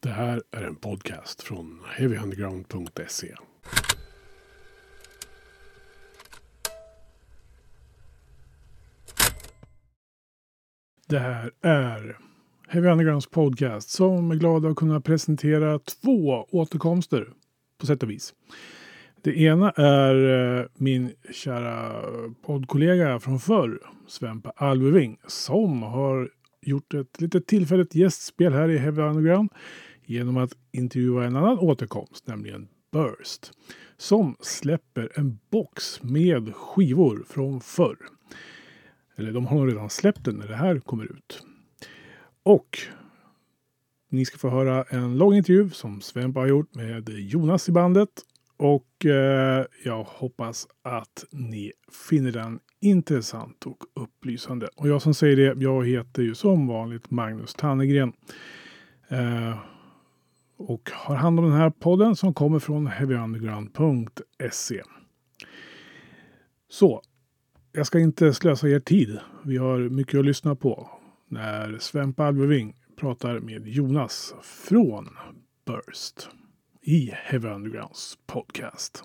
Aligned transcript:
Det 0.00 0.08
här 0.08 0.42
är 0.50 0.62
en 0.62 0.76
podcast 0.76 1.42
från 1.42 1.80
heavyunderground.se. 1.96 3.34
Det 11.08 11.18
här 11.18 11.50
är 11.62 12.18
Heavy 12.68 12.88
Undergrounds 12.88 13.26
podcast 13.26 13.90
som 13.90 14.30
är 14.30 14.34
glad 14.34 14.66
att 14.66 14.76
kunna 14.76 15.00
presentera 15.00 15.78
två 15.78 16.46
återkomster 16.50 17.28
på 17.80 17.86
sätt 17.86 18.02
och 18.02 18.10
vis. 18.10 18.34
Det 19.22 19.40
ena 19.40 19.70
är 19.70 20.14
eh, 20.58 20.66
min 20.74 21.12
kära 21.32 22.02
poddkollega 22.42 23.20
från 23.20 23.40
förr, 23.40 23.80
Svempa 24.06 24.52
Alveving, 24.56 25.18
som 25.26 25.82
har 25.82 26.30
gjort 26.62 26.94
ett 26.94 27.20
litet 27.20 27.46
tillfälligt 27.46 27.94
gästspel 27.94 28.52
här 28.52 28.68
i 28.68 28.78
Heavy 28.78 29.02
Underground 29.02 29.50
genom 30.08 30.36
att 30.36 30.52
intervjua 30.72 31.24
en 31.24 31.36
annan 31.36 31.58
återkomst, 31.58 32.26
nämligen 32.26 32.68
Burst, 32.92 33.52
som 33.96 34.36
släpper 34.40 35.12
en 35.14 35.38
box 35.50 36.02
med 36.02 36.54
skivor 36.54 37.24
från 37.28 37.60
förr. 37.60 37.96
Eller 39.16 39.32
de 39.32 39.46
har 39.46 39.56
nog 39.56 39.68
redan 39.68 39.90
släppt 39.90 40.24
den 40.24 40.34
när 40.36 40.48
det 40.48 40.56
här 40.56 40.78
kommer 40.78 41.04
ut. 41.04 41.42
Och 42.42 42.78
ni 44.10 44.24
ska 44.24 44.38
få 44.38 44.48
höra 44.48 44.82
en 44.82 45.18
lång 45.18 45.34
intervju 45.34 45.70
som 45.70 46.00
Svempa 46.00 46.40
har 46.40 46.46
gjort 46.46 46.74
med 46.74 47.08
Jonas 47.08 47.68
i 47.68 47.72
bandet. 47.72 48.08
Och 48.56 49.06
eh, 49.06 49.64
jag 49.84 50.04
hoppas 50.04 50.66
att 50.82 51.24
ni 51.30 51.72
finner 52.08 52.32
den 52.32 52.60
intressant 52.80 53.66
och 53.66 53.84
upplysande. 53.94 54.68
Och 54.76 54.88
jag 54.88 55.02
som 55.02 55.14
säger 55.14 55.36
det, 55.36 55.64
jag 55.64 55.86
heter 55.86 56.22
ju 56.22 56.34
som 56.34 56.66
vanligt 56.66 57.10
Magnus 57.10 57.54
Tannegren. 57.54 58.12
Eh, 59.08 59.58
och 60.58 60.90
har 60.92 61.14
hand 61.14 61.38
om 61.38 61.44
den 61.44 61.54
här 61.60 61.70
podden 61.70 62.16
som 62.16 62.34
kommer 62.34 62.58
från 62.58 62.86
heavyunderground.se. 62.86 64.82
Så, 66.68 67.02
jag 67.72 67.86
ska 67.86 67.98
inte 67.98 68.34
slösa 68.34 68.68
er 68.68 68.80
tid. 68.80 69.18
Vi 69.44 69.56
har 69.56 69.78
mycket 69.78 70.18
att 70.18 70.24
lyssna 70.24 70.56
på 70.56 70.90
när 71.28 71.78
Svempa 71.78 72.24
Alveving 72.24 72.74
pratar 73.00 73.38
med 73.38 73.68
Jonas 73.68 74.34
från 74.42 75.08
Burst 75.66 76.28
i 76.82 77.10
Heavy 77.14 77.48
Undergrounds 77.48 78.18
podcast. 78.26 79.04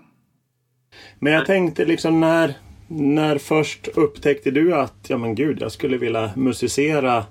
Men 1.20 1.34
jag 1.34 1.46
tänkte 1.46 1.86
liksom 1.86 2.20
när, 2.20 2.54
när 2.88 3.38
först 3.38 3.88
upptäckte 3.88 4.52
du 4.52 4.76
att 4.76 5.06
ja 5.08 5.18
men 5.18 5.36
gud, 5.36 5.62
jag 5.62 5.72
skulle 5.72 5.98
vilja 5.98 6.32
musicera 6.36 7.26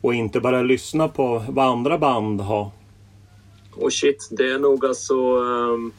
och 0.00 0.14
inte 0.14 0.40
bara 0.40 0.62
lyssna 0.62 1.08
på 1.08 1.44
vad 1.48 1.66
andra 1.66 1.98
band 1.98 2.40
har? 2.40 2.70
Och 3.80 3.92
shit, 3.92 4.28
det 4.30 4.50
är 4.50 4.58
nog 4.58 4.86
alltså... 4.86 5.36
Um, 5.36 5.92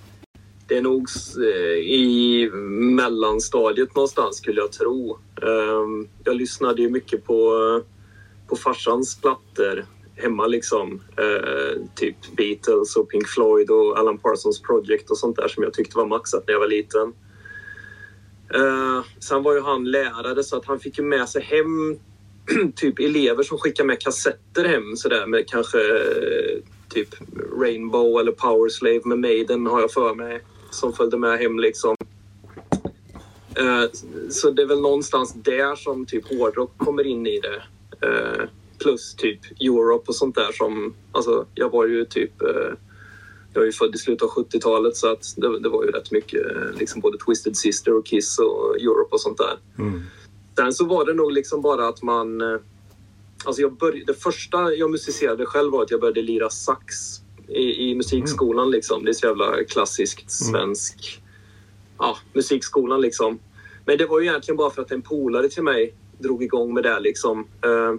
det 0.68 0.78
är 0.78 0.82
nog 0.82 1.08
uh, 1.38 1.78
i 1.78 2.50
mellanstadiet 2.96 3.96
någonstans 3.96 4.38
skulle 4.38 4.62
jag 4.62 4.72
tro. 4.72 5.20
Um, 5.42 6.08
jag 6.24 6.36
lyssnade 6.36 6.82
ju 6.82 6.90
mycket 6.90 7.26
på, 7.26 7.54
uh, 7.54 7.84
på 8.48 8.56
farsans 8.56 9.22
plattor 9.22 9.86
hemma 10.16 10.48
liksom. 10.48 11.02
Uh, 11.20 11.86
typ 11.96 12.16
Beatles 12.38 12.96
och 12.96 13.10
Pink 13.10 13.28
Floyd 13.28 13.70
och 13.70 13.98
Alan 13.98 14.18
Parsons 14.18 14.62
Project 14.62 15.12
och 15.12 15.18
sånt 15.18 15.36
där 15.36 15.48
som 15.48 15.64
jag 15.64 15.74
tyckte 15.74 15.98
var 15.98 16.06
maxat 16.06 16.44
när 16.48 16.54
jag 16.54 16.60
var 16.60 16.68
liten. 16.68 17.14
Uh, 18.56 19.04
sen 19.20 19.44
var 19.44 19.54
ju 19.54 19.62
han 19.62 19.92
lärare 19.92 20.44
så 20.44 20.58
att 20.58 20.66
han 20.66 20.80
fick 20.80 20.98
ju 20.98 21.04
med 21.04 21.30
sig 21.30 21.42
hem 21.42 22.00
typ 22.76 23.00
elever 23.00 23.44
som 23.44 23.58
skickade 23.58 23.88
med 23.88 24.02
kassetter 24.02 24.66
hem 24.66 24.96
sådär 24.96 25.26
med 25.26 25.48
kanske 25.50 25.78
typ 26.90 27.10
Rainbow 27.62 28.20
eller 28.20 28.32
Powerslave 28.32 29.02
med 29.06 29.20
Maiden 29.20 29.66
har 29.66 29.82
jag 29.82 29.92
för 29.92 30.16
mig 30.16 30.42
som 30.72 30.94
följde 30.94 31.18
med 31.18 31.40
hem 31.40 31.60
liksom. 31.60 31.96
Uh, 33.60 33.86
så 34.30 34.52
det 34.52 34.62
är 34.62 34.66
väl 34.66 34.82
någonstans 34.82 35.34
där 35.34 35.76
som 35.76 36.06
typ 36.06 36.30
hårdrock 36.30 36.78
kommer 36.78 37.08
in 37.08 37.28
i 37.28 37.40
det. 37.40 37.64
Uh, 38.08 38.46
plus 38.78 39.16
typ 39.16 39.40
Europe 39.62 40.04
och 40.08 40.16
sånt 40.16 40.36
där 40.36 40.52
som, 40.52 40.94
alltså 41.12 41.46
jag 41.54 41.70
var 41.70 41.86
ju 41.86 42.06
typ 42.06 42.42
uh, 42.42 42.74
jag 43.54 43.62
är 43.62 43.66
ju 43.66 43.72
född 43.72 43.96
i 43.96 43.98
slutet 43.98 44.24
av 44.24 44.30
70-talet 44.30 44.98
så 44.98 45.12
att 45.12 45.34
det, 45.38 45.60
det, 45.60 45.70
var 45.70 45.84
ju 45.84 45.92
rätt 45.92 46.12
mycket 46.12 46.42
liksom 46.80 47.02
både 47.02 47.18
Twisted 47.18 47.58
Sister 47.58 47.94
och 47.94 48.06
Kiss 48.06 48.40
och 48.40 48.76
Europe 48.76 49.10
och 49.12 49.22
sånt 49.22 49.38
där. 49.38 49.58
Mm. 49.78 50.02
Sen 50.56 50.74
så 50.74 50.86
var 50.86 51.06
det 51.06 51.14
nog 51.14 51.32
liksom 51.32 51.62
bara 51.62 51.88
att 51.88 52.02
man 52.02 52.42
Alltså 53.46 53.62
jag 53.62 53.74
började, 53.74 54.06
det 54.06 54.14
första 54.14 54.74
jag 54.74 54.92
musicerade 54.92 55.46
själv 55.46 55.72
var 55.72 55.84
att 55.84 55.92
jag 55.92 56.02
började 56.02 56.22
lira 56.22 56.50
sax 56.50 56.96
i, 57.48 57.90
i 57.90 57.96
musikskolan. 57.96 58.64
Mm. 58.64 58.72
Liksom. 58.72 59.06
Det 59.06 59.12
är 59.12 59.14
så 59.14 59.28
jävla 59.28 59.64
klassiskt 59.64 60.42
mm. 60.42 60.52
svensk 60.52 61.22
ja, 61.98 62.18
musikskolan. 62.34 63.02
Liksom. 63.02 63.40
Men 63.86 63.98
det 63.98 64.06
var 64.06 64.20
ju 64.20 64.28
egentligen 64.28 64.58
bara 64.58 64.70
för 64.70 64.82
att 64.82 64.92
en 64.92 65.02
polare 65.02 65.50
till 65.50 65.64
mig 65.64 65.94
drog 66.18 66.44
igång 66.44 66.74
med 66.74 66.84
det. 66.84 67.00
Liksom. 67.00 67.40
Uh, 67.40 67.96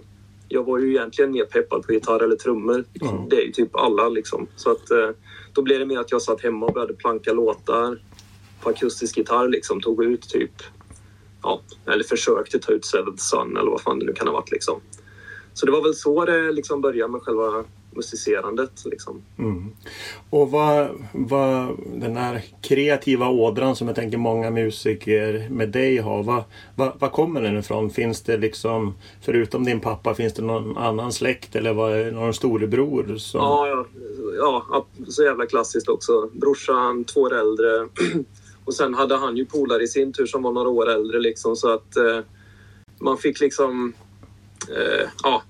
jag 0.47 0.63
var 0.63 0.79
ju 0.79 0.89
egentligen 0.89 1.31
mer 1.31 1.45
peppad 1.45 1.85
på 1.85 1.93
gitarr 1.93 2.23
eller 2.23 2.35
trummor. 2.35 2.85
Mm. 3.01 3.29
Det 3.29 3.35
är 3.35 3.45
ju 3.45 3.51
typ 3.51 3.75
alla. 3.75 4.09
Liksom. 4.09 4.47
Så 4.55 4.71
att, 4.71 4.91
uh, 4.91 5.09
då 5.53 5.61
blev 5.61 5.79
det 5.79 5.85
mer 5.85 5.99
att 5.99 6.11
jag 6.11 6.21
satt 6.21 6.41
hemma 6.41 6.65
och 6.65 6.73
började 6.73 6.93
planka 6.93 7.33
låtar 7.33 8.01
på 8.61 8.69
akustisk 8.69 9.17
gitarr. 9.17 9.47
Liksom. 9.47 9.81
Tog 9.81 10.03
ut 10.03 10.29
typ, 10.29 10.51
ja, 11.43 11.61
eller 11.85 12.03
försökte 12.03 12.59
ta 12.59 12.71
ut 12.71 12.85
Seventh 12.85 13.23
Sun 13.23 13.57
eller 13.57 13.71
vad 13.71 13.81
fan 13.81 13.99
det 13.99 14.05
nu 14.05 14.13
kan 14.13 14.27
ha 14.27 14.33
varit. 14.33 14.51
Liksom. 14.51 14.81
Så 15.53 15.65
det 15.65 15.71
var 15.71 15.81
väl 15.81 15.95
så 15.95 16.25
det 16.25 16.51
liksom 16.51 16.81
började 16.81 17.11
med 17.11 17.21
själva 17.21 17.63
musicerandet. 17.95 18.85
Liksom. 18.85 19.21
Mm. 19.37 19.71
Och 20.29 20.51
vad, 20.51 20.89
vad 21.13 21.77
den 21.95 22.17
här 22.17 22.43
kreativa 22.61 23.29
ådran 23.29 23.75
som 23.75 23.87
jag 23.87 23.95
tänker 23.95 24.17
många 24.17 24.51
musiker 24.51 25.49
med 25.49 25.69
dig 25.69 25.97
har. 25.97 26.23
Vad, 26.23 26.43
vad, 26.75 26.91
vad 26.99 27.11
kommer 27.11 27.41
den 27.41 27.57
ifrån? 27.57 27.89
Finns 27.89 28.21
det 28.21 28.37
liksom, 28.37 28.93
förutom 29.21 29.63
din 29.63 29.79
pappa, 29.79 30.13
finns 30.13 30.33
det 30.33 30.41
någon 30.41 30.77
annan 30.77 31.11
släkt 31.11 31.55
eller 31.55 31.73
vad, 31.73 32.13
någon 32.13 32.33
storebror? 32.33 33.17
Som... 33.17 33.39
Ja, 33.39 33.67
ja, 33.67 34.65
ja, 34.71 34.85
så 35.07 35.23
jävla 35.23 35.45
klassiskt 35.45 35.89
också. 35.89 36.29
Brorsan, 36.33 37.03
två 37.03 37.21
år 37.21 37.33
äldre. 37.33 37.87
Och 38.65 38.73
sen 38.73 38.93
hade 38.93 39.15
han 39.15 39.37
ju 39.37 39.45
polare 39.45 39.83
i 39.83 39.87
sin 39.87 40.13
tur 40.13 40.25
som 40.25 40.43
var 40.43 40.51
några 40.51 40.69
år 40.69 40.89
äldre 40.89 41.19
liksom 41.19 41.55
så 41.55 41.73
att 41.73 41.97
eh, 41.97 42.19
man 42.99 43.17
fick 43.17 43.39
liksom 43.39 43.93
ja, 45.23 45.43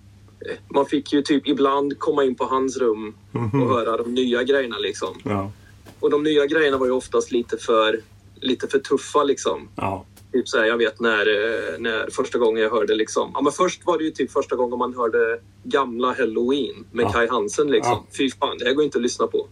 man 0.69 0.85
fick 0.85 1.13
ju 1.13 1.21
typ 1.21 1.47
ibland 1.47 1.99
komma 1.99 2.23
in 2.23 2.35
på 2.35 2.45
hans 2.45 2.77
rum 2.77 3.15
och 3.31 3.39
-hmm. 3.39 3.67
höra 3.67 3.97
de 3.97 4.13
nya 4.13 4.43
grejerna 4.43 4.77
liksom. 4.77 5.15
Ja. 5.23 5.51
Och 5.99 6.09
de 6.09 6.23
nya 6.23 6.45
grejerna 6.45 6.77
var 6.77 6.85
ju 6.85 6.91
oftast 6.91 7.31
lite 7.31 7.57
för, 7.57 8.01
lite 8.35 8.67
för 8.67 8.79
tuffa 8.79 9.23
liksom. 9.23 9.69
Ja. 9.75 10.05
Typ 10.31 10.47
så 10.47 10.57
här, 10.57 10.65
jag 10.65 10.77
vet 10.77 10.99
när, 10.99 11.19
eh, 11.19 11.79
när 11.79 12.09
första 12.11 12.37
gången 12.37 12.63
jag 12.63 12.69
hörde 12.69 12.95
liksom. 12.95 13.31
Ja, 13.33 13.41
men 13.41 13.51
först 13.51 13.85
var 13.85 13.97
det 13.97 14.03
ju 14.03 14.11
typ 14.11 14.31
första 14.31 14.55
gången 14.55 14.79
man 14.79 14.95
hörde 14.95 15.39
gamla 15.63 16.07
Halloween 16.13 16.85
med 16.91 17.05
ja. 17.05 17.11
Kai 17.11 17.27
Hansen 17.27 17.67
liksom. 17.67 17.91
Ja. 17.91 18.15
Fy 18.17 18.29
fan, 18.31 18.57
det 18.57 18.65
här 18.65 18.73
går 18.73 18.85
inte 18.85 18.97
att 18.97 19.01
lyssna 19.01 19.27
på. 19.27 19.47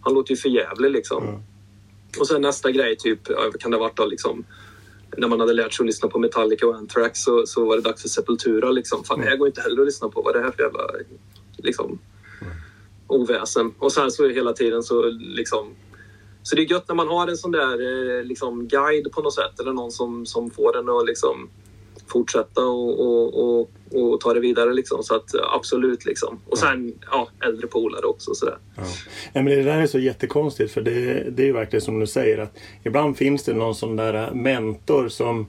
Han 0.00 0.14
låter 0.14 0.30
ju 0.30 0.36
för 0.36 0.48
jävlig 0.48 0.90
liksom. 0.90 1.24
Ja. 1.26 1.40
Och 2.20 2.26
sen 2.26 2.42
nästa 2.42 2.70
grej, 2.70 2.96
typ, 2.96 3.28
kan 3.60 3.70
det 3.70 3.76
ha 3.76 3.84
varit 3.84 3.96
då 3.96 4.06
liksom 4.06 4.44
när 5.16 5.28
man 5.28 5.40
hade 5.40 5.52
lärt 5.52 5.72
sig 5.72 5.82
att 5.84 5.86
lyssna 5.86 6.08
på 6.08 6.18
Metallica 6.18 6.66
och 6.66 6.74
Anthrax 6.74 7.22
så, 7.22 7.46
så 7.46 7.64
var 7.64 7.76
det 7.76 7.82
dags 7.82 8.02
för 8.02 8.08
Sepultura. 8.08 8.70
Liksom. 8.70 9.04
Fan, 9.04 9.20
det 9.20 9.26
här 9.26 9.36
går 9.36 9.48
inte 9.48 9.60
heller 9.60 9.80
att 9.80 9.86
lyssna 9.86 10.08
på. 10.08 10.22
Vad 10.22 10.36
är 10.36 10.38
det 10.38 10.44
här 10.44 10.52
för 10.52 10.62
jävla 10.62 10.80
liksom, 11.56 11.98
oväsen? 13.06 13.74
Och 13.78 13.92
sen 13.92 14.10
så 14.10 14.28
hela 14.28 14.52
tiden 14.52 14.82
så 14.82 15.02
liksom... 15.10 15.74
Så 16.42 16.56
det 16.56 16.62
är 16.62 16.70
gött 16.70 16.88
när 16.88 16.94
man 16.94 17.08
har 17.08 17.28
en 17.28 17.36
sån 17.36 17.52
där 17.52 18.18
eh, 18.18 18.24
liksom, 18.24 18.68
guide 18.68 19.12
på 19.12 19.22
något 19.22 19.34
sätt 19.34 19.60
eller 19.60 19.72
någon 19.72 19.90
som, 19.90 20.26
som 20.26 20.50
får 20.50 20.78
en 20.78 20.88
att 20.88 21.06
liksom, 21.06 21.50
fortsätta 22.12 22.64
och, 22.64 23.00
och, 23.00 23.60
och, 23.60 23.70
och, 23.92 24.20
ta 24.20 24.34
det 24.34 24.40
vidare. 24.40 24.74
Liksom. 24.74 25.02
Så 25.02 25.14
att 25.14 25.30
absolut. 25.54 26.04
Liksom. 26.04 26.40
Och 26.46 26.58
sen 26.58 26.92
ja, 27.10 27.28
äldre 27.46 27.66
polare 27.66 28.06
också. 28.06 28.34
Sådär. 28.34 28.58
Ja. 28.76 28.82
Men 29.32 29.44
det 29.44 29.62
där 29.62 29.78
är 29.78 29.86
så 29.86 29.98
jättekonstigt 29.98 30.72
för 30.72 30.80
det, 30.80 31.30
det 31.30 31.42
är 31.42 31.46
ju 31.46 31.52
verkligen 31.52 31.80
som 31.80 32.00
du 32.00 32.06
säger 32.06 32.38
att 32.38 32.56
ibland 32.82 33.16
finns 33.16 33.44
det 33.44 33.54
någon 33.54 33.74
sån 33.74 33.96
där 33.96 34.30
mentor 34.34 35.08
som 35.08 35.46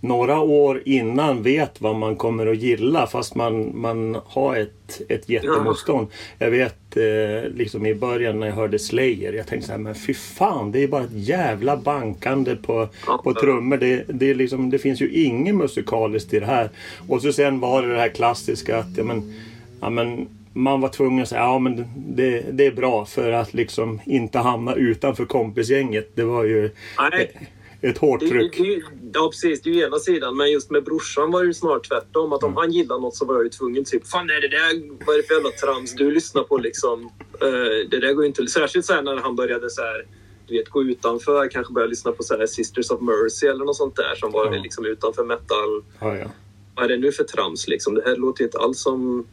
några 0.00 0.40
år 0.40 0.82
innan 0.84 1.42
vet 1.42 1.80
vad 1.80 1.96
man 1.96 2.16
kommer 2.16 2.46
att 2.46 2.56
gilla 2.56 3.06
fast 3.06 3.34
man, 3.34 3.80
man 3.80 4.16
har 4.26 4.56
ett, 4.56 5.00
ett 5.08 5.28
jättemotstånd. 5.28 6.08
Ja. 6.38 6.44
Jag 6.44 6.50
vet 6.50 6.96
eh, 6.96 7.50
liksom 7.54 7.86
i 7.86 7.94
början 7.94 8.40
när 8.40 8.46
jag 8.46 8.54
hörde 8.54 8.78
Slayer. 8.78 9.32
Jag 9.32 9.46
tänkte 9.46 9.66
så 9.66 9.72
här, 9.72 9.78
men 9.78 9.94
fy 9.94 10.14
fan 10.14 10.72
det 10.72 10.82
är 10.82 10.88
bara 10.88 11.04
ett 11.04 11.12
jävla 11.12 11.76
bankande 11.76 12.56
på, 12.56 12.88
på 13.24 13.34
trummor. 13.34 13.76
Det, 13.76 14.04
det, 14.08 14.30
är 14.30 14.34
liksom, 14.34 14.70
det 14.70 14.78
finns 14.78 15.02
ju 15.02 15.12
ingen 15.12 15.56
musikaliskt 15.56 16.34
i 16.34 16.40
det 16.40 16.46
här. 16.46 16.70
Och 17.08 17.22
så 17.22 17.32
sen 17.32 17.60
var 17.60 17.82
det 17.82 17.92
det 17.92 18.00
här 18.00 18.08
klassiska 18.08 18.78
att 18.78 18.96
ja, 18.96 19.04
men, 19.04 19.34
ja, 19.80 19.90
men, 19.90 20.28
man 20.52 20.80
var 20.80 20.88
tvungen 20.88 21.22
att 21.22 21.28
säga 21.28 21.40
ja 21.40 21.58
men 21.58 21.84
det, 21.96 22.44
det 22.52 22.66
är 22.66 22.72
bra 22.72 23.04
för 23.04 23.32
att 23.32 23.54
liksom 23.54 24.00
inte 24.04 24.38
hamna 24.38 24.74
utanför 24.74 25.24
kompisgänget. 25.24 26.10
Det 26.14 26.24
var 26.24 26.44
ju... 26.44 26.70
Nej 27.12 27.32
ett 27.80 27.98
hårt 27.98 28.20
tryck. 28.20 28.56
Det, 28.56 28.64
det, 28.64 28.82
ja 29.14 29.28
precis, 29.30 29.62
det 29.62 29.70
är 29.70 29.74
ju 29.74 29.82
ena 29.82 29.98
sidan. 29.98 30.36
Men 30.36 30.50
just 30.50 30.70
med 30.70 30.84
brorsan 30.84 31.30
var 31.30 31.40
det 31.40 31.46
ju 31.46 31.54
snarare 31.54 31.80
tvärtom. 31.80 32.32
Att 32.32 32.42
om 32.42 32.56
han 32.56 32.72
gillade 32.72 33.00
något 33.00 33.16
så 33.16 33.24
var 33.24 33.34
jag 33.34 33.44
ju 33.44 33.50
tvungen 33.50 33.84
typ 33.84 34.06
Fan 34.06 34.30
är 34.30 34.40
det 34.40 34.48
där, 34.48 34.96
vad 35.06 35.14
är 35.14 35.18
det 35.22 35.26
för 35.26 35.34
jävla 35.34 35.50
trams 35.50 35.94
du 35.94 36.10
lyssnar 36.10 36.42
på 36.42 36.58
liksom? 36.58 37.04
Uh, 37.42 37.88
det 37.90 38.00
där 38.00 38.12
går 38.12 38.24
ju 38.24 38.28
inte... 38.28 38.46
Särskilt 38.46 38.86
så 38.86 39.00
när 39.00 39.16
han 39.16 39.36
började 39.36 39.70
så 39.70 39.82
här, 39.82 40.06
du 40.46 40.58
vet, 40.58 40.68
gå 40.68 40.82
utanför. 40.82 41.48
Kanske 41.50 41.72
börja 41.72 41.86
lyssna 41.86 42.12
på 42.12 42.22
så 42.22 42.38
här 42.38 42.46
Sisters 42.46 42.90
of 42.90 43.00
Mercy 43.00 43.46
eller 43.46 43.64
något 43.64 43.76
sånt 43.76 43.96
där 43.96 44.14
som 44.14 44.32
var 44.32 44.54
Ja. 44.54 44.62
liksom 44.62 44.86
utanför 44.86 45.24
metal. 45.24 45.82
Ja, 46.00 46.16
ja. 46.16 46.30
Vad 46.74 46.84
är 46.84 46.88
det 46.88 46.96
nu 46.96 47.12
för 47.12 47.24
trams 47.24 47.68
liksom? 47.68 47.94
Det 47.94 48.02
här 48.06 48.16
låter 48.16 48.40
ju 48.40 48.46
inte 48.46 48.58
alls 48.58 48.82
som 48.82 49.26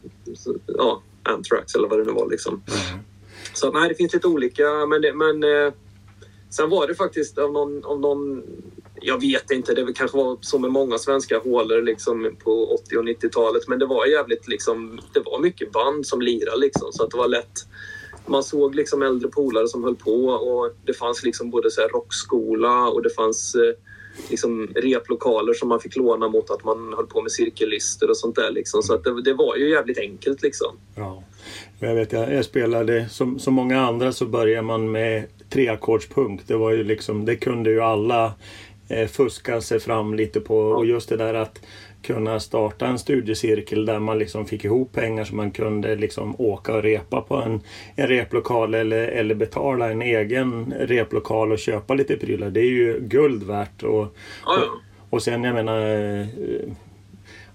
ja, 0.66 1.02
Anthrax 1.22 1.74
eller 1.74 1.88
vad 1.88 1.98
det 1.98 2.04
nu 2.04 2.12
var 2.12 2.30
liksom. 2.30 2.62
Så 3.52 3.68
att, 3.68 3.74
nej, 3.74 3.88
det 3.88 3.94
finns 3.94 4.14
lite 4.14 4.26
olika. 4.26 4.86
Men, 4.86 5.02
det, 5.02 5.12
men 5.12 5.44
eh, 5.44 5.72
sen 6.50 6.70
var 6.70 6.86
det 6.86 6.94
faktiskt 6.94 7.38
av 7.38 7.52
någon, 7.52 7.84
av 7.84 8.00
någon... 8.00 8.42
Jag 9.00 9.20
vet 9.20 9.50
inte, 9.50 9.74
det 9.74 9.92
kanske 9.92 10.16
var 10.16 10.38
så 10.40 10.58
med 10.58 10.70
många 10.70 10.98
svenska 10.98 11.38
hålor 11.38 11.82
liksom, 11.82 12.36
på 12.44 12.74
80 12.74 12.96
och 12.96 13.04
90-talet. 13.04 13.68
Men 13.68 13.78
det 13.78 13.86
var 13.86 14.06
jävligt 14.06 14.48
liksom... 14.48 15.00
Det 15.12 15.20
var 15.20 15.38
mycket 15.38 15.72
band 15.72 16.06
som 16.06 16.20
lirade 16.20 16.60
liksom. 16.60 16.92
Så 16.92 17.04
att 17.04 17.10
det 17.10 17.16
var 17.16 17.28
lätt. 17.28 17.66
Man 18.26 18.42
såg 18.42 18.74
liksom 18.74 19.02
äldre 19.02 19.28
polare 19.28 19.68
som 19.68 19.84
höll 19.84 19.96
på 19.96 20.24
och 20.26 20.74
det 20.84 20.94
fanns 20.94 21.22
liksom 21.22 21.50
både 21.50 21.70
så 21.70 21.80
här 21.80 21.88
rockskola 21.88 22.88
och 22.88 23.02
det 23.02 23.10
fanns 23.10 23.54
eh, 23.54 23.74
liksom 24.30 24.66
replokaler 24.76 25.54
som 25.54 25.68
man 25.68 25.80
fick 25.80 25.96
låna 25.96 26.28
mot 26.28 26.50
att 26.50 26.64
man 26.64 26.94
höll 26.96 27.06
på 27.06 27.22
med 27.22 27.32
cirkellister 27.32 28.10
och 28.10 28.16
sånt 28.16 28.36
där. 28.36 28.50
Liksom. 28.50 28.82
Så 28.82 28.94
att 28.94 29.04
det, 29.04 29.22
det 29.22 29.34
var 29.34 29.56
ju 29.56 29.70
jävligt 29.70 29.98
enkelt 29.98 30.42
liksom. 30.42 30.76
Ja. 30.94 31.22
Jag 31.78 31.94
vet, 31.94 32.12
jag, 32.12 32.34
jag 32.34 32.44
spelade 32.44 33.08
som, 33.08 33.38
som 33.38 33.54
många 33.54 33.80
andra 33.80 34.12
så 34.12 34.26
börjar 34.26 34.62
man 34.62 34.90
med 34.90 35.24
treackordspunk. 35.50 36.40
Det 36.46 36.56
var 36.56 36.70
ju 36.70 36.84
liksom, 36.84 37.24
det 37.24 37.36
kunde 37.36 37.70
ju 37.70 37.80
alla 37.80 38.32
eh, 38.88 39.06
fuska 39.06 39.60
sig 39.60 39.80
fram 39.80 40.14
lite 40.14 40.40
på. 40.40 40.58
Och 40.58 40.86
just 40.86 41.08
det 41.08 41.16
där 41.16 41.34
att 41.34 41.60
kunna 42.02 42.40
starta 42.40 42.86
en 42.86 42.98
studiecirkel 42.98 43.86
där 43.86 43.98
man 43.98 44.18
liksom 44.18 44.46
fick 44.46 44.64
ihop 44.64 44.92
pengar 44.92 45.24
så 45.24 45.34
man 45.34 45.50
kunde 45.50 45.96
liksom 45.96 46.34
åka 46.38 46.74
och 46.74 46.82
repa 46.82 47.20
på 47.20 47.36
en, 47.36 47.60
en 47.96 48.06
replokal 48.06 48.74
eller, 48.74 49.08
eller 49.08 49.34
betala 49.34 49.90
en 49.90 50.02
egen 50.02 50.74
replokal 50.78 51.52
och 51.52 51.58
köpa 51.58 51.94
lite 51.94 52.16
prylar. 52.16 52.50
Det 52.50 52.60
är 52.60 52.70
ju 52.70 53.00
guld 53.00 53.42
värt. 53.42 53.82
Och, 53.82 54.02
och, 54.44 54.64
och 55.10 55.22
sen 55.22 55.44
jag 55.44 55.54
menar 55.54 55.80
eh, 56.20 56.26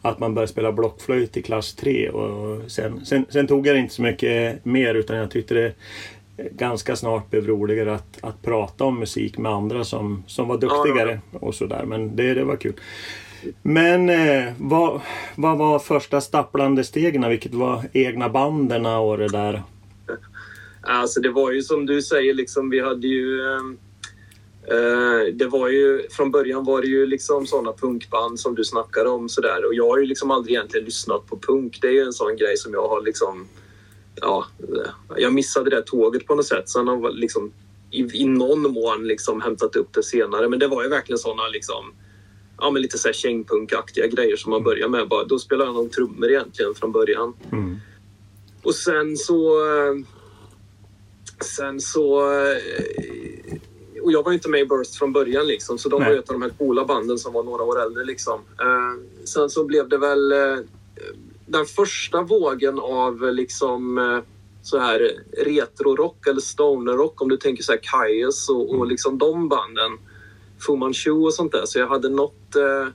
att 0.01 0.19
man 0.19 0.33
började 0.33 0.51
spela 0.51 0.71
blockflöjt 0.71 1.37
i 1.37 1.41
klass 1.41 1.75
3 1.75 2.09
och 2.09 2.71
sen, 2.71 3.05
sen, 3.05 3.25
sen 3.29 3.47
tog 3.47 3.67
jag 3.67 3.75
det 3.75 3.79
inte 3.79 3.93
så 3.93 4.01
mycket 4.01 4.65
mer 4.65 4.95
utan 4.95 5.17
jag 5.17 5.31
tyckte 5.31 5.53
det 5.53 5.73
ganska 6.37 6.95
snart 6.95 7.29
blev 7.29 7.47
roligare 7.47 7.93
att, 7.93 8.17
att 8.21 8.41
prata 8.41 8.83
om 8.83 8.99
musik 8.99 9.37
med 9.37 9.51
andra 9.51 9.83
som, 9.83 10.23
som 10.27 10.47
var 10.47 10.57
duktigare 10.57 11.21
och 11.31 11.55
sådär. 11.55 11.83
Men 11.85 12.15
det, 12.15 12.33
det 12.33 12.43
var 12.43 12.55
kul. 12.55 12.73
Men 13.61 14.09
eh, 14.09 14.53
vad, 14.57 15.01
vad 15.35 15.57
var 15.57 15.79
första 15.79 16.21
stapplande 16.21 16.83
stegen? 16.83 17.29
Vilket 17.29 17.53
var 17.53 17.83
egna 17.93 18.29
banden 18.29 18.85
och 18.85 19.17
det 19.17 19.27
där? 19.27 19.63
Alltså 20.81 21.21
det 21.21 21.29
var 21.29 21.51
ju 21.51 21.61
som 21.61 21.85
du 21.85 22.01
säger, 22.01 22.33
liksom, 22.33 22.69
vi 22.69 22.79
hade 22.79 23.07
ju... 23.07 23.41
ehm, 23.41 23.77
eh, 24.67 25.33
det 25.33 25.47
var 25.47 25.69
ju, 25.69 26.09
från 26.11 26.31
början 26.31 26.63
var 26.63 26.81
det 26.81 26.87
ju 26.87 27.05
liksom 27.05 27.47
såna 27.47 27.73
punkband 27.73 28.39
som 28.39 28.55
du 28.55 28.63
snackade 28.63 29.09
om 29.09 29.29
sådär. 29.29 29.65
Och 29.65 29.73
jag 29.73 29.89
har 29.89 29.97
ju 29.97 30.05
liksom 30.05 30.31
aldrig 30.31 30.55
egentligen 30.55 30.85
lyssnat 30.85 31.27
på 31.27 31.37
punk. 31.37 31.79
Det 31.81 31.87
är 31.87 31.91
ju 31.91 32.01
en 32.01 32.13
sån 32.13 32.35
grej 32.37 32.57
som 32.57 32.73
jag 32.73 32.87
har 32.87 33.01
liksom... 33.01 33.47
Ja, 34.15 34.45
jag 35.17 35.33
missade 35.33 35.69
det 35.69 35.81
tåget 35.81 36.25
på 36.27 36.35
något 36.35 36.45
sätt. 36.45 36.69
Sen 36.69 36.87
har 36.87 37.01
jag 37.01 37.15
liksom 37.15 37.51
i, 37.91 38.21
i 38.21 38.25
någon 38.25 38.61
mån 38.73 39.07
liksom 39.07 39.41
hämtat 39.41 39.75
upp 39.75 39.93
det 39.93 40.03
senare. 40.03 40.49
Men 40.49 40.59
det 40.59 40.67
var 40.67 40.83
ju 40.83 40.89
verkligen 40.89 41.17
såna 41.19 41.47
liksom... 41.47 41.93
Ja, 42.57 42.71
men 42.71 42.81
lite 42.81 42.97
så 42.97 43.07
här 43.07 43.13
kängpunkaktiga 43.13 44.07
grejer 44.07 44.35
som 44.37 44.49
man 44.49 44.63
börjar 44.63 44.87
med. 44.87 45.07
Bara, 45.07 45.23
då 45.23 45.39
spelade 45.39 45.67
jag 45.69 45.75
någon 45.75 45.89
trummor 45.89 46.29
egentligen 46.29 46.75
från 46.75 46.91
början. 46.91 47.33
Mm. 47.51 47.77
Och 48.63 48.75
sen 48.75 49.17
så... 49.17 49.65
eh, 49.67 49.93
Sen 51.57 51.81
så... 51.81 52.31
eh, 52.31 52.57
Och 54.03 54.11
jag 54.11 54.23
var 54.23 54.31
ju 54.31 54.35
inte 54.35 54.49
med 54.49 54.59
i 54.61 54.65
Burst 54.65 54.95
från 54.95 55.13
början 55.13 55.47
liksom, 55.47 55.77
så 55.77 55.89
de 55.89 55.99
Nej. 55.99 56.09
var 56.09 56.13
ju 56.15 56.19
ett 56.19 56.29
av 56.29 56.33
de 56.33 56.41
här 56.41 56.49
coola 56.57 56.85
banden 56.85 57.17
som 57.19 57.33
var 57.33 57.43
några 57.43 57.63
år 57.63 57.81
äldre 57.81 58.03
liksom. 58.03 58.39
Eh, 58.59 59.03
Sen 59.25 59.49
så 59.49 59.63
blev 59.65 59.89
det 59.89 59.97
väl 59.97 60.31
den 61.53 61.65
första 61.65 62.21
vågen 62.21 62.79
av 62.79 63.23
eh, 63.23 63.31
liksom 63.31 63.97
eh, 63.97 64.19
så 64.61 64.79
här 64.79 65.23
retro-rock 65.37 66.27
eller 66.27 66.41
stoner-rock 66.41 67.21
om 67.21 67.29
du 67.29 67.37
tänker 67.37 67.63
så 67.63 67.71
här 67.71 67.79
Kaius 67.83 68.49
och, 68.49 68.75
och 68.75 68.87
liksom 68.87 69.17
de 69.17 69.49
banden. 69.49 69.97
Fu 70.65 70.75
Manchu 70.75 71.11
och 71.11 71.33
sånt 71.33 71.51
där. 71.51 71.65
Så 71.65 71.79
jag 71.79 71.87
hade 71.87 72.09
något, 72.09 72.55
eh, 72.55 72.87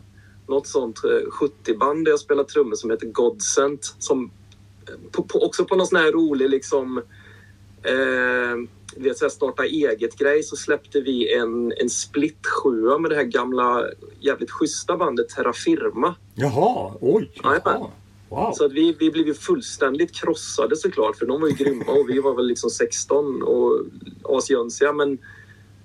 något 0.46 0.66
sånt 0.66 1.04
eh, 1.04 1.28
70-band 1.40 2.04
där 2.04 2.12
jag 2.12 2.20
spelade 2.20 2.48
trummor 2.48 2.74
som 2.74 2.90
heter 2.90 3.06
Godsent. 3.06 3.94
Som 3.98 4.30
eh, 4.88 4.94
på, 5.12 5.22
på, 5.22 5.44
också 5.44 5.64
på 5.64 5.76
någon 5.76 5.86
sån 5.86 5.98
här 5.98 6.12
rolig 6.12 6.50
liksom 6.50 6.98
eh, 7.82 8.56
vet, 8.96 9.18
så 9.18 9.24
här 9.24 9.30
starta 9.30 9.64
eget-grej 9.64 10.42
så 10.42 10.56
släppte 10.56 11.00
vi 11.00 11.34
en, 11.34 11.72
en 11.76 11.90
split 11.90 12.46
sjua 12.46 12.98
med 12.98 13.10
det 13.10 13.16
här 13.16 13.24
gamla 13.24 13.84
jävligt 14.20 14.50
schyssta 14.50 14.96
bandet 14.96 15.28
Terra 15.28 15.52
Firma. 15.52 16.14
Jaha, 16.34 16.92
oj! 17.00 17.30
Jaha. 17.42 17.90
Wow! 18.28 18.52
Så 18.52 18.64
att 18.64 18.72
vi, 18.72 18.96
vi 18.98 19.10
blev 19.10 19.26
ju 19.26 19.34
fullständigt 19.34 20.14
krossade 20.14 20.76
såklart 20.76 21.16
för 21.16 21.26
de 21.26 21.40
var 21.40 21.48
ju 21.48 21.54
grymma 21.54 21.92
och 21.92 22.10
vi 22.10 22.18
var 22.18 22.34
väl 22.34 22.46
liksom 22.46 22.70
16 22.70 23.42
och 23.42 23.82
asjönsiga 24.22 24.92
men 24.92 25.18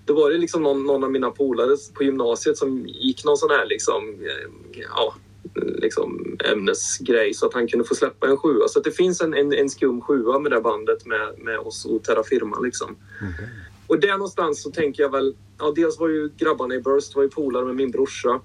då 0.05 0.13
var 0.13 0.31
det 0.31 0.37
liksom 0.37 0.63
någon, 0.63 0.83
någon 0.83 1.03
av 1.03 1.11
mina 1.11 1.31
polare 1.31 1.77
på 1.93 2.03
gymnasiet 2.03 2.57
som 2.57 2.87
gick 2.87 3.25
någon 3.25 3.37
sån 3.37 3.49
här 3.49 3.65
liksom, 3.65 4.03
eh, 4.03 4.81
ja, 4.95 5.13
liksom 5.55 6.37
ämnesgrej 6.51 7.33
så 7.33 7.45
att 7.45 7.53
han 7.53 7.67
kunde 7.67 7.85
få 7.85 7.95
släppa 7.95 8.27
en 8.27 8.37
sjua. 8.37 8.67
Så 8.67 8.79
det 8.79 8.91
finns 8.91 9.21
en, 9.21 9.33
en, 9.33 9.53
en 9.53 9.69
skum 9.69 10.01
sjua 10.01 10.39
med 10.39 10.51
det 10.51 10.61
bandet 10.61 11.05
med, 11.05 11.33
med 11.37 11.59
oss 11.59 11.85
och 11.85 12.03
Terra 12.03 12.23
Firma 12.23 12.59
liksom. 12.59 12.95
Och 13.87 13.99
där 13.99 14.11
någonstans 14.11 14.63
så 14.63 14.71
tänker 14.71 15.03
jag 15.03 15.11
väl, 15.11 15.35
ja 15.59 15.73
dels 15.75 15.99
var 15.99 16.09
ju 16.09 16.29
grabbarna 16.37 16.75
i 16.75 16.81
Burst 16.81 17.15
var 17.15 17.23
ju 17.23 17.29
polare 17.29 17.65
med 17.65 17.75
min 17.75 17.91
brorsa. 17.91 18.41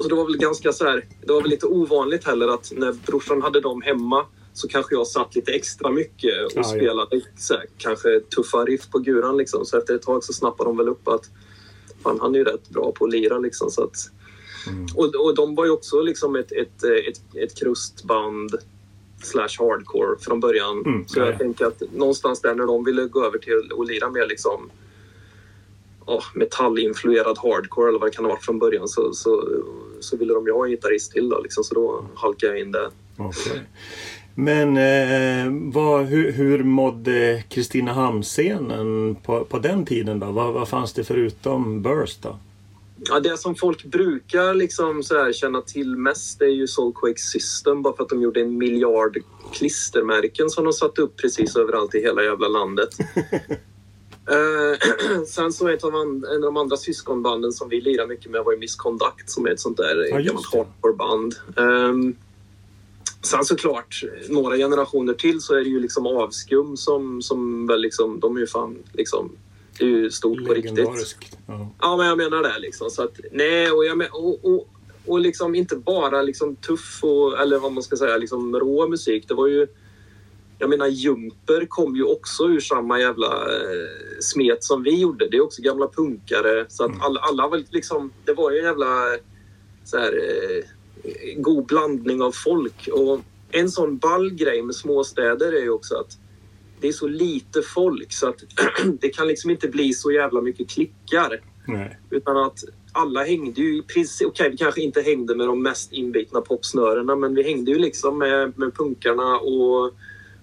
Och 0.00 0.04
så 0.04 0.08
det 0.08 0.14
var 0.16 0.24
väl 0.24 0.36
ganska 0.36 0.72
så 0.72 0.84
här, 0.84 1.04
det 1.26 1.32
var 1.32 1.40
väl 1.40 1.50
lite 1.50 1.66
ovanligt 1.66 2.24
heller 2.24 2.48
att 2.48 2.72
när 2.76 2.92
brorsan 2.92 3.42
hade 3.42 3.60
dem 3.60 3.82
hemma 3.82 4.26
så 4.52 4.68
kanske 4.68 4.94
jag 4.94 5.06
satt 5.06 5.34
lite 5.34 5.52
extra 5.52 5.90
mycket 5.90 6.44
och 6.44 6.52
Ja, 6.54 6.62
ja. 6.62 6.64
spelade 6.64 7.20
så 7.38 7.54
här, 7.54 7.66
kanske 7.78 8.20
tuffa 8.20 8.64
riff 8.64 8.90
på 8.90 8.98
guran 8.98 9.36
liksom. 9.36 9.66
Så 9.66 9.78
efter 9.78 9.94
ett 9.94 10.02
tag 10.02 10.24
så 10.24 10.32
snappade 10.32 10.70
de 10.70 10.76
väl 10.76 10.88
upp 10.88 11.08
att 11.08 11.30
fan, 12.02 12.18
han 12.20 12.34
är 12.34 12.38
ju 12.38 12.44
rätt 12.44 12.68
bra 12.68 12.92
på 12.92 13.04
att 13.04 13.10
lira 13.10 13.38
liksom. 13.38 13.70
Så 13.70 13.84
att, 13.84 13.96
och, 14.96 15.14
och 15.14 15.34
de 15.34 15.54
var 15.54 15.64
ju 15.64 15.70
också 15.70 16.00
liksom 16.00 16.36
ett, 16.36 16.52
ett, 16.52 16.84
ett, 16.84 17.20
ett 17.34 17.58
krustband 17.58 18.54
slash 19.22 19.56
hardcore 19.58 20.18
från 20.20 20.40
början. 20.40 20.82
Mm, 20.86 21.08
så 21.08 21.18
ja, 21.18 21.24
jag 21.24 21.34
ja. 21.34 21.38
tänker 21.38 21.64
att 21.66 21.82
någonstans 21.92 22.40
där 22.40 22.54
när 22.54 22.66
de 22.66 22.84
ville 22.84 23.04
gå 23.04 23.24
över 23.24 23.38
till 23.38 23.70
att 23.80 23.88
lira 23.88 24.10
mer 24.10 24.26
liksom 24.26 24.70
ja, 26.10 26.22
metallinfluerad 26.34 27.38
hardcore 27.38 27.88
eller 27.88 27.98
vad 27.98 28.08
det 28.08 28.16
kan 28.16 28.24
ha 28.24 28.32
varit 28.32 28.44
från 28.44 28.58
början 28.58 28.88
så, 28.88 29.12
så, 29.12 29.48
så 30.00 30.16
ville 30.16 30.34
de 30.34 30.46
ju 30.46 30.52
ha 30.52 30.64
en 30.64 30.70
gitarrist 30.70 31.12
till 31.12 31.28
då 31.28 31.40
liksom, 31.40 31.64
så 31.64 31.74
då 31.74 32.04
halkade 32.14 32.52
jag 32.52 32.60
in 32.60 32.72
där. 32.72 32.88
Okej. 33.16 33.62
Men 34.34 34.76
eh, 34.76 35.72
vad, 35.72 36.04
hur, 36.04 36.32
hur 36.32 36.64
mådde 36.64 37.44
Kristinehamnsscenen 37.48 39.14
på, 39.14 39.44
på 39.44 39.58
den 39.58 39.86
tiden 39.86 40.20
då? 40.20 40.26
Vad, 40.26 40.52
vad 40.52 40.68
fanns 40.68 40.92
det 40.92 41.04
förutom 41.04 41.82
Burst 41.82 42.22
då? 42.22 42.38
Ja, 43.08 43.20
det 43.20 43.38
som 43.38 43.54
folk 43.54 43.84
brukar 43.84 44.54
liksom 44.54 45.02
så 45.02 45.18
här 45.18 45.32
känna 45.32 45.60
till 45.60 45.96
mest 45.96 46.42
är 46.42 46.46
ju 46.46 46.66
Soulquake 46.66 47.20
System 47.20 47.82
bara 47.82 47.96
för 47.96 48.02
att 48.02 48.08
de 48.08 48.22
gjorde 48.22 48.40
en 48.40 48.58
miljard 48.58 49.18
klistermärken 49.52 50.50
som 50.50 50.64
de 50.64 50.72
satte 50.72 51.02
upp 51.02 51.16
precis 51.16 51.56
överallt 51.56 51.94
i 51.94 52.00
hela 52.00 52.22
jävla 52.22 52.48
landet. 52.48 52.88
Eh, 54.30 54.78
sen 55.26 55.52
så 55.52 55.68
ett 55.68 55.84
av 55.84 55.94
en 55.94 56.24
av 56.24 56.40
de 56.40 56.56
andra 56.56 56.76
syskonbanden 56.76 57.52
som 57.52 57.68
vi 57.68 57.80
lirar 57.80 58.06
mycket 58.06 58.30
med 58.30 58.44
var 58.44 58.52
ju 58.52 58.58
Misconduct 58.58 59.30
som 59.30 59.46
är 59.46 59.50
ett 59.50 59.60
sånt 59.60 59.76
där 59.76 60.08
Ja, 60.10 60.18
gammalt 60.18 60.54
hardcoreband. 60.54 61.34
Um, 61.56 62.16
sen 63.22 63.44
såklart, 63.44 64.02
några 64.28 64.56
generationer 64.56 65.14
till 65.14 65.40
så 65.40 65.54
är 65.54 65.60
det 65.60 65.70
ju 65.70 65.80
liksom 65.80 66.06
Avskum 66.06 66.76
som, 66.76 67.22
som 67.22 67.66
väl 67.66 67.80
liksom, 67.80 68.20
de 68.20 68.36
är 68.36 68.40
ju 68.40 68.46
fan 68.46 68.78
liksom, 68.92 69.32
det 69.78 69.84
är 69.84 69.88
ju 69.88 70.10
stort 70.10 70.46
på 70.46 70.54
riktigt. 70.54 71.16
Ja. 71.46 71.70
Ja, 71.80 71.96
men 71.96 72.06
jag 72.06 72.18
menar 72.18 72.42
det. 72.42 72.58
Liksom. 72.58 72.90
Så 72.90 73.02
att, 73.02 73.20
nej, 73.32 73.70
och, 73.70 73.84
jag 73.84 73.98
men, 73.98 74.06
och, 74.12 74.44
och, 74.44 74.68
och 75.06 75.20
liksom 75.20 75.54
inte 75.54 75.76
bara 75.76 76.22
liksom 76.22 76.56
tuff 76.56 77.00
och, 77.02 77.40
eller 77.40 77.58
vad 77.58 77.72
man 77.72 77.82
ska 77.82 77.96
säga, 77.96 78.16
liksom 78.16 78.56
rå 78.56 78.88
musik. 78.88 79.28
Det 79.28 79.34
var 79.34 79.46
ju... 79.46 79.66
Jag 80.58 80.70
menar, 80.70 80.86
Jumper 80.86 81.66
kom 81.66 81.96
ju 81.96 82.04
också 82.04 82.44
ur 82.44 82.60
samma 82.60 83.00
jävla 83.00 83.26
eh, 83.26 83.99
smet 84.20 84.64
som 84.64 84.82
vi 84.82 85.00
gjorde. 85.00 85.28
Det 85.28 85.36
är 85.36 85.40
också 85.40 85.62
gamla 85.62 85.88
punkare. 85.88 86.66
Så 86.68 86.84
att 86.84 86.92
alla, 87.00 87.20
alla 87.20 87.48
var 87.48 87.62
liksom... 87.70 88.12
Det 88.24 88.32
var 88.32 88.50
ju 88.50 88.58
en 88.58 88.64
jävla 88.64 88.86
så 89.84 89.98
här, 89.98 90.12
eh, 90.12 90.64
god 91.36 91.66
blandning 91.66 92.22
av 92.22 92.32
folk. 92.32 92.88
Och 92.92 93.20
en 93.50 93.70
sån 93.70 93.98
ball 93.98 94.30
grej 94.30 94.62
med 94.62 94.74
småstäder 94.74 95.52
är 95.52 95.62
ju 95.62 95.70
också 95.70 95.94
att 95.94 96.18
det 96.80 96.88
är 96.88 96.92
så 96.92 97.08
lite 97.08 97.62
folk 97.62 98.12
så 98.12 98.28
att 98.28 98.44
det 99.00 99.08
kan 99.08 99.28
liksom 99.28 99.50
inte 99.50 99.68
bli 99.68 99.92
så 99.92 100.12
jävla 100.12 100.40
mycket 100.40 100.70
klickar. 100.70 101.40
Nej. 101.66 101.98
Utan 102.10 102.36
att 102.36 102.64
alla 102.92 103.24
hängde 103.24 103.60
ju 103.60 103.78
i 103.78 103.82
princip, 103.82 104.28
okej 104.28 104.42
okay, 104.42 104.50
vi 104.50 104.56
kanske 104.56 104.80
inte 104.80 105.02
hängde 105.02 105.34
med 105.34 105.46
de 105.46 105.62
mest 105.62 105.92
inbitna 105.92 106.40
popsnörena 106.40 107.16
men 107.16 107.34
vi 107.34 107.42
hängde 107.42 107.70
ju 107.70 107.78
liksom 107.78 108.18
med, 108.18 108.58
med 108.58 108.74
punkarna 108.74 109.38
och, 109.38 109.92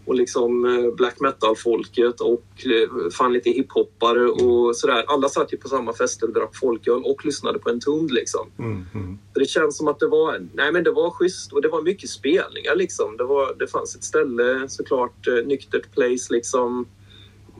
och 0.07 0.15
liksom 0.15 0.65
eh, 0.65 0.95
black 0.95 1.19
metal-folket 1.19 2.21
och 2.21 2.45
eh, 2.65 3.09
fan 3.11 3.33
lite 3.33 3.49
hiphoppare 3.49 4.25
och 4.25 4.75
sådär. 4.75 5.05
Alla 5.07 5.29
satt 5.29 5.53
ju 5.53 5.57
på 5.57 5.67
samma 5.69 5.93
fester, 5.93 6.27
drack 6.27 6.55
folköl 6.55 7.03
och 7.03 7.25
lyssnade 7.25 7.59
på 7.59 7.69
en 7.69 7.79
tund 7.79 8.11
liksom. 8.11 8.51
Mm, 8.59 8.85
mm. 8.93 9.17
Så 9.33 9.39
det 9.39 9.45
känns 9.45 9.77
som 9.77 9.87
att 9.87 9.99
det 9.99 10.07
var, 10.07 10.47
nej 10.53 10.71
men 10.71 10.83
det 10.83 10.91
var 10.91 11.09
schysst 11.09 11.53
och 11.53 11.61
det 11.61 11.67
var 11.67 11.81
mycket 11.81 12.09
spelningar 12.09 12.75
liksom. 12.75 13.17
Det, 13.17 13.23
var, 13.23 13.55
det 13.59 13.67
fanns 13.67 13.95
ett 13.95 14.03
ställe 14.03 14.69
såklart, 14.69 15.27
eh, 15.27 15.45
nyktert 15.45 15.93
place 15.93 16.33
liksom. 16.33 16.85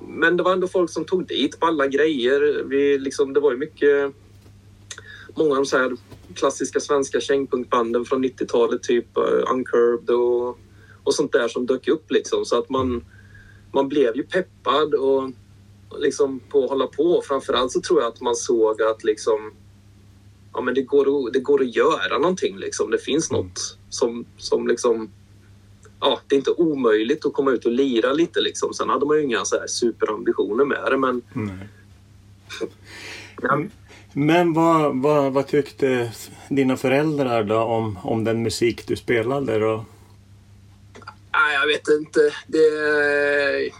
Men 0.08 0.38
det 0.38 0.44
var 0.44 0.54
ändå 0.54 0.68
folk 0.68 0.90
som 0.90 1.06
tog 1.06 1.28
dit 1.28 1.60
på 1.60 1.66
alla 1.66 1.88
grejer. 1.88 2.64
Vi, 2.64 2.98
liksom, 2.98 3.34
det 3.34 3.40
var 3.40 3.52
ju 3.52 3.58
mycket 3.58 4.14
många 5.36 5.50
av 5.50 5.56
de 5.56 5.66
så 5.66 5.78
här 5.78 5.92
klassiska 6.36 6.80
svenska 6.80 7.20
kängpunkbanden 7.20 8.06
från 8.06 8.26
90-talet, 8.26 8.84
typ 8.84 9.08
Uncurbed 9.52 10.16
och, 10.16 10.60
och 11.08 11.14
sånt 11.14 11.32
där 11.32 11.48
som 11.48 11.66
dök 11.66 11.88
upp 11.88 12.12
liksom. 12.12 12.46
Så 12.46 12.60
att 12.60 12.70
man, 12.70 13.06
man 13.72 13.90
blev 13.90 14.16
ju 14.16 14.24
peppad 14.24 14.94
och, 14.94 15.32
liksom 15.98 16.40
på 16.40 16.64
att 16.64 16.70
hålla 16.70 16.88
på. 16.88 17.22
Framförallt 17.28 17.72
så 17.72 17.82
tror 17.82 18.02
jag 18.02 18.08
att 18.08 18.22
man 18.22 18.36
såg 18.36 18.82
att 18.82 19.04
liksom 19.04 19.52
ja, 20.54 20.62
men 20.62 20.74
det, 20.74 20.82
går 20.82 21.28
att, 21.28 21.34
det 21.34 21.40
går 21.40 21.62
att 21.62 21.76
göra 21.76 22.18
någonting. 22.18 22.58
Liksom. 22.58 22.92
Det 22.92 22.98
finns 22.98 23.32
mm. 23.32 23.42
något 23.42 23.78
som, 23.90 24.26
som 24.38 24.68
liksom... 24.68 25.10
Ja, 26.00 26.20
det 26.28 26.36
är 26.36 26.38
inte 26.38 26.52
omöjligt 26.52 27.26
att 27.26 27.34
komma 27.34 27.52
ut 27.52 27.66
och 27.66 27.72
lira 27.72 28.14
lite. 28.14 28.42
Liksom. 28.42 28.74
Sen 28.74 28.90
hade 28.90 29.06
man 29.06 29.18
ju 29.18 29.24
inga 29.24 29.46
så 29.46 29.60
här 29.60 29.68
superambitioner 29.68 30.66
med 30.66 30.92
det, 30.92 30.98
men... 30.98 31.22
Nej. 31.34 31.68
Ja. 33.42 33.64
Men 34.14 34.54
vad, 34.54 35.02
vad, 35.02 35.34
vad 35.34 35.48
tyckte 35.48 36.12
dina 36.50 36.78
föräldrar 36.78 37.44
då 37.44 37.60
om, 37.60 38.00
om 38.04 38.24
den 38.24 38.44
musik 38.44 38.88
du 38.88 38.96
spelade? 38.96 39.60
Då? 39.60 39.86
Nej, 41.48 41.56
jag 41.56 41.68
vet 41.68 41.88
inte. 41.88 42.34
Det... 42.48 43.72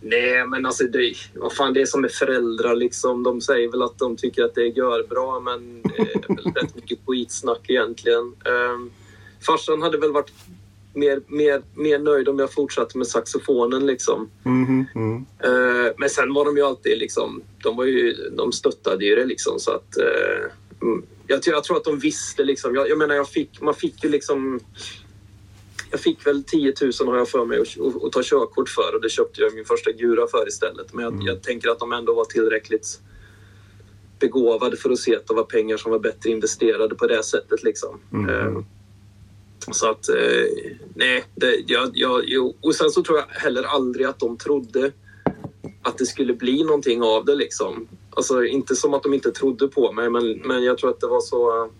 Nej, 0.00 0.46
men 0.46 0.66
alltså 0.66 0.84
det, 0.84 1.14
vad 1.34 1.52
fan 1.52 1.72
det 1.72 1.80
är 1.80 1.86
som 1.86 2.00
med 2.00 2.10
föräldrar 2.10 2.74
liksom. 2.74 3.22
De 3.22 3.40
säger 3.40 3.70
väl 3.70 3.82
att 3.82 3.98
de 3.98 4.16
tycker 4.16 4.44
att 4.44 4.54
det 4.54 4.66
gör 4.66 5.06
bra, 5.08 5.40
men 5.40 5.82
det 5.82 5.98
är 5.98 6.34
väl 6.34 6.52
rätt 6.54 6.74
mycket 6.74 6.98
skitsnack 7.06 7.60
egentligen. 7.70 8.34
Um, 8.44 8.90
farsan 9.46 9.82
hade 9.82 9.98
väl 9.98 10.12
varit 10.12 10.32
mer, 10.94 11.20
mer, 11.26 11.62
mer 11.74 11.98
nöjd 11.98 12.28
om 12.28 12.38
jag 12.38 12.52
fortsatte 12.52 12.98
med 12.98 13.06
saxofonen 13.06 13.86
liksom. 13.86 14.30
Mm, 14.44 14.84
mm. 14.94 15.26
Uh, 15.46 15.92
men 15.98 16.10
sen 16.10 16.34
var 16.34 16.44
de 16.44 16.56
ju 16.56 16.62
alltid 16.62 16.98
liksom, 16.98 17.42
de, 17.62 17.76
var 17.76 17.84
ju, 17.84 18.12
de 18.36 18.52
stöttade 18.52 19.04
ju 19.04 19.16
det 19.16 19.24
liksom 19.24 19.58
så 19.58 19.70
att 19.70 19.96
uh, 20.00 20.90
jag, 21.26 21.40
jag, 21.44 21.64
tror 21.64 21.76
att 21.76 21.84
de 21.84 21.98
visste 21.98 22.44
liksom. 22.44 22.74
Jag, 22.74 22.88
jag 22.88 22.98
menar, 22.98 23.14
jag 23.14 23.28
fick, 23.28 23.60
man 23.60 23.74
fick 23.74 24.04
ju 24.04 24.10
liksom 24.10 24.60
jag 25.90 26.00
fick 26.00 26.26
väl 26.26 26.44
10 26.44 26.74
000 27.00 27.08
har 27.08 27.16
jag 27.16 27.28
för 27.28 27.44
mig 27.44 27.60
att, 27.60 28.12
ta 28.12 28.20
körkort 28.24 28.68
för 28.68 28.94
och 28.94 29.00
det 29.00 29.08
köpte 29.08 29.40
jag 29.40 29.54
min 29.54 29.64
första 29.64 29.92
Gura 29.92 30.26
för 30.26 30.48
istället. 30.48 30.92
Men 30.92 31.04
jag, 31.04 31.12
mm. 31.12 31.26
jag 31.26 31.42
tänker 31.42 31.68
att 31.68 31.78
de 31.78 31.92
ändå 31.92 32.14
var 32.14 32.24
tillräckligt 32.24 33.00
begåvade 34.18 34.76
för 34.76 34.90
att 34.90 34.98
se 34.98 35.16
att 35.16 35.26
det 35.26 35.34
var 35.34 35.44
pengar 35.44 35.76
som 35.76 35.90
var 35.90 35.98
bättre 35.98 36.30
investerade 36.30 36.94
på 36.94 37.06
det 37.06 37.22
sättet. 37.22 37.62
Liksom. 37.62 38.00
Mm. 38.12 38.30
Uh, 38.30 38.62
så 39.72 39.90
att, 39.90 40.08
eh, 40.08 40.74
nej. 40.94 41.24
Det, 41.34 41.64
jag, 41.66 41.90
jag, 41.94 42.22
jo. 42.26 42.56
Och 42.60 42.74
sen 42.74 42.90
så 42.90 43.02
tror 43.02 43.18
jag 43.18 43.26
heller 43.26 43.62
aldrig 43.62 44.06
att 44.06 44.18
de 44.18 44.36
trodde 44.36 44.92
att 45.82 45.98
det 45.98 46.06
skulle 46.06 46.34
bli 46.34 46.64
någonting 46.64 47.02
av 47.02 47.24
det. 47.24 47.34
Liksom. 47.34 47.88
Alltså, 48.10 48.44
inte 48.44 48.76
som 48.76 48.94
att 48.94 49.02
de 49.02 49.14
inte 49.14 49.32
trodde 49.32 49.68
på 49.68 49.92
mig, 49.92 50.10
men, 50.10 50.38
men 50.38 50.64
jag 50.64 50.78
tror 50.78 50.90
att 50.90 51.00
det 51.00 51.06
var 51.06 51.20
så, 51.20 51.70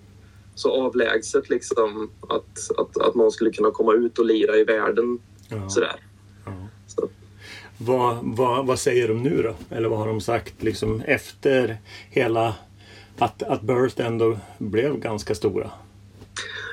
så 0.56 0.72
avlägset 0.86 1.50
liksom, 1.50 2.10
att, 2.28 2.78
att, 2.78 2.96
att 2.96 3.14
någon 3.14 3.30
skulle 3.30 3.50
kunna 3.50 3.70
komma 3.70 3.92
ut 3.92 4.18
och 4.18 4.26
lira 4.26 4.56
i 4.56 4.64
världen. 4.64 5.18
Ja. 5.48 5.68
Sådär. 5.68 5.96
Ja. 6.44 6.52
Så. 6.86 7.08
Vad, 7.78 8.18
vad, 8.22 8.66
vad 8.66 8.78
säger 8.78 9.08
de 9.08 9.22
nu 9.22 9.42
då? 9.42 9.76
Eller 9.76 9.88
vad 9.88 9.98
har 9.98 10.06
de 10.06 10.20
sagt 10.20 10.62
liksom, 10.62 11.00
efter 11.00 11.76
hela 12.10 12.54
att, 13.18 13.42
att 13.42 13.62
Burst 13.62 14.00
ändå 14.00 14.38
blev 14.58 14.98
ganska 14.98 15.34
stora? 15.34 15.70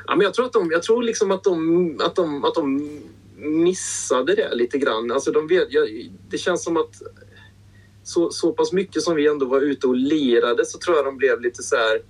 Ja, 0.07 0.15
men 0.15 0.21
jag 0.21 0.33
tror, 0.33 0.45
att 0.45 0.53
de, 0.53 0.71
jag 0.71 0.83
tror 0.83 1.03
liksom 1.03 1.31
att, 1.31 1.43
de, 1.43 1.99
att, 2.05 2.15
de, 2.15 2.43
att 2.43 2.55
de 2.55 2.99
missade 3.35 4.35
det 4.35 4.55
lite 4.55 4.77
grann. 4.77 5.11
Alltså 5.11 5.31
de 5.31 5.47
vet, 5.47 5.67
jag, 5.69 6.09
det 6.29 6.37
känns 6.37 6.63
som 6.63 6.77
att 6.77 7.01
så, 8.03 8.31
så 8.31 8.53
pass 8.53 8.73
mycket 8.73 9.01
som 9.01 9.15
vi 9.15 9.27
ändå 9.27 9.45
var 9.45 9.61
ute 9.61 9.87
och 9.87 9.95
lirade 9.95 10.65
så 10.65 10.77
tror 10.77 10.95
jag 10.95 11.05
de 11.05 11.17
blev 11.17 11.41
lite 11.41 11.63
så 11.63 11.75
här 11.75 12.01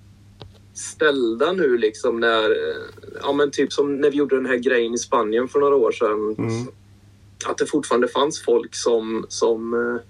ställda 0.73 1.51
nu 1.51 1.77
liksom 1.77 2.19
när, 2.19 2.55
ja 3.21 3.33
men 3.33 3.51
typ 3.51 3.73
som 3.73 3.95
när 3.95 4.11
vi 4.11 4.17
gjorde 4.17 4.35
den 4.35 4.45
här 4.45 4.57
grejen 4.57 4.93
i 4.93 4.97
Spanien 4.97 5.47
för 5.47 5.59
några 5.59 5.75
år 5.75 5.91
sedan. 5.91 6.35
Mm. 6.37 6.67
Att 7.45 7.57
det 7.57 7.65
fortfarande 7.65 8.07
fanns 8.07 8.43
folk 8.43 8.75
som, 8.75 9.25
som 9.29 9.73
eh, 9.73 10.01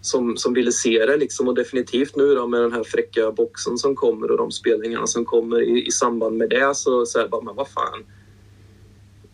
som, 0.00 0.36
som 0.36 0.54
ville 0.54 0.72
se 0.72 1.06
det 1.06 1.16
liksom 1.16 1.48
och 1.48 1.54
definitivt 1.54 2.16
nu 2.16 2.34
då 2.34 2.46
med 2.46 2.60
den 2.60 2.72
här 2.72 2.84
fräcka 2.84 3.32
boxen 3.32 3.78
som 3.78 3.96
kommer 3.96 4.30
och 4.30 4.38
de 4.38 4.50
spelningarna 4.50 5.06
som 5.06 5.24
kommer 5.24 5.62
i, 5.62 5.86
i 5.86 5.90
samband 5.90 6.36
med 6.36 6.50
det 6.50 6.76
så 6.76 7.06
säger 7.06 7.24
jag 7.24 7.30
bara, 7.30 7.42
men 7.42 7.56
vad 7.56 7.68
fan. 7.68 8.04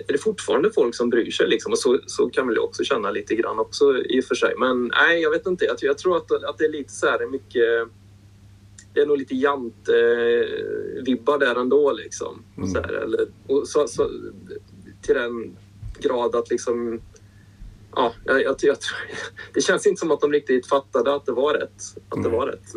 Är 0.08 0.12
det 0.12 0.18
fortfarande 0.18 0.70
folk 0.72 0.94
som 0.94 1.10
bryr 1.10 1.30
sig 1.30 1.48
liksom? 1.48 1.72
Och 1.72 1.78
så, 1.78 1.98
så 2.06 2.30
kan 2.30 2.46
väl 2.46 2.56
jag 2.56 2.64
också 2.64 2.84
känna 2.84 3.10
lite 3.10 3.34
grann 3.34 3.58
också 3.58 3.98
i 3.98 4.20
och 4.20 4.24
för 4.24 4.34
sig. 4.34 4.54
Men 4.58 4.86
nej, 4.86 5.22
jag 5.22 5.30
vet 5.30 5.46
inte. 5.46 5.64
Jag, 5.64 5.76
jag 5.80 5.98
tror 5.98 6.16
att, 6.16 6.32
att 6.32 6.58
det 6.58 6.64
är 6.64 6.72
lite 6.72 6.92
så 6.92 7.06
här 7.06 7.30
mycket 7.30 7.88
det 8.94 9.00
är 9.00 9.06
nog 9.06 9.18
lite 9.18 9.34
jante-vibbar 9.34 11.38
där 11.38 11.60
ändå. 11.60 11.92
Liksom. 11.92 12.44
Mm. 12.56 12.68
Så 12.68 12.80
här, 12.80 12.92
eller, 12.92 13.26
så, 13.64 13.88
så, 13.88 14.10
till 15.02 15.14
den 15.14 15.56
grad 16.00 16.36
att 16.36 16.50
liksom 16.50 17.00
ja, 17.96 18.12
jag, 18.24 18.42
jag, 18.42 18.56
jag, 18.62 18.76
det 19.54 19.60
känns 19.60 19.86
inte 19.86 20.00
som 20.00 20.10
att 20.10 20.20
de 20.20 20.32
riktigt 20.32 20.66
fattade 20.66 21.14
att 21.14 21.26
det 21.26 21.32
var 21.32 21.54
rätt. 21.54 21.82
Att 22.08 22.22
det, 22.22 22.28
var 22.28 22.46
rätt. 22.46 22.72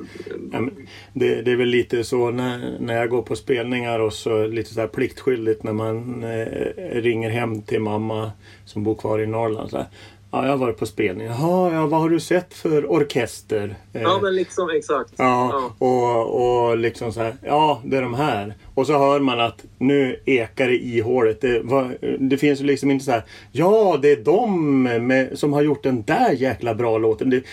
Ja, 0.52 0.70
det, 1.14 1.42
det, 1.42 1.52
är 1.52 1.56
väl 1.56 1.68
lite 1.68 2.04
så 2.04 2.32
när, 2.32 2.78
när 2.80 2.96
jag 2.96 3.10
går 3.10 3.22
på 3.22 3.36
spelningar 3.36 4.00
och 4.00 4.14
så 4.14 4.48
lite 4.48 4.74
så 4.74 4.80
här 4.80 4.88
pliktskyldigt 4.88 5.64
när 5.64 5.74
man 5.74 6.24
eh, 6.24 7.02
ringer 7.02 7.30
hem 7.30 7.62
till 7.62 7.82
mamma 7.82 8.32
som 8.66 8.84
bor 8.84 8.96
kvar 8.96 9.20
i 9.20 9.28
Norrland. 9.28 9.70
Så 9.70 9.78
här, 9.78 9.88
Ja, 10.32 10.44
jag 10.44 10.52
har 10.52 10.58
varit 10.58 10.78
på 10.78 10.86
spelning. 10.86 11.28
Jaha, 11.28 11.74
ja, 11.74 11.88
vad 11.88 12.00
har 12.02 12.10
du 12.10 12.20
sett 12.20 12.54
för 12.54 12.92
orkester? 12.92 13.76
Ja, 13.92 14.20
men 14.22 14.36
liksom 14.36 14.70
exakt. 14.70 15.14
Ja, 15.18 15.50
ja. 15.80 15.86
Och, 15.88 16.68
och 16.70 16.78
liksom 16.78 17.14
så 17.14 17.22
här. 17.22 17.36
Ja, 17.42 17.82
det 17.86 17.98
är 17.98 18.02
de 18.02 18.14
här. 18.14 18.56
Och 18.78 18.88
så 18.88 18.98
hör 18.98 19.20
man 19.20 19.40
att 19.40 19.66
nu 19.78 20.20
ekar 20.26 20.68
det 20.68 20.78
i 20.78 21.00
hålet. 21.00 21.42
Det, 21.42 21.62
det 22.20 22.38
finns 22.38 22.62
ju 22.62 22.66
liksom 22.66 22.92
inte 22.92 23.06
så 23.06 23.12
här. 23.12 23.24
Ja, 23.52 24.00
det 24.02 24.12
är 24.12 24.16
de 24.16 24.84
med, 24.84 25.40
som 25.40 25.54
har 25.54 25.62
gjort 25.62 25.84
den 25.84 26.04
där 26.04 26.32
jäkla 26.32 26.76
bra 26.76 26.98
låten. 26.98 27.30
Det, 27.30 27.44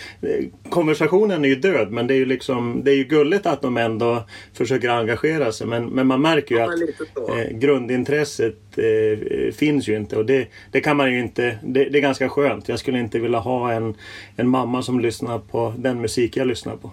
konversationen 0.69 1.45
är 1.45 1.49
ju 1.49 1.55
död, 1.55 1.91
men 1.91 2.07
det 2.07 2.13
är 2.13 2.17
ju 2.17 2.25
liksom 2.25 2.81
det 2.83 2.91
är 2.91 2.95
ju 2.95 3.03
gulligt 3.03 3.45
att 3.45 3.61
de 3.61 3.77
ändå 3.77 4.23
försöker 4.53 4.89
engagera 4.89 5.51
sig. 5.51 5.67
Men, 5.67 5.85
men 5.85 6.07
man 6.07 6.21
märker 6.21 6.55
ju 6.55 6.61
ja, 6.61 6.73
att 6.73 7.29
eh, 7.29 7.57
grundintresset 7.57 8.77
eh, 8.77 9.53
finns 9.53 9.89
ju 9.89 9.95
inte 9.95 10.17
och 10.17 10.25
det, 10.25 10.47
det 10.71 10.81
kan 10.81 10.97
man 10.97 11.13
ju 11.13 11.19
inte. 11.19 11.57
Det, 11.63 11.85
det, 11.85 11.97
är 11.97 12.01
ganska 12.01 12.29
skönt. 12.29 12.69
Jag 12.69 12.79
skulle 12.79 12.99
inte 12.99 13.19
vilja 13.19 13.39
ha 13.39 13.71
en, 13.71 13.95
en 14.35 14.47
mamma 14.47 14.81
som 14.81 14.99
lyssnar 14.99 15.39
på 15.39 15.73
den 15.77 16.01
musik 16.01 16.37
jag 16.37 16.47
lyssnar 16.47 16.75
på. 16.75 16.91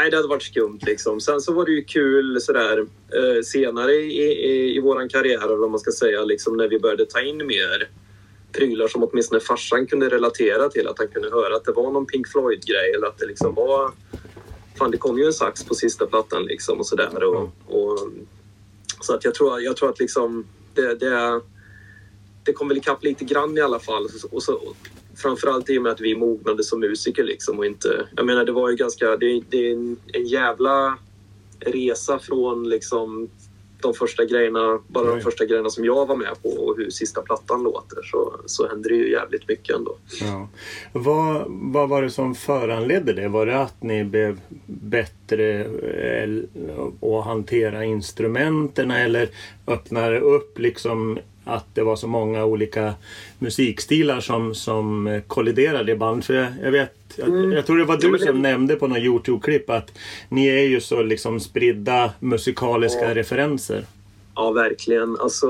Nej, 0.00 0.10
det 0.10 0.16
hade 0.16 0.28
varit 0.28 0.42
skumt 0.42 0.78
liksom. 0.82 1.20
Sen 1.20 1.40
så 1.40 1.52
var 1.52 1.64
det 1.64 1.72
ju 1.72 1.84
kul 1.84 2.40
sådär 2.40 2.78
eh, 3.14 3.42
senare 3.44 3.92
i, 3.92 4.22
i, 4.22 4.76
i 4.76 4.80
våran 4.80 5.08
karriär, 5.08 5.44
eller 5.44 5.56
vad 5.56 5.70
man 5.70 5.80
ska 5.80 5.92
säga, 5.92 6.24
liksom 6.24 6.56
när 6.56 6.68
vi 6.68 6.78
började 6.78 7.06
ta 7.06 7.20
in 7.20 7.46
mer 7.46 7.88
prylar 8.52 8.88
som 8.88 9.02
åtminstone 9.02 9.40
farsan 9.40 9.86
kunde 9.86 10.08
relatera 10.08 10.68
till. 10.68 10.88
Att 10.88 10.98
han 10.98 11.08
kunde 11.08 11.30
höra 11.30 11.56
att 11.56 11.64
det 11.64 11.72
var 11.72 11.92
någon 11.92 12.06
Pink 12.06 12.28
Floyd-grej 12.28 12.92
eller 12.94 13.06
att 13.06 13.18
det 13.18 13.26
liksom 13.26 13.54
var... 13.54 13.92
Fan, 14.78 14.90
det 14.90 14.98
kom 14.98 15.18
ju 15.18 15.24
en 15.24 15.32
sax 15.32 15.64
på 15.64 15.74
sista 15.74 16.06
plattan 16.06 16.44
liksom 16.44 16.78
och 16.78 16.86
sådär. 16.86 17.24
Och, 17.24 17.50
och, 17.66 17.98
så 19.00 19.14
att 19.14 19.24
jag 19.24 19.34
tror, 19.34 19.60
jag 19.60 19.76
tror 19.76 19.90
att 19.90 20.00
liksom 20.00 20.46
det, 20.74 20.94
det, 20.94 21.40
det 22.44 22.52
kom 22.52 22.68
väl 22.68 22.76
ikapp 22.78 23.04
lite 23.04 23.24
grann 23.24 23.58
i 23.58 23.60
alla 23.60 23.78
fall. 23.78 24.08
Och 24.30 24.42
så, 24.42 24.60
framförallt 25.20 25.70
i 25.70 25.78
och 25.78 25.82
med 25.82 25.92
att 25.92 26.00
vi 26.00 26.16
mognade 26.16 26.64
som 26.64 26.80
musiker 26.80 27.24
liksom 27.24 27.58
och 27.58 27.66
inte... 27.66 28.06
Jag 28.16 28.26
menar 28.26 28.44
det 28.44 28.52
var 28.52 28.70
ju 28.70 28.76
ganska... 28.76 29.16
Det, 29.16 29.42
det 29.48 29.66
är 29.66 29.72
en, 29.72 29.96
en 30.12 30.26
jävla 30.26 30.98
resa 31.60 32.18
från 32.18 32.68
liksom 32.68 33.28
de 33.82 33.94
första 33.94 34.24
grejerna, 34.24 34.80
bara 34.88 35.14
de 35.14 35.20
första 35.20 35.44
grejerna 35.44 35.70
som 35.70 35.84
jag 35.84 36.06
var 36.06 36.16
med 36.16 36.42
på 36.42 36.48
och 36.48 36.76
hur 36.76 36.90
sista 36.90 37.22
plattan 37.22 37.62
låter 37.62 38.02
så, 38.02 38.40
så 38.46 38.68
händer 38.68 38.90
det 38.90 38.96
ju 38.96 39.10
jävligt 39.10 39.48
mycket 39.48 39.76
ändå. 39.76 39.96
Ja. 40.20 40.48
Vad, 40.92 41.44
vad 41.48 41.88
var 41.88 42.02
det 42.02 42.10
som 42.10 42.34
föranledde 42.34 43.12
det? 43.12 43.28
Var 43.28 43.46
det 43.46 43.58
att 43.58 43.82
ni 43.82 44.04
blev 44.04 44.40
bättre 44.66 45.64
eh, 45.64 46.28
att 47.18 47.24
hantera 47.24 47.84
instrumenten 47.84 48.90
eller 48.90 49.28
öppnade 49.66 50.20
upp 50.20 50.58
liksom 50.58 51.18
att 51.50 51.74
det 51.74 51.82
var 51.82 51.96
så 51.96 52.06
många 52.06 52.44
olika 52.44 52.94
musikstilar 53.38 54.20
som, 54.20 54.54
som 54.54 55.20
kolliderade 55.26 55.92
i 55.92 55.96
band. 55.96 56.24
För 56.24 56.34
jag, 56.34 56.46
jag 56.62 56.70
vet, 56.70 56.92
jag, 57.16 57.28
Mm. 57.28 57.52
jag 57.52 57.66
tror 57.66 57.78
det 57.78 57.84
var 57.84 57.96
du 57.96 58.18
som 58.18 58.42
nämnde 58.42 58.76
på 58.76 58.86
något 58.86 58.98
Youtube-klipp 58.98 59.70
att 59.70 59.92
ni 60.28 60.46
är 60.46 60.62
ju 60.68 60.80
så 60.80 61.02
liksom 61.02 61.40
spridda 61.40 62.12
musikaliska 62.20 63.08
Ja. 63.08 63.14
referenser. 63.14 63.84
Ja, 64.34 64.50
verkligen. 64.52 65.16
Alltså, 65.20 65.48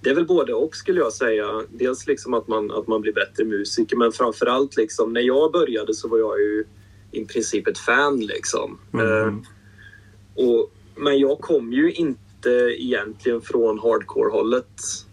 det 0.00 0.10
är 0.10 0.14
väl 0.14 0.26
både 0.26 0.54
och 0.54 0.76
skulle 0.76 1.00
jag 1.00 1.12
säga. 1.12 1.62
Dels 1.70 2.06
liksom 2.06 2.34
att 2.34 2.48
man, 2.48 2.70
att 2.70 2.86
man 2.86 3.00
blir 3.00 3.12
bättre 3.12 3.44
musiker 3.44 3.96
men 3.96 4.12
framförallt 4.12 4.76
liksom 4.76 5.12
när 5.12 5.20
jag 5.20 5.52
började 5.52 5.94
så 5.94 6.08
var 6.08 6.18
jag 6.18 6.40
ju 6.40 6.64
i 7.12 7.24
princip 7.24 7.66
ett 7.66 7.78
fan 7.78 8.20
liksom. 8.20 8.78
Mhm. 8.90 9.02
Eh, 9.02 9.34
och, 10.44 10.70
men 10.96 11.18
jag 11.18 11.38
kom 11.40 11.72
ju 11.72 11.92
inte 11.92 12.20
egentligen 12.46 13.40
från 13.40 13.78
hardcore-hållet 13.78 14.66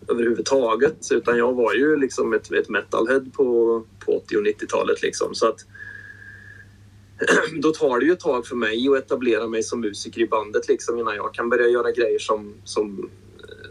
överhuvudtaget 0.08 1.12
utan 1.12 1.38
jag 1.38 1.54
var 1.54 1.74
ju 1.74 1.96
liksom 1.96 2.34
ett, 2.34 2.52
ett 2.52 2.70
metalhead 2.70 3.26
på, 3.34 3.84
på 4.06 4.18
80 4.18 4.38
och 4.38 4.44
90-talet 4.44 5.02
liksom. 5.02 5.36
Så 5.36 5.48
att 5.48 5.66
då 7.62 7.72
tar 7.72 8.00
det 8.00 8.06
ju 8.06 8.12
ett 8.12 8.20
tag 8.20 8.48
för 8.48 8.56
mig 8.56 8.90
att 8.90 8.98
etablera 8.98 9.48
mig 9.48 9.64
som 9.64 9.82
musiker 9.82 10.22
i 10.22 10.28
bandet 10.28 10.68
liksom 10.68 11.00
innan 11.00 11.16
jag 11.16 11.34
kan 11.34 11.50
börja 11.50 11.68
göra 11.68 11.92
grejer 11.92 12.20
som, 12.20 12.54
som, 12.64 13.10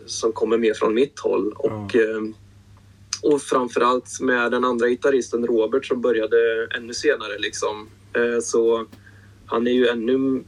som 0.06 0.32
kommer 0.32 0.58
mer 0.58 0.74
från 0.74 0.94
mitt 0.94 1.18
håll. 1.18 1.52
Och, 1.52 1.96
eh, 1.96 2.22
och 3.22 3.42
framförallt 3.42 4.20
med 4.20 4.50
den 4.50 4.64
andra 4.64 4.88
gitarristen 4.88 5.46
Robert 5.46 5.86
som 5.86 6.00
började 6.00 6.68
ännu 6.76 6.94
senare 6.94 7.38
liksom. 7.38 7.88
Eh, 8.12 8.40
Så 8.40 8.86
han 9.46 9.66
är 9.66 9.72
ju 9.72 9.88
ännu 9.88 10.44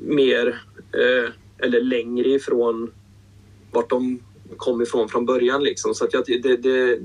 mer 0.00 0.62
eh, 0.92 1.30
eller 1.58 1.80
längre 1.80 2.28
ifrån 2.28 2.90
vart 3.70 3.90
de 3.90 4.20
kom 4.56 4.82
ifrån 4.82 5.08
från 5.08 5.26
början 5.26 5.64
liksom. 5.64 5.94
Så 5.94 6.04
att 6.04 6.12
jag, 6.12 6.24
det, 6.26 6.56
det, 6.56 7.00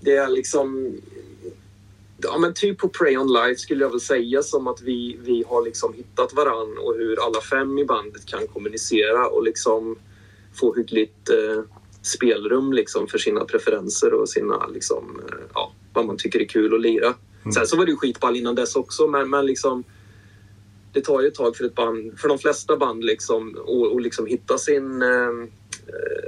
det 0.00 0.16
är 0.16 0.28
liksom 0.28 0.96
Ja, 2.22 2.38
men 2.38 2.54
typ 2.54 2.78
på 2.78 2.88
Pray 2.88 3.16
on 3.16 3.32
Life 3.32 3.60
skulle 3.60 3.84
jag 3.84 3.90
väl 3.90 4.00
säga 4.00 4.42
som 4.42 4.66
att 4.66 4.82
vi, 4.82 5.18
vi 5.22 5.44
har 5.48 5.62
liksom 5.62 5.94
hittat 5.94 6.32
varann 6.32 6.78
och 6.78 6.94
hur 6.94 7.24
alla 7.26 7.40
fem 7.40 7.78
i 7.78 7.84
bandet 7.84 8.26
kan 8.26 8.46
kommunicera 8.46 9.26
och 9.26 9.44
liksom 9.44 9.96
få 10.54 10.74
hyggligt 10.74 11.28
eh, 11.28 11.62
spelrum 12.02 12.72
liksom 12.72 13.06
för 13.06 13.18
sina 13.18 13.44
preferenser 13.44 14.14
och 14.14 14.28
sina 14.28 14.66
liksom, 14.66 15.20
eh, 15.28 15.38
ja, 15.54 15.72
vad 15.92 16.06
man 16.06 16.16
tycker 16.16 16.40
är 16.40 16.44
kul 16.44 16.74
att 16.74 16.80
lira. 16.80 17.14
Sen 17.54 17.66
så 17.66 17.76
var 17.76 17.84
det 17.84 17.90
ju 17.90 17.96
skitball 17.96 18.36
innan 18.36 18.54
dess 18.54 18.76
också 18.76 19.06
men, 19.06 19.30
men 19.30 19.46
liksom 19.46 19.84
det 20.92 21.00
tar 21.00 21.20
ju 21.20 21.28
ett 21.28 21.34
tag 21.34 21.56
för 21.56 21.64
ett 21.64 21.74
band, 21.74 22.18
för 22.18 22.28
de 22.28 22.38
flesta 22.38 22.76
band 22.76 23.04
liksom 23.04 23.56
och, 23.66 23.92
och 23.92 24.00
liksom 24.00 24.26
hitta 24.26 24.58
sin, 24.58 25.02
eh, 25.02 25.48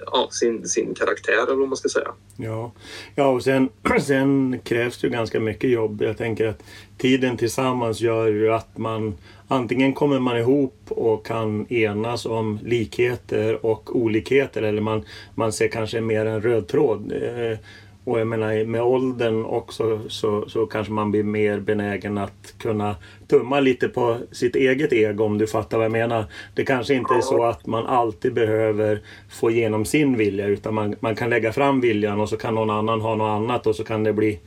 ja, 0.07 0.29
sin, 0.31 0.69
sin 0.69 0.95
karaktär 0.95 1.47
eller 1.47 1.55
vad 1.55 1.69
man 1.69 1.77
ska 1.77 1.89
säga. 1.89 2.13
Ja, 2.37 2.73
ja 3.15 3.27
och 3.27 3.43
sen, 3.43 3.69
sen 4.01 4.61
krävs 4.65 5.01
det 5.01 5.07
ju 5.07 5.13
ganska 5.13 5.41
mycket 5.41 5.71
jobb. 5.71 6.03
Jag 6.03 6.19
tänker 6.19 6.47
att 6.47 6.63
tiden 6.99 7.37
tillsammans 7.37 8.01
gör 8.01 8.27
ju 8.27 8.53
att 8.53 8.79
man 8.79 9.15
antingen 9.49 9.93
kommer 9.93 10.19
man 10.19 10.39
ihop 10.39 10.79
och 10.89 11.27
kan 11.27 11.73
enas 11.73 12.27
om 12.27 12.59
likheter 12.63 13.67
och 13.67 13.97
olikheter 13.97 14.63
eller 14.63 14.83
man, 14.83 15.05
man 15.35 15.53
ser 15.53 15.69
kanske 15.69 16.01
mer 16.01 16.27
en 16.27 16.41
röd 16.41 16.69
tråd. 16.69 17.13
Eh, 17.13 17.59
Eh, 18.07 18.13
Och 18.13 18.21
jag 18.21 18.27
menar 18.27 18.65
med 18.65 18.83
åldern 18.83 19.45
också 19.45 20.01
så, 20.09 20.49
så 20.49 20.67
kanske 20.67 20.93
man 20.93 21.11
blir 21.11 21.23
mer 21.23 21.61
benägen 21.61 22.19
att 22.19 22.55
kunna 22.59 22.97
tumma 23.29 23.61
lite 23.61 23.89
på 23.89 24.19
sitt 24.33 24.57
eget 24.57 24.93
ego 24.93 25.25
om 25.25 25.39
du 25.39 25.47
fattar 25.47 25.77
vad 25.79 25.85
jag 25.85 25.93
menar. 25.93 26.25
Det 26.55 26.65
kanske 26.65 26.95
inte 26.95 27.15
är 27.15 27.21
så 27.21 27.45
att 27.45 27.67
man 27.67 27.87
alltid 27.87 28.35
behöver 28.35 29.01
få 29.31 29.51
igenom 29.51 29.85
sin 29.85 30.17
vilja 30.17 30.47
utan 30.47 30.75
man, 30.75 30.97
man 31.01 31.15
kan 31.17 31.31
lägga 31.31 31.53
fram 31.53 31.81
viljan 31.81 32.21
och 32.21 32.29
så 32.29 32.37
kan 32.37 32.55
någon 32.55 32.71
annan 32.71 33.01
ha 33.01 33.15
något 33.15 33.43
annat 33.43 33.67
och 33.67 33.77
så 33.77 33.85
kan 33.85 34.05
det 34.05 34.13
bli 34.13 34.41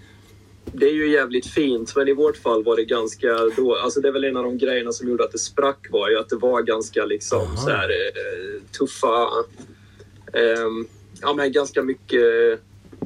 Det 0.74 0.86
är 0.86 0.94
ju 0.94 1.12
jävligt 1.12 1.48
fint, 1.48 1.94
men 1.96 2.08
i 2.08 2.14
vårt 2.14 2.38
fall 2.38 2.64
var 2.64 2.76
det 2.76 2.86
ganska... 2.86 3.28
Då, 3.56 3.76
alltså 3.76 4.02
det 4.02 4.08
är 4.08 4.12
väl 4.12 4.24
en 4.24 4.38
av 4.38 4.44
de 4.44 4.58
grejerna 4.58 4.92
som 4.92 5.10
gjorde 5.10 5.24
att 5.24 5.32
det 5.32 5.40
sprack 5.40 5.88
var 5.92 6.10
ju 6.10 6.20
att 6.20 6.30
det 6.30 6.36
var 6.36 6.62
ganska 6.62 7.06
liksom 7.06 7.40
Aha. 7.42 7.56
så 7.58 7.70
här, 7.70 7.90
eh, 7.90 8.62
tuffa... 8.80 9.28
ehm, 10.34 10.88
ja, 11.22 11.34
men 11.34 11.52
ganska 11.52 11.84
mycket... 11.84 12.22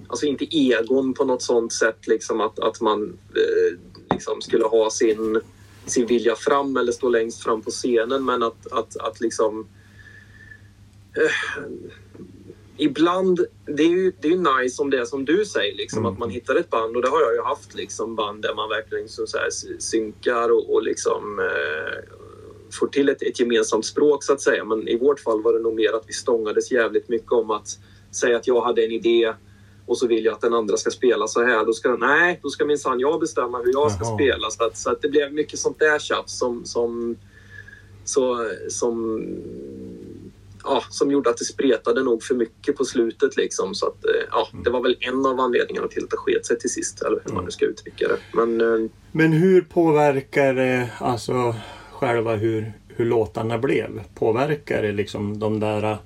Alltså 0.10 0.25
inte 0.25 0.58
egon 0.58 1.13
på 1.13 1.25
något 1.25 1.42
sånt 1.42 1.74
sätt 1.74 2.08
liksom 2.08 2.42
att, 2.42 2.60
att 2.60 2.82
man 2.82 3.18
eh, 3.36 3.78
liksom 4.12 4.42
skulle 4.42 4.66
ha 4.66 4.89
sin, 4.89 5.42
sin 5.86 6.05
vilja 6.05 6.36
fram 6.36 6.77
eller 6.77 6.92
stå 6.92 7.10
längst 7.10 7.44
fram 7.44 7.62
på 7.62 7.70
scenen 7.72 8.25
men 8.25 8.44
att, 8.44 8.72
att, 8.72 8.98
att 8.98 9.22
liksom... 9.22 9.68
Eh, 11.14 11.66
ibland, 12.77 13.46
det 13.66 13.83
är 13.83 13.88
ju 13.90 14.12
det 14.22 14.27
är 14.27 14.62
nice 14.62 14.81
om 14.81 14.90
det 14.90 15.00
är 15.00 15.05
som 15.05 15.25
du 15.25 15.46
säger, 15.46 15.75
liksom, 15.75 16.00
Mm. 16.00 16.14
att 16.14 16.20
man 16.20 16.29
hittar 16.29 16.55
ett 16.55 16.70
band 16.70 16.96
och 16.96 17.01
det 17.01 17.10
har 17.10 17.22
jag 17.22 17.33
ju 17.33 17.42
haft, 17.42 17.75
liksom, 17.75 18.16
band 18.16 18.42
där 18.42 18.55
man 18.55 18.70
verkligen 18.70 19.10
så, 19.10 19.27
så 19.27 19.38
här, 19.38 19.50
synkar 19.79 20.50
och, 20.50 20.74
och 20.74 20.83
liksom, 20.83 21.40
eh, 21.40 22.16
får 22.79 22.88
till 22.88 23.10
ett, 23.10 23.22
ett 23.22 23.40
gemensamt 23.40 23.86
språk 23.86 24.24
så 24.24 24.33
att 24.33 24.42
säga. 24.42 24.66
Men 24.66 24.88
i 24.88 24.98
vårt 24.98 25.20
fall 25.20 25.42
var 25.42 25.53
det 25.53 25.60
nog 25.60 25.75
mer 25.75 25.94
att 25.94 26.03
vi 26.07 26.14
stångades 26.14 26.72
jävligt 26.72 27.10
mycket 27.10 27.31
om 27.31 27.51
att 27.51 27.68
säga 28.12 28.38
att 28.38 28.48
jag 28.48 28.62
hade 28.62 28.86
en 28.86 28.92
idé 28.92 29.33
och 29.90 29.98
så 29.98 30.08
vill 30.08 30.25
jag 30.25 30.34
att 30.34 30.42
den 30.42 30.54
andra 30.54 30.78
ska 30.78 30.90
spela 30.90 31.28
så 31.28 31.44
här. 31.44 31.66
Då 31.66 31.74
ska, 31.74 31.96
nej, 31.96 32.40
då 32.44 32.50
ska 32.50 32.66
minsann 32.66 33.00
jag 33.00 33.20
bestämma 33.20 33.58
hur 33.58 33.72
jag 33.74 33.92
ska 33.92 34.06
Jaha. 34.06 34.16
spela. 34.16 34.50
Så 34.50 34.64
att, 34.64 34.78
så 34.78 34.92
att 34.92 35.02
det 35.02 35.10
blev 35.10 35.34
mycket 35.34 35.60
sånt 35.60 35.80
där 35.80 36.00
tjafs 36.00 36.38
som, 36.38 36.66
som, 36.66 37.16
så, 38.04 38.50
som 38.70 39.25
ja, 40.64 40.84
som 40.90 41.12
gjorde 41.12 41.30
att 41.30 41.38
det 41.38 41.46
spretade 41.46 42.04
nog 42.04 42.24
för 42.24 42.36
mycket 42.36 42.78
på 42.78 42.86
slutet. 42.86 43.38
Liksom. 43.38 43.75
Så 43.75 43.88
att, 43.88 44.06
eh, 44.06 44.28
ja, 44.32 44.48
det 44.64 44.70
var 44.70 44.82
väl 44.82 44.98
en 45.00 45.25
av 45.25 45.40
anledningarna 45.40 45.88
till 45.88 46.04
att 46.04 46.10
det 46.10 46.18
sket 46.18 46.46
sig 46.46 46.60
till 46.60 46.70
sist, 46.70 47.02
eller 47.02 47.22
hur 47.25 47.34
man 47.34 47.46
nu 47.46 47.52
ska 47.52 47.66
uttrycka 47.66 48.08
det. 48.08 48.18
Men 48.34 48.62
eh, 48.62 48.90
Men 49.12 49.34
hur 49.34 49.62
påverkar 49.62 50.54
det 50.54 50.90
alltså 51.00 51.56
själva 51.92 52.36
hur, 52.36 52.74
hur 52.88 53.06
låtarna 53.06 53.58
blev? 53.58 54.02
Påverkar 54.16 54.82
det 54.82 54.92
liksom 54.92 55.40
de 55.40 55.60
där 55.60 55.98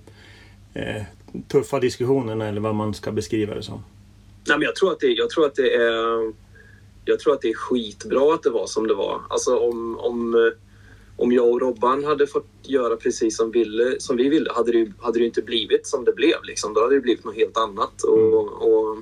eh, 0.74 1.04
tuffa 1.48 1.80
diskussionerna 1.80 2.48
eller 2.48 2.62
vad 2.62 2.76
man 2.76 2.94
ska 2.94 3.12
beskriva 3.12 3.56
det 3.56 3.64
som? 3.64 3.84
Nej, 4.48 4.58
men 4.58 4.66
jag, 4.66 4.76
tror 4.76 4.92
att 4.92 5.00
det, 5.00 5.08
jag, 5.08 5.30
tror 5.30 5.46
att 5.46 5.56
det 5.56 5.76
är, 5.76 6.34
jag 7.06 7.20
tror 7.20 7.34
att 7.34 7.42
det 7.42 7.50
är 7.50 7.54
skitbra 7.54 8.34
att 8.34 8.44
det 8.44 8.50
var 8.50 8.68
som 8.68 8.88
det 8.88 8.94
var. 8.94 9.22
Alltså 9.30 9.58
om, 9.58 10.00
om, 10.00 10.52
om 11.18 11.32
jag 11.32 11.50
och 11.50 11.62
Robban 11.62 12.04
hade 12.04 12.28
fått 12.28 12.48
göra 12.62 12.96
precis 12.96 13.38
som, 13.38 13.52
ville, 13.52 14.00
som 14.00 14.18
vi 14.18 14.30
ville 14.30 14.52
hade 14.54 14.72
det, 14.72 14.92
hade 15.00 15.20
det 15.20 15.26
inte 15.26 15.42
blivit 15.42 15.88
som 15.88 16.06
det 16.06 16.14
blev. 16.14 16.44
Liksom. 16.44 16.74
Då 16.74 16.82
hade 16.82 16.96
det 16.96 17.02
blivit 17.02 17.26
något 17.26 17.36
helt 17.36 17.58
annat. 17.58 18.04
Och, 18.04 18.62
och, 18.62 18.98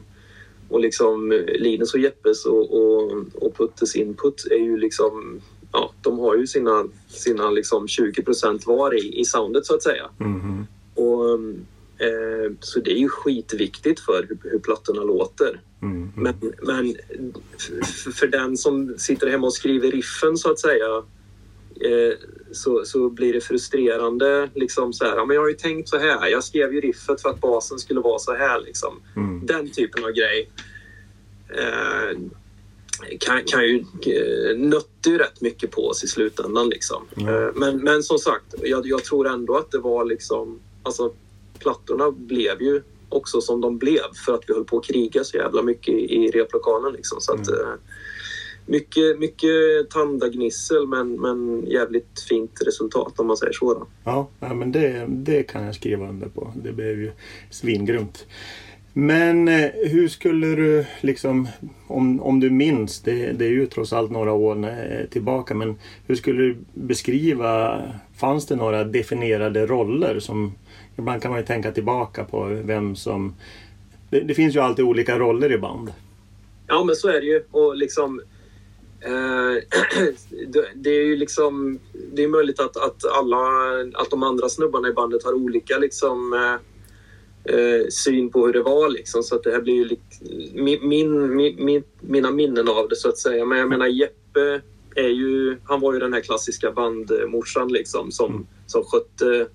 och 0.69 0.79
liksom 0.79 1.31
Linus 1.47 1.93
och 1.93 1.99
Jeppes 1.99 2.45
och, 2.45 2.73
och, 2.73 3.11
och 3.33 3.57
Puttes 3.57 3.95
input 3.95 4.47
är 4.51 4.63
ju 4.63 4.77
liksom... 4.77 5.41
Ja, 5.73 5.91
de 6.01 6.19
har 6.19 6.35
ju 6.35 6.47
sina, 6.47 6.87
sina 7.07 7.49
liksom 7.51 7.87
20 7.87 8.21
procent 8.21 8.67
var 8.67 9.05
i, 9.05 9.19
i 9.19 9.25
soundet 9.25 9.65
så 9.65 9.75
att 9.75 9.83
säga. 9.83 10.09
Mhm. 10.17 10.67
Och, 10.95 11.39
så 12.59 12.79
det 12.79 12.91
är 12.91 12.97
ju 12.97 13.09
skitviktigt 13.09 13.99
för 13.99 14.25
hur, 14.29 14.51
hur 14.51 14.59
plattorna 14.59 15.03
låter. 15.03 15.61
Mm. 15.81 16.11
Men, 16.15 16.35
men 16.61 16.95
f- 17.81 18.15
för 18.15 18.27
den 18.27 18.57
som 18.57 18.95
sitter 18.97 19.29
hemma 19.29 19.47
och 19.47 19.53
skriver 19.53 19.91
riffen 19.91 20.37
så 20.37 20.51
att 20.51 20.59
säga 20.59 20.97
eh, 21.85 22.17
så, 22.51 22.85
så 22.85 23.09
blir 23.09 23.33
det 23.33 23.41
frustrerande. 23.41 24.49
Liksom 24.55 24.93
så 24.93 25.05
här, 25.05 25.15
ja, 25.15 25.25
men 25.25 25.35
jag 25.35 25.41
har 25.41 25.49
ju 25.49 25.55
tänkt 25.55 25.89
så 25.89 25.97
här. 25.97 26.27
Jag 26.27 26.43
skrev 26.43 26.73
ju 26.73 26.81
riffet 26.81 27.21
för 27.21 27.29
att 27.29 27.41
basen 27.41 27.79
skulle 27.79 27.99
vara 27.99 28.19
så 28.19 28.33
här. 28.33 28.61
Liksom. 28.61 29.01
Mm. 29.15 29.45
Den 29.45 29.69
typen 29.71 30.03
av 30.03 30.11
grej 30.11 30.51
eh, 31.49 32.19
kan, 33.19 33.43
kan 33.43 33.63
ju 33.63 33.85
eh, 34.05 34.57
nötte 34.57 35.09
ju 35.09 35.17
rätt 35.17 35.41
mycket 35.41 35.71
på 35.71 35.87
oss 35.87 36.03
i 36.03 36.07
slutändan. 36.07 36.69
Liksom. 36.69 37.03
Eh, 37.17 37.49
men, 37.55 37.77
men 37.77 38.03
som 38.03 38.17
sagt, 38.17 38.55
jag, 38.63 38.87
jag 38.87 39.03
tror 39.03 39.27
ändå 39.27 39.57
att 39.57 39.71
det 39.71 39.79
var 39.79 40.05
liksom... 40.05 40.59
Alltså, 40.83 41.13
plattorna 41.61 42.11
blev 42.11 42.61
ju 42.61 42.81
också 43.09 43.41
som 43.41 43.61
de 43.61 43.77
blev 43.77 44.01
för 44.25 44.33
att 44.33 44.43
vi 44.47 44.53
höll 44.53 44.63
på 44.65 44.77
att 44.77 44.85
kriga 44.85 45.23
så 45.23 45.37
jävla 45.37 45.61
mycket 45.63 45.93
i, 45.93 46.15
i 46.15 46.31
replokalen. 46.31 46.93
Liksom. 46.93 47.21
Så 47.21 47.33
att, 47.33 47.47
Mm. 47.47 47.59
eh, 47.61 47.75
mycket, 48.65 49.19
mycket 49.19 49.49
tandagnissel 49.89 50.87
men, 50.87 51.21
men 51.21 51.65
jävligt 51.67 52.19
fint 52.29 52.61
resultat 52.65 53.19
om 53.19 53.27
man 53.27 53.37
säger 53.37 53.53
så. 53.53 53.73
Då. 53.73 53.87
Ja, 54.03 54.29
ja 54.39 54.53
men 54.53 54.71
det, 54.71 55.05
det 55.09 55.43
kan 55.43 55.63
jag 55.65 55.75
skriva 55.75 56.09
under 56.09 56.27
på. 56.27 56.53
Det 56.63 56.71
blev 56.71 56.99
ju 56.99 57.11
svingrymt. 57.49 58.25
Men 58.93 59.47
eh, 59.47 59.69
hur 59.75 60.07
skulle 60.07 60.47
du 60.47 60.85
liksom, 61.01 61.47
om, 61.87 62.21
om 62.21 62.39
du 62.39 62.49
minns, 62.49 62.99
det, 63.01 63.31
det 63.31 63.45
är 63.45 63.49
ju 63.49 63.65
trots 63.67 63.93
allt 63.93 64.11
några 64.11 64.31
år 64.33 64.65
eh, 64.69 65.05
tillbaka, 65.09 65.53
men 65.55 65.75
hur 66.07 66.15
skulle 66.15 66.41
du 66.41 66.57
beskriva, 66.73 67.81
fanns 68.17 68.45
det 68.45 68.55
några 68.55 68.83
definierade 68.83 69.65
roller 69.65 70.19
som, 70.19 70.53
ibland 70.97 71.21
kan 71.21 71.31
man 71.31 71.39
ju 71.39 71.45
tänka 71.45 71.71
tillbaka 71.71 72.23
på 72.23 72.61
vem 72.63 72.95
som, 72.95 73.35
det, 74.09 74.19
det 74.19 74.33
finns 74.33 74.55
ju 74.55 74.59
alltid 74.59 74.85
olika 74.85 75.19
roller 75.19 75.51
i 75.51 75.57
band. 75.57 75.91
Ja, 76.67 76.83
men 76.83 76.95
så 76.95 77.07
är 77.07 77.21
det 77.21 77.27
ju. 77.27 77.43
Och 77.51 77.75
liksom, 77.75 78.21
eh, 79.01 79.63
det, 80.75 80.89
är 80.89 81.03
ju 81.03 81.15
liksom... 81.15 81.79
Det 82.13 82.23
är 82.23 82.27
möjligt 82.27 82.59
att, 82.59 82.77
att 82.77 83.05
alla 83.05 83.37
att 83.93 84.09
de 84.09 84.23
andra 84.23 84.49
snubbarna 84.49 84.87
i 84.87 84.93
bandet 84.93 85.23
har 85.23 85.33
olika 85.33 85.77
liksom, 85.77 86.33
eh, 86.33 86.53
eh, 87.55 87.87
syn 87.89 88.29
på 88.29 88.45
hur 88.45 88.53
det 88.53 88.61
var 88.61 88.89
liksom. 88.89 89.23
Så 89.23 89.35
att 89.35 89.43
det 89.43 89.51
här 89.51 89.61
blir 89.61 89.73
ju 89.73 89.97
min, 90.53 90.87
min, 90.87 91.65
min, 91.65 91.83
mina 91.99 92.31
minnen 92.31 92.69
av 92.69 92.89
det 92.89 92.95
så 92.95 93.09
att 93.09 93.17
säga. 93.17 93.45
Men 93.45 93.57
jag 93.57 93.69
menar 93.69 93.87
Jeppe 93.87 94.61
är 94.95 95.09
ju, 95.09 95.57
han 95.63 95.79
var 95.79 95.93
ju 95.93 95.99
den 95.99 96.13
här 96.13 96.21
klassiska 96.21 96.71
bandmorsan 96.71 97.73
liksom 97.73 98.11
som, 98.11 98.31
mm. 98.31 98.47
som 98.67 98.83
skötte 98.83 99.47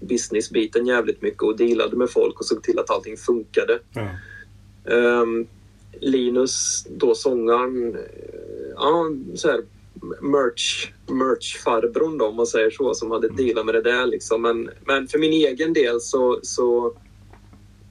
businessbiten 0.00 0.86
jävligt 0.86 1.22
mycket 1.22 1.42
och 1.42 1.56
dealade 1.56 1.96
med 1.96 2.10
folk 2.10 2.40
och 2.40 2.46
såg 2.46 2.62
till 2.62 2.78
att 2.78 2.90
allting 2.90 3.16
funkade. 3.16 3.78
Mm. 3.96 5.20
Um, 5.20 5.46
Linus, 6.00 6.86
då 6.90 7.14
sångaren, 7.14 7.96
ja, 8.76 9.10
så 9.34 9.48
här, 9.48 9.64
merch, 10.20 10.92
merch-farbrorn 11.06 12.18
då, 12.18 12.26
om 12.26 12.36
man 12.36 12.46
säger 12.46 12.70
så, 12.70 12.94
som 12.94 13.10
hade 13.10 13.26
mm. 13.26 13.36
dealat 13.36 13.66
med 13.66 13.74
det 13.74 13.82
där. 13.82 14.06
Liksom. 14.06 14.42
Men, 14.42 14.70
men 14.84 15.08
för 15.08 15.18
min 15.18 15.32
egen 15.32 15.72
del 15.72 16.00
så, 16.00 16.40
så... 16.42 16.94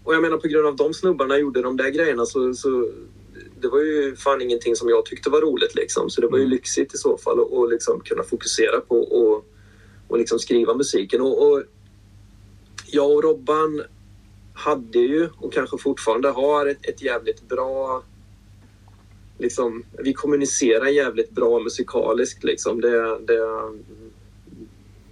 Och 0.04 0.16
jag 0.16 0.22
menar 0.22 0.38
på 0.38 0.48
grund 0.48 0.68
av 0.68 0.76
de 0.76 0.94
snubbarna 0.94 1.38
gjorde 1.38 1.62
de 1.62 1.78
där 1.78 1.90
grejerna 1.90 2.26
så, 2.26 2.54
så 2.54 2.90
det 3.62 3.68
var 3.68 3.80
ju 3.80 4.16
fan 4.16 4.42
ingenting 4.42 4.76
som 4.76 4.90
jag 4.90 5.06
tyckte 5.06 5.30
var 5.30 5.42
roligt. 5.42 5.76
Liksom. 5.76 6.10
Så 6.10 6.22
det 6.22 6.28
var 6.28 6.38
ju 6.38 6.44
mm. 6.44 6.52
lyxigt 6.52 6.94
i 6.94 6.98
så 6.98 7.18
fall 7.18 7.40
att 7.40 7.70
liksom 7.70 8.00
kunna 8.00 8.24
fokusera 8.24 8.80
på 8.80 9.02
och, 9.02 9.46
och 10.08 10.18
liksom 10.18 10.40
skriva 10.40 10.74
musiken. 10.74 11.22
Och, 11.22 11.52
och 11.52 11.64
jag 12.92 13.12
och 13.12 13.24
Robban 13.24 13.82
hade 14.54 15.00
ju 15.00 15.30
och 15.38 15.54
kanske 15.54 15.78
fortfarande 15.78 16.30
har 16.30 16.66
ett, 16.66 16.90
ett 16.90 17.02
jävligt 17.02 17.50
bra 17.50 18.04
liksom, 19.40 19.84
vi 19.98 20.14
kommunicerar 20.14 20.88
jävligt 20.88 21.32
bra 21.32 21.60
musikaliskt. 21.60 22.44
Liksom. 22.44 22.82
Det, 22.82 23.20
det, 23.20 23.34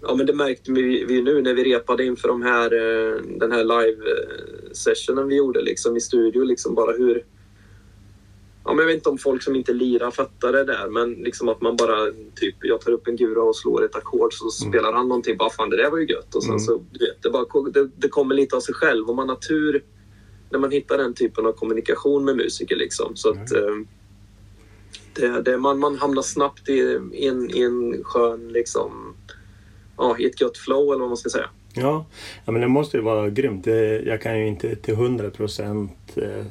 ja, 0.02 0.16
men 0.16 0.26
det 0.26 0.34
märkte 0.34 0.72
vi, 0.72 1.06
vi 1.06 1.22
nu 1.22 1.42
när 1.42 1.54
vi 1.54 1.64
repade 1.64 2.06
inför 2.06 2.28
de 2.28 2.42
här, 2.42 2.74
eh, 2.74 3.22
den 3.22 3.52
här 3.52 3.64
live-sessionen 3.64 5.24
eh, 5.24 5.28
vi 5.28 5.36
gjorde 5.36 5.62
liksom, 5.62 5.98
i 5.98 6.02
studio. 6.02 6.44
Liksom, 6.44 6.76
bara 6.76 6.92
hur, 6.92 7.24
ja, 8.68 8.74
men 8.74 8.80
jag 8.80 8.86
vet 8.86 8.96
inte 8.96 9.10
om 9.10 9.18
folk 9.18 9.44
som 9.44 9.56
inte 9.56 9.74
lirar 9.74 10.12
fattar 10.12 10.52
det 10.54 10.64
där, 10.64 10.90
men 10.90 11.14
liksom 11.14 11.50
att 11.50 11.62
man 11.62 11.76
bara 11.76 12.12
typ, 12.36 12.56
jag 12.62 12.82
tar 12.82 12.92
upp 12.92 13.08
en 13.08 13.16
gura 13.16 13.44
och 13.44 13.56
slår 13.56 13.86
ett 13.86 13.96
ackord 13.96 14.34
så 14.34 14.66
mm. 14.66 14.72
spelar 14.72 14.94
han 14.94 15.08
någonting. 15.08 15.38
Bara 15.38 15.50
fan, 15.50 15.70
det 15.70 15.78
där 15.78 15.90
var 15.90 15.98
ju 15.98 16.08
gött. 16.08 16.36
Och 16.36 16.44
sen 16.44 16.52
mm. 16.52 16.60
så, 16.60 16.84
du 16.92 17.06
vet, 17.06 17.24
det, 17.24 17.30
bara, 17.30 17.70
det, 17.70 17.90
det, 17.96 18.10
kommer 18.10 18.36
lite 18.36 18.56
av 18.56 18.60
sig 18.60 18.74
själv. 18.74 19.10
Om 19.10 19.16
man 19.16 19.30
har 19.30 19.36
tur 19.36 19.84
när 20.50 20.60
man 20.60 20.72
hittar 20.72 20.98
den 20.98 21.14
typen 21.14 21.46
av 21.46 21.52
kommunikation 21.52 22.26
med 22.26 22.36
musiker. 22.36 22.76
Liksom. 22.76 23.16
Så 23.16 23.30
att, 23.30 23.52
mm. 23.52 23.64
eh, 23.64 23.88
det, 25.14 25.42
det, 25.42 25.58
man, 25.58 25.80
man 25.80 25.98
hamnar 25.98 26.22
snabbt 26.22 26.70
i, 26.70 27.00
i, 27.14 27.28
en, 27.28 27.56
i 27.56 27.62
en 27.62 28.04
skön, 28.04 28.48
liksom, 28.48 29.16
ja, 29.98 30.18
i 30.20 30.26
ett 30.26 30.42
gött 30.42 30.58
flow 30.58 30.88
eller 30.88 31.00
vad 31.00 31.10
man 31.10 31.18
ska 31.18 31.30
säga. 31.30 31.50
Ja, 31.74 32.06
ja 32.46 32.52
men 32.52 32.62
det 32.62 32.68
måste 32.68 32.98
ju 32.98 33.04
vara 33.04 33.30
grymt. 33.30 33.68
Jag 34.06 34.22
kan 34.22 34.40
ju 34.40 34.48
inte 34.48 34.76
till 34.76 34.96
hundra 34.96 35.30
procent 35.30 35.92
eh, 36.16 36.46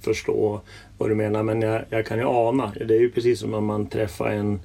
förstå 0.00 0.60
vad 1.00 1.10
du 1.10 1.14
menar 1.14 1.42
men 1.42 1.62
jag, 1.62 1.82
jag, 1.90 2.06
kan 2.06 2.18
ju 2.18 2.24
ana. 2.24 2.72
Det 2.86 2.94
är 2.94 3.00
ju 3.00 3.10
precis 3.10 3.40
som 3.40 3.54
om 3.54 3.64
man 3.64 3.86
träffar 3.86 4.30
en, 4.30 4.60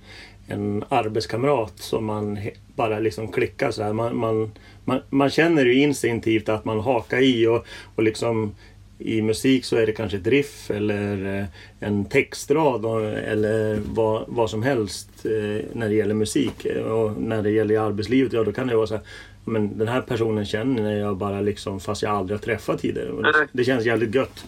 en 0.47 0.83
arbetskamrat 0.89 1.73
som 1.75 2.05
man 2.05 2.39
bara 2.75 2.99
liksom 2.99 3.31
klickar 3.31 3.71
så 3.71 3.83
här. 3.83 3.93
Man, 3.93 4.17
man, 4.17 4.51
man, 4.85 5.01
man 5.09 5.29
känner 5.29 5.65
ju 5.65 5.73
instinktivt 5.73 6.49
att 6.49 6.65
man 6.65 6.79
hakar 6.79 7.21
i 7.21 7.47
och, 7.47 7.65
och 7.95 8.03
liksom 8.03 8.55
i 8.99 9.21
musik 9.21 9.65
så 9.65 9.75
är 9.75 9.85
det 9.85 9.91
kanske 9.91 10.17
ett 10.17 10.27
riff 10.27 10.71
eller 10.71 11.39
eh, 11.39 11.45
en 11.79 12.05
textrad 12.05 12.85
eller 13.15 13.81
vad, 13.85 14.23
vad 14.27 14.49
som 14.49 14.63
helst 14.63 15.09
eh, 15.25 15.65
när 15.73 15.89
det 15.89 15.95
gäller 15.95 16.13
musik. 16.13 16.65
Och 16.65 17.21
när 17.21 17.43
det 17.43 17.51
gäller 17.51 17.79
arbetslivet, 17.79 18.33
ja 18.33 18.43
då 18.43 18.51
kan 18.51 18.67
det 18.67 18.75
vara 18.75 18.87
så 18.87 18.95
här, 18.95 19.03
men 19.45 19.77
den 19.77 19.87
här 19.87 20.01
personen 20.01 20.45
känner 20.45 20.97
jag 20.97 21.17
bara 21.17 21.41
liksom 21.41 21.79
fast 21.79 22.01
jag 22.01 22.11
aldrig 22.11 22.39
har 22.39 22.43
träffat 22.43 22.81
tidigare. 22.81 23.21
Det, 23.21 23.47
det 23.51 23.63
känns 23.63 23.85
jävligt 23.85 24.15
gött. 24.15 24.45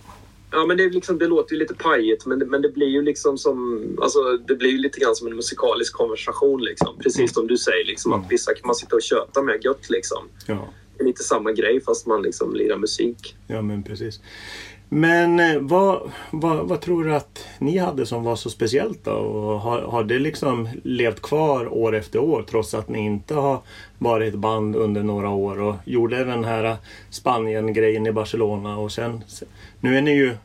Ja, 0.51 0.65
men 0.65 0.77
det, 0.77 0.89
liksom, 0.89 1.17
det 1.17 1.27
låter 1.27 1.53
ju 1.53 1.59
lite 1.59 1.73
pajigt, 1.73 2.25
men 2.25 2.39
det, 2.39 2.45
men 2.45 2.61
det 2.61 2.69
blir 2.69 2.87
ju 2.87 3.01
liksom 3.01 3.37
som... 3.37 3.83
Alltså, 4.01 4.37
det 4.47 4.55
blir 4.55 4.69
ju 4.69 4.77
lite 4.77 4.99
grann 4.99 5.15
som 5.15 5.27
en 5.27 5.35
musikalisk 5.35 5.93
konversation. 5.93 6.61
Liksom. 6.61 6.97
Precis 6.97 7.19
mm. 7.19 7.27
som 7.27 7.47
du 7.47 7.57
säger, 7.57 7.85
liksom, 7.85 8.13
att 8.13 8.31
vissa 8.31 8.53
kan 8.53 8.67
man 8.67 8.75
sitta 8.75 8.95
och 8.95 9.01
köta 9.01 9.41
med 9.41 9.63
gött. 9.63 9.89
Liksom. 9.89 10.23
Ja. 10.45 10.69
Det 10.97 11.03
är 11.03 11.07
lite 11.07 11.23
samma 11.23 11.51
grej 11.51 11.81
fast 11.81 12.07
man 12.07 12.21
liksom 12.21 12.55
lirar 12.55 12.77
musik. 12.77 13.35
Ja, 13.47 13.61
men 13.61 13.83
precis. 13.83 14.19
Men 14.89 15.39
eh, 15.39 15.59
vad, 15.59 16.11
vad, 16.31 16.67
vad, 16.67 16.81
tror 16.81 17.03
du 17.03 17.15
att 17.15 17.45
ni 17.59 17.77
hade 17.77 18.05
som 18.05 18.23
var 18.23 18.35
så 18.35 18.49
speciellt 18.49 19.05
då? 19.05 19.11
Och 19.11 19.59
har, 19.59 19.81
har 19.81 20.03
det 20.03 20.19
liksom 20.19 20.69
levt 20.83 21.21
kvar 21.21 21.73
år 21.73 21.95
efter 21.95 22.19
år 22.19 22.45
trots 22.49 22.73
att 22.73 22.89
ni 22.89 22.99
inte 22.99 23.33
har 23.33 23.61
varit 23.97 24.33
ett 24.33 24.39
band 24.39 24.75
under 24.75 25.03
några 25.03 25.29
år 25.29 25.59
och 25.59 25.75
gjorde 25.85 26.23
den 26.23 26.43
här 26.43 26.75
Spanien-grejen 27.09 28.07
i 28.07 28.11
Barcelona 28.11 28.77
och 28.77 28.91
sen 28.91 29.23
nu 29.81 29.97
är 29.97 30.01
ni 30.01 30.15
ju, 30.15 30.35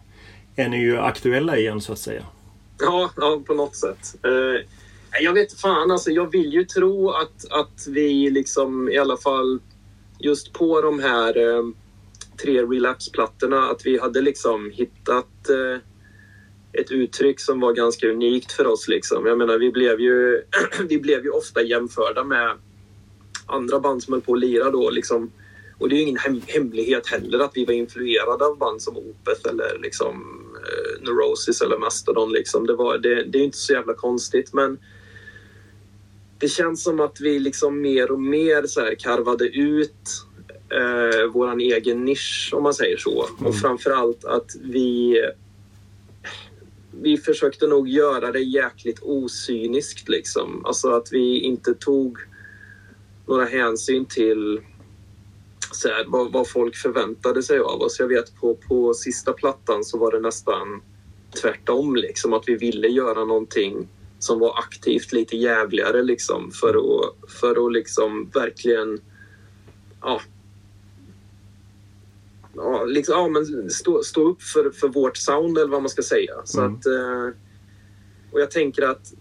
är 0.57 0.69
ni 0.69 0.81
ju 0.81 0.99
aktuella 0.99 1.57
igen 1.57 1.81
så 1.81 1.93
att 1.93 1.99
säga. 1.99 2.25
Ja, 2.79 3.11
ja 3.17 3.43
på 3.47 3.55
något 3.55 3.77
sätt. 3.77 4.15
Eh, 4.25 4.67
jag 5.21 5.33
vet 5.33 5.61
fan, 5.61 5.91
alltså 5.91 6.11
jag 6.11 6.33
vill 6.33 6.53
ju 6.53 6.65
tro 6.65 7.11
att, 7.11 7.51
att 7.51 7.87
vi 7.89 8.31
liksom 8.31 8.89
i 8.89 8.99
alla 8.99 9.17
fall 9.17 9.61
just 10.19 10.53
på 10.53 10.81
de 10.81 11.01
här 11.01 11.39
eh, 11.39 11.65
tre 12.43 12.63
relapse-plattorna 12.63 13.71
att 13.71 13.87
vi 13.87 13.99
hade 13.99 14.21
liksom 14.21 14.71
hittat 14.75 15.49
eh, 15.49 15.81
ett 16.73 16.91
uttryck 16.91 17.41
som 17.41 17.61
var 17.61 17.73
ganska 17.73 18.09
unikt 18.09 18.53
för 18.53 18.67
oss. 18.67 18.89
Liksom. 18.89 19.27
Jag 19.27 19.39
menar, 19.39 19.59
vi 19.59 19.71
blev 19.71 20.01
ju, 20.01 20.43
vi 20.89 20.99
blev 20.99 21.25
ju 21.25 21.31
ofta 21.31 21.63
jämförda 21.63 22.25
med 22.25 22.57
andra 23.47 23.81
band 23.81 24.03
som 24.03 24.13
höll 24.13 24.21
på 24.21 24.33
att 24.33 24.41
lira 24.41 24.71
då. 24.71 24.91
Liksom, 24.91 25.31
och 25.83 25.89
det 25.89 25.95
är 25.95 25.97
ju 25.97 26.03
ingen 26.03 26.17
hem 26.17 26.41
hemlighet 26.47 27.07
heller 27.07 27.39
att 27.39 27.51
vi 27.55 27.65
var 27.65 27.75
influerade 27.75 28.45
av 28.45 28.59
band 28.59 28.83
som 28.83 28.97
Opeth 28.97 29.49
eller 29.49 29.79
liksom 29.83 30.41
eh, 30.55 31.03
Neurosis 31.05 31.61
eller 31.61 31.79
Mastodon. 31.79 32.33
Liksom. 32.33 32.67
Det, 32.67 32.75
var, 32.75 32.99
det, 32.99 33.25
det 33.25 33.39
är 33.39 33.43
inte 33.43 33.59
så 33.59 33.73
jävla 33.73 33.95
konstigt 33.95 34.53
men 34.53 34.79
det 36.39 36.49
känns 36.49 36.83
som 36.83 37.01
att 37.01 37.21
vi 37.21 37.39
liksom 37.39 37.81
mer 37.81 38.11
och 38.11 38.21
mer 38.21 38.67
så 38.67 38.81
här 38.81 38.95
karvade 38.95 39.45
ut 39.45 40.09
eh, 40.69 41.27
våran 41.27 41.61
egen 41.61 42.05
nisch 42.05 42.51
om 42.53 42.63
man 42.63 42.75
säger 42.75 42.97
så. 42.97 43.27
Mm. 43.27 43.47
Och 43.47 43.57
framförallt 43.57 44.25
att 44.25 44.57
vi 44.63 45.21
vi 47.03 47.19
försökte 47.19 47.67
nog 47.67 47.89
göra 47.89 48.33
det 48.33 48.41
jäkligt 48.41 48.99
osyniskt 49.03 50.09
liksom. 50.09 50.65
Alltså 50.65 50.91
att 50.91 51.13
vi 51.13 51.41
inte 51.41 51.75
tog 51.75 52.19
några 53.27 53.45
hänsyn 53.45 54.05
till 54.05 54.61
så 55.75 55.89
här, 55.89 56.05
vad, 56.09 56.33
vad, 56.33 56.49
folk 56.49 56.77
förväntade 56.77 57.43
sig 57.43 57.59
av 57.59 57.81
oss. 57.81 57.99
Jag 57.99 58.09
vet 58.09 58.37
på, 58.37 58.55
på 58.55 58.95
sista 58.95 59.33
plattan 59.33 59.85
så 59.85 59.99
var 59.99 60.13
det 60.13 60.21
nästan 60.21 60.83
tvärtom. 61.43 61.97
Liksom, 61.97 62.33
att 62.33 62.45
vi 62.47 62.57
ville 62.57 62.89
göra 62.89 63.25
någonting 63.25 63.89
som 64.19 64.39
var 64.39 64.59
aktivt 64.59 65.13
lite 65.13 65.37
jävligare 65.37 66.03
liksom, 66.03 66.51
för 66.51 66.69
att, 66.69 67.31
för 67.41 67.67
att 67.67 67.73
liksom 67.73 68.31
verkligen 68.35 69.01
ja, 70.01 70.21
ja, 72.55 72.85
liksom, 72.85 73.15
ja, 73.15 73.29
men 73.29 73.71
stå, 73.71 74.03
stå 74.03 74.29
upp 74.29 74.43
för, 74.43 74.71
för 74.71 74.89
vårt 74.89 75.17
sound 75.17 75.59
eller 75.59 75.71
vad 75.71 75.83
man 75.83 75.89
ska 75.89 76.03
säga. 76.03 76.35
Så 76.45 76.61
mm. 76.61 76.75
att, 76.75 76.87
eh, 76.87 77.35
och 78.33 78.41
jag 78.41 78.51
tänker 78.51 78.83
att 78.83 79.13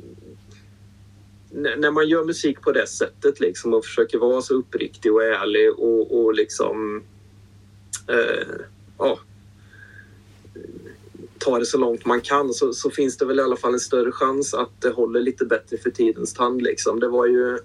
när 1.54 1.92
man 1.92 2.08
gör 2.08 2.24
musik 2.24 2.62
på 2.62 2.72
det 2.72 2.88
sättet 2.88 3.40
liksom 3.40 3.74
och 3.74 3.86
försöker 3.86 4.18
vara 4.18 4.42
så 4.42 4.54
uppriktig 4.54 5.14
och 5.14 5.24
ärlig 5.24 5.72
och, 5.72 6.22
och 6.22 6.34
liksom 6.34 7.04
eh, 8.08 8.66
ja, 8.98 9.20
ta 11.38 11.60
det 11.60 11.66
så 11.66 11.78
långt 11.78 12.06
man 12.06 12.22
kan 12.22 12.54
så, 12.54 12.74
så, 12.74 12.90
finns 12.90 13.18
det 13.18 13.26
väl 13.26 13.40
i 13.40 13.42
alla 13.42 13.56
fall 13.56 13.74
en 13.74 13.80
större 13.80 14.12
chans 14.12 14.54
att 14.54 14.82
det 14.82 14.90
håller 14.90 15.22
lite 15.22 15.46
bättre 15.46 15.78
för 15.78 15.90
tidens 15.90 16.34
tand. 16.34 16.62
Liksom. 16.62 17.00
Det 17.00 17.08
var 17.08 17.26
ju... 17.26 17.60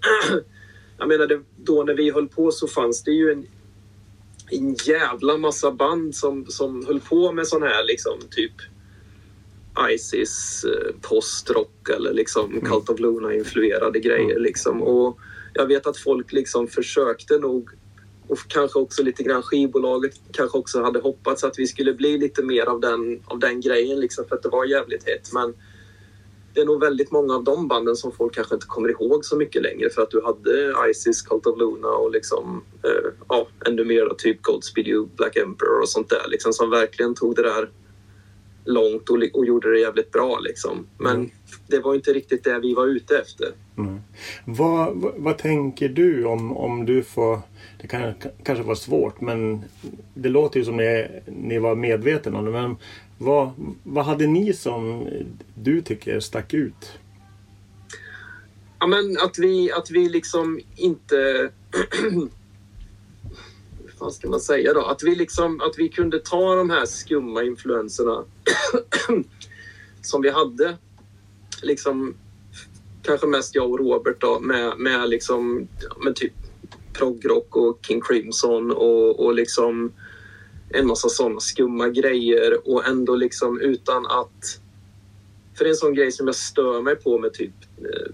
jag 0.98 1.08
menar, 1.08 1.26
det, 1.26 1.40
då 1.56 1.84
när 1.84 1.94
vi 1.94 2.10
höll 2.10 2.28
på 2.28 2.50
så 2.50 2.68
fanns 2.68 3.02
det 3.02 3.10
ju 3.10 3.32
en, 3.32 3.46
en 4.50 4.74
jävla 4.74 5.36
massa 5.36 5.70
band 5.70 6.14
som, 6.14 6.46
som 6.46 6.86
höll 6.86 7.00
på 7.00 7.32
med 7.32 7.46
sån 7.46 7.62
här 7.62 7.84
liksom 7.84 8.18
typ 8.30 8.52
Isis 9.90 10.64
eh, 10.64 10.94
postrock 11.00 11.88
eller 11.96 12.12
liksom 12.12 12.52
mm. 12.52 12.64
Cult 12.64 12.90
of 12.90 13.00
Luna-influerade 13.00 14.00
grejer. 14.00 14.30
Mm. 14.30 14.42
Liksom. 14.42 14.82
Och 14.82 15.18
jag 15.54 15.66
vet 15.66 15.86
att 15.86 15.98
folk 15.98 16.32
liksom 16.32 16.68
försökte 16.68 17.38
nog 17.38 17.70
och 18.28 18.38
kanske 18.48 18.78
också 18.78 19.02
lite 19.02 19.22
grann 19.22 19.42
skivbolaget 19.42 20.14
kanske 20.32 20.58
också 20.58 20.82
hade 20.82 20.98
hoppats 20.98 21.44
att 21.44 21.58
vi 21.58 21.66
skulle 21.66 21.92
bli 21.92 22.18
lite 22.18 22.42
mer 22.42 22.66
av 22.66 22.80
den, 22.80 23.20
av 23.24 23.38
den 23.38 23.60
grejen 23.60 24.00
liksom 24.00 24.24
för 24.28 24.36
att 24.36 24.42
det 24.42 24.48
var 24.48 24.64
jävligt 24.64 25.08
hett. 25.08 25.32
Men 25.32 25.54
det 26.54 26.60
är 26.60 26.64
nog 26.64 26.80
väldigt 26.80 27.10
många 27.10 27.34
av 27.34 27.44
de 27.44 27.68
banden 27.68 27.96
som 27.96 28.12
folk 28.12 28.34
kanske 28.34 28.54
inte 28.54 28.66
kommer 28.66 28.88
ihåg 28.88 29.24
så 29.24 29.36
mycket 29.36 29.62
längre 29.62 29.90
för 29.90 30.02
att 30.02 30.10
du 30.10 30.22
hade 30.24 30.74
Isis, 30.90 31.22
Cult 31.22 31.46
of 31.46 31.58
Luna 31.58 31.88
och 31.88 32.10
liksom 32.10 32.64
eh, 32.82 33.10
ja, 33.28 33.48
ännu 33.66 33.84
mer 33.84 34.14
typ 34.18 34.42
Godspeed 34.42 34.88
You, 34.88 35.06
Black 35.16 35.36
Emperor 35.36 35.80
och 35.80 35.88
sånt 35.88 36.08
där 36.08 36.28
liksom 36.28 36.52
som 36.52 36.70
verkligen 36.70 37.14
tog 37.14 37.36
det 37.36 37.42
där 37.42 37.70
långt 38.66 39.10
och, 39.10 39.18
och 39.32 39.46
gjorde 39.46 39.72
det 39.72 39.80
jävligt 39.80 40.12
bra 40.12 40.38
liksom. 40.38 40.86
Men 40.98 41.16
Mm. 41.16 41.30
det 41.66 41.80
var 41.80 41.94
inte 41.94 42.12
riktigt 42.12 42.44
det 42.44 42.58
vi 42.58 42.74
var 42.74 42.86
ute 42.86 43.18
efter. 43.18 43.46
Mm. 43.78 44.00
Vad, 44.44 44.96
vad, 44.96 45.12
vad 45.16 45.38
tänker 45.38 45.88
du 45.88 46.24
om, 46.24 46.56
om 46.56 46.86
du 46.86 47.02
får... 47.02 47.40
Det 47.80 47.88
kan 47.88 48.14
kanske 48.42 48.64
vara 48.64 48.76
svårt 48.76 49.20
men 49.20 49.64
det 50.14 50.28
låter 50.28 50.58
ju 50.58 50.64
som 50.64 50.76
ni, 50.76 51.06
ni 51.26 51.58
var 51.58 51.74
medvetna 51.74 52.38
om 52.38 52.44
det. 52.44 52.50
Men 52.50 52.76
vad, 53.18 53.50
vad 53.82 54.04
hade 54.04 54.26
ni 54.26 54.52
som 54.52 55.08
du 55.54 55.82
tycker 55.82 56.20
stack 56.20 56.54
ut? 56.54 56.98
Ja, 58.78 58.86
men 58.86 59.16
att 59.24 59.38
vi, 59.38 59.72
att 59.72 59.90
vi 59.90 60.08
liksom 60.08 60.60
inte... 60.76 61.50
Vad 63.98 64.12
ska 64.12 64.28
man 64.28 64.40
säga 64.40 64.72
då? 64.72 64.84
Att 64.84 65.02
vi, 65.02 65.14
liksom, 65.14 65.60
att 65.60 65.78
vi 65.78 65.88
kunde 65.88 66.18
ta 66.18 66.54
de 66.54 66.70
här 66.70 66.86
skumma 66.86 67.42
influenserna 67.42 68.24
som 70.02 70.22
vi 70.22 70.30
hade. 70.30 70.76
Liksom, 71.62 72.14
kanske 73.02 73.26
mest 73.26 73.54
jag 73.54 73.70
och 73.70 73.78
Robert 73.78 74.20
då, 74.20 74.40
med, 74.40 74.78
med, 74.78 75.08
liksom, 75.08 75.68
med 76.04 76.16
typ 76.16 76.32
progrock 76.92 77.56
och 77.56 77.78
King 77.86 78.00
Crimson 78.00 78.72
och, 78.72 79.24
och 79.24 79.34
liksom 79.34 79.92
en 80.68 80.86
massa 80.86 81.08
sådana 81.08 81.40
skumma 81.40 81.88
grejer 81.88 82.68
och 82.68 82.86
ändå 82.86 83.16
liksom 83.16 83.60
utan 83.60 84.06
att... 84.06 84.60
För 85.54 85.64
det 85.64 85.68
är 85.68 85.72
en 85.72 85.76
sån 85.76 85.94
grej 85.94 86.12
som 86.12 86.26
jag 86.26 86.36
stör 86.36 86.82
mig 86.82 86.96
på 86.96 87.18
med 87.18 87.32
typ 87.32 87.54
eh, 87.78 88.12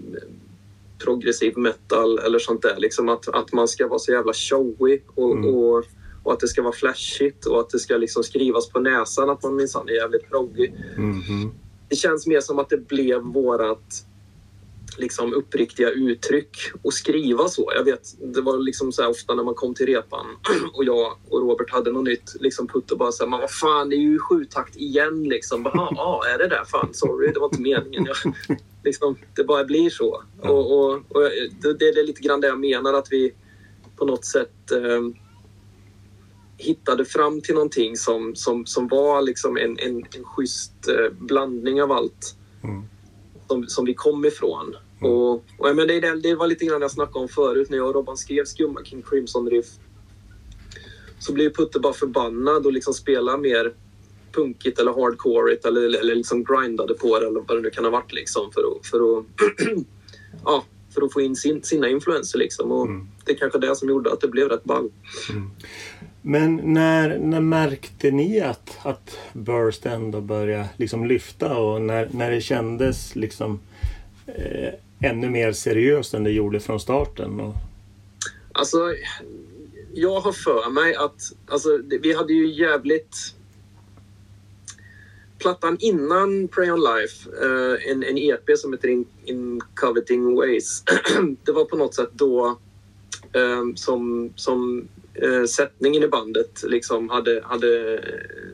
progressiv 1.03 1.57
metal 1.57 2.19
eller 2.19 2.39
sånt 2.39 2.61
där. 2.61 2.75
Liksom 2.77 3.09
att, 3.09 3.27
att 3.27 3.53
man 3.53 3.67
ska 3.67 3.87
vara 3.87 3.99
så 3.99 4.11
jävla 4.11 4.33
showy 4.33 4.99
och, 5.15 5.31
Mm. 5.31 5.55
och, 5.55 5.83
och 6.23 6.33
att 6.33 6.39
det 6.39 6.47
ska 6.47 6.61
vara 6.61 6.73
flashigt 6.73 7.45
och 7.45 7.59
att 7.59 7.69
det 7.69 7.79
ska 7.79 7.97
liksom 7.97 8.23
skrivas 8.23 8.69
på 8.69 8.79
näsan 8.79 9.29
att 9.29 9.43
man 9.43 9.55
minsann 9.55 9.89
är 9.89 9.93
jävligt 9.93 10.29
proggig. 10.29 10.73
Mhm. 10.97 11.51
Det 11.89 11.95
känns 11.95 12.27
mer 12.27 12.41
som 12.41 12.59
att 12.59 12.69
det 12.69 12.87
blev 12.87 13.21
vårat 13.21 14.05
liksom 14.97 15.33
uppriktiga 15.33 15.89
uttryck 15.89 16.57
och 16.81 16.93
skriva 16.93 17.47
så. 17.47 17.71
Jag 17.75 17.83
vet, 17.83 18.33
det 18.33 18.41
var 18.41 18.57
liksom 18.57 18.91
så 18.91 19.01
här 19.01 19.09
ofta 19.09 19.35
när 19.35 19.43
man 19.43 19.53
kom 19.53 19.73
till 19.73 19.85
repan 19.85 20.25
och 20.73 20.83
jag 20.83 21.17
och 21.29 21.41
Robert 21.41 21.71
hade 21.71 21.91
något 21.91 22.03
nytt. 22.03 22.35
Liksom 22.39 22.67
Putte 22.67 22.95
bara 22.95 23.11
så 23.11 23.23
här, 23.23 23.29
men 23.29 23.39
vad 23.39 23.51
fan 23.51 23.89
det 23.89 23.95
är 23.95 23.97
ju 23.97 24.19
sjutakt 24.19 24.75
igen 24.75 25.23
liksom. 25.23 25.71
Ja, 25.73 26.23
är 26.33 26.37
det 26.37 26.47
där? 26.47 26.63
Fan, 26.65 26.89
sorry, 26.93 27.31
det 27.33 27.39
var 27.39 27.47
inte 27.47 27.61
meningen. 27.61 28.07
Jag, 28.49 28.57
liksom, 28.83 29.17
det 29.35 29.43
bara 29.43 29.63
blir 29.63 29.89
så. 29.89 30.23
Ja. 30.41 30.49
Och, 30.49 30.79
och, 30.79 30.93
och 30.93 31.21
det, 31.61 31.73
det 31.73 31.85
är 31.99 32.07
lite 32.07 32.21
grann 32.21 32.41
det 32.41 32.47
jag 32.47 32.59
menar 32.59 32.93
att 32.93 33.07
vi 33.11 33.33
på 33.95 34.05
något 34.05 34.25
sätt 34.25 34.71
eh, 34.71 35.01
hittade 36.57 37.05
fram 37.05 37.41
till 37.41 37.53
någonting 37.55 37.97
som, 37.97 38.35
som, 38.35 38.65
som 38.65 38.87
var 38.87 39.21
liksom 39.21 39.57
en, 39.57 39.79
en, 39.79 39.97
en 40.15 40.23
schysst 40.23 40.87
eh, 40.87 41.13
blandning 41.19 41.81
av 41.81 41.91
allt 41.91 42.35
Mm. 42.63 42.83
som, 43.47 43.67
som 43.67 43.85
vi 43.85 43.93
kom 43.93 44.25
ifrån. 44.25 44.75
Mm. 45.01 45.11
Och, 45.11 45.33
och 45.33 45.69
jag 45.69 45.75
menar, 45.75 45.87
det, 45.87 46.21
det 46.21 46.35
var 46.35 46.47
lite 46.47 46.65
grann 46.65 46.81
jag 46.81 46.91
snackade 46.91 47.19
om 47.19 47.27
förut 47.27 47.69
när 47.69 47.77
jag 47.77 47.87
och 47.87 47.93
Robban 47.93 48.17
skrev 48.17 48.45
Skumma 48.45 48.83
King 48.83 49.01
Crimson 49.01 49.49
Riff. 49.49 49.65
Så 51.19 51.33
blev 51.33 51.53
Putte 51.53 51.79
bara 51.79 51.93
förbannad 51.93 52.65
och 52.65 52.73
liksom 52.73 52.93
spelade 52.93 53.37
mer 53.37 53.73
punkigt 54.33 54.79
eller 54.79 54.93
hardcoreigt 54.93 55.65
eller, 55.65 55.81
eller, 55.81 56.15
liksom 56.15 56.43
grindade 56.43 56.93
på 56.93 57.19
det 57.19 57.27
eller 57.27 57.39
vad 57.47 57.57
det 57.57 57.61
nu 57.61 57.69
kan 57.69 57.83
ha 57.83 57.91
varit 57.91 58.13
liksom 58.13 58.51
för 58.51 58.61
att, 58.61 58.85
för 58.85 59.17
att, 59.17 59.25
ja, 60.45 60.65
för 60.93 61.01
att 61.01 61.13
få 61.13 61.21
in 61.21 61.35
sin, 61.35 61.63
sina 61.63 61.89
influenser 61.89 62.39
liksom. 62.39 62.71
Och 62.71 62.87
Mm. 62.87 63.07
Det 63.25 63.31
är 63.31 63.35
kanske 63.35 63.59
det 63.59 63.75
som 63.75 63.89
gjorde 63.89 64.13
att 64.13 64.21
det 64.21 64.27
blev 64.27 64.49
rätt 64.49 64.63
ball. 64.63 64.89
Men 66.21 66.55
när, 66.55 67.17
när 67.17 67.41
märkte 67.41 68.11
ni 68.11 68.41
att, 68.41 68.77
att 68.81 69.17
Burst 69.33 69.85
ändå 69.85 70.21
började 70.21 70.69
liksom 70.77 71.05
lyfta 71.05 71.57
och 71.57 71.81
när, 71.81 72.09
när 72.11 72.31
det 72.31 72.41
kändes 72.41 73.15
liksom 73.15 73.59
eh, 74.25 74.73
ännu 74.99 75.29
mer 75.29 75.51
seriöst 75.51 76.13
än 76.13 76.23
det 76.23 76.31
gjorde 76.31 76.59
från 76.59 76.79
starten? 76.79 77.39
Och, 77.39 77.53
Alltså, 78.55 78.95
jag 79.93 80.19
har 80.19 80.31
för 80.31 80.69
mig 80.69 80.95
att 80.95 81.21
alltså, 81.47 81.69
vi 82.01 82.13
hade 82.13 82.33
ju 82.33 82.53
jävligt... 82.53 83.35
Plattan 85.43 85.77
innan 85.79 86.47
Pray 86.47 86.71
on 86.71 86.79
Life, 86.79 87.29
eh, 87.41 87.91
en, 87.91 88.03
en 88.03 88.17
EP 88.17 88.57
som 88.57 88.73
heter 88.73 88.87
In, 88.87 89.05
In 89.25 89.61
Coveting 89.75 90.35
Ways. 90.35 90.83
det 91.45 91.51
var 91.51 91.65
på 91.65 91.75
något 91.77 91.95
sätt 91.95 92.09
då 92.11 92.57
eh, 93.33 93.63
som, 93.75 94.33
som 94.35 94.87
eh, 95.13 95.43
sättningen 95.43 96.03
i 96.03 96.07
bandet 96.07 96.63
liksom 96.63 97.09
hade, 97.09 97.41
hade 97.45 98.03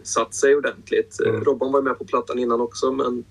satt 0.04 0.34
sig 0.34 0.56
ordentligt. 0.56 1.20
Mm. 1.20 1.34
Mm. 1.34 1.46
Robban 1.46 1.72
var 1.72 1.82
med 1.82 1.98
på 1.98 2.06
plattan 2.06 2.40
innan 2.40 2.62
också 2.62 2.92
men 2.92 3.24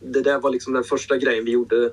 det 0.00 0.20
där 0.20 0.40
var 0.40 0.50
liksom 0.50 0.72
den 0.72 0.84
första 0.84 1.16
grejen 1.16 1.44
vi 1.44 1.50
gjorde 1.50 1.92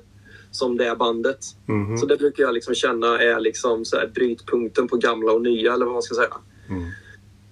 som 0.50 0.76
det 0.76 0.96
bandet. 0.98 1.38
Mhm. 1.66 1.98
Så 1.98 2.06
det 2.06 2.16
brukar 2.16 2.42
jag 2.42 2.54
liksom 2.54 2.74
känna 2.74 3.22
är 3.22 3.40
liksom 3.40 3.84
så 3.84 3.96
här 3.96 4.06
brytpunkten 4.06 4.88
på 4.88 4.96
gamla 4.96 5.32
och 5.32 5.42
nya 5.42 5.74
eller 5.74 5.84
vad 5.84 5.94
man 5.94 6.02
ska 6.02 6.14
säga. 6.14 6.36
Mm. 6.68 6.90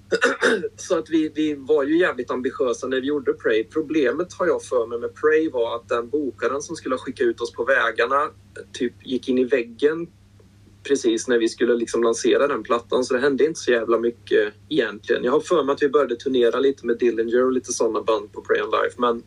Så 0.77 0.99
att 0.99 1.11
vi, 1.11 1.29
vi 1.35 1.55
var 1.55 1.85
ju 1.85 1.99
jävligt 1.99 2.31
ambitiösa 2.31 2.87
när 2.87 3.01
vi 3.01 3.07
gjorde 3.07 3.33
Pray. 3.33 3.65
Problemet 3.65 4.33
har 4.33 4.47
jag 4.47 4.63
för 4.63 4.87
mig 4.87 4.99
med 4.99 5.15
Pray 5.15 5.51
var 5.51 5.77
att 5.77 5.89
den 5.89 6.09
bokaren 6.09 6.63
som 6.63 6.77
skulle 6.77 6.97
skicka 6.97 7.25
ut 7.25 7.41
oss 7.41 7.53
på 7.53 7.65
vägarna 7.65 8.31
typ 8.73 8.93
gick 9.07 9.29
in 9.29 9.39
i 9.39 9.45
väggen 9.45 10.07
precis 10.83 11.29
när 11.29 11.39
vi 11.39 11.49
skulle 11.49 11.75
liksom 11.75 12.03
lansera 12.03 12.47
den 12.47 12.63
plattan. 12.63 13.05
Så 13.05 13.15
det 13.15 13.21
hände 13.21 13.45
inte 13.45 13.61
så 13.61 13.71
jävla 13.71 13.99
mycket 13.99 14.55
egentligen. 14.69 15.25
Jag 15.25 15.33
har 15.33 15.41
för 15.41 15.65
mig 15.65 15.73
att 15.73 15.83
vi 15.83 15.89
började 15.89 16.17
turnera 16.17 16.59
lite 16.59 16.87
med 16.87 16.99
Dillinger 16.99 17.45
och 17.45 17.53
lite 17.53 17.73
sådana 17.73 18.03
band 18.03 18.33
på 18.33 18.43
Pray 18.43 18.63
on 18.63 18.71
Life. 18.71 18.95
Men 19.01 19.23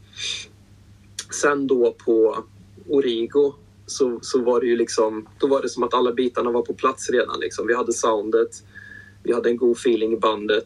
sen 1.42 1.68
då 1.68 1.96
på 2.06 2.44
Origo 2.90 3.54
så, 3.86 4.20
så 4.22 4.42
var 4.42 4.62
det 4.62 4.68
ju 4.68 4.76
liksom, 4.76 5.28
då 5.40 5.48
var 5.48 5.62
det 5.62 5.70
som 5.70 5.84
att 5.84 5.94
alla 5.94 6.14
bitarna 6.14 6.52
var 6.52 6.62
på 6.62 6.74
plats 6.74 7.10
redan. 7.10 7.40
Liksom. 7.40 7.68
Vi 7.68 7.76
hade 7.76 7.94
soundet, 7.94 8.64
vi 9.24 9.34
hade 9.34 9.50
en 9.50 9.58
god 9.58 9.78
feeling 9.78 10.14
i 10.14 10.18
bandet. 10.18 10.66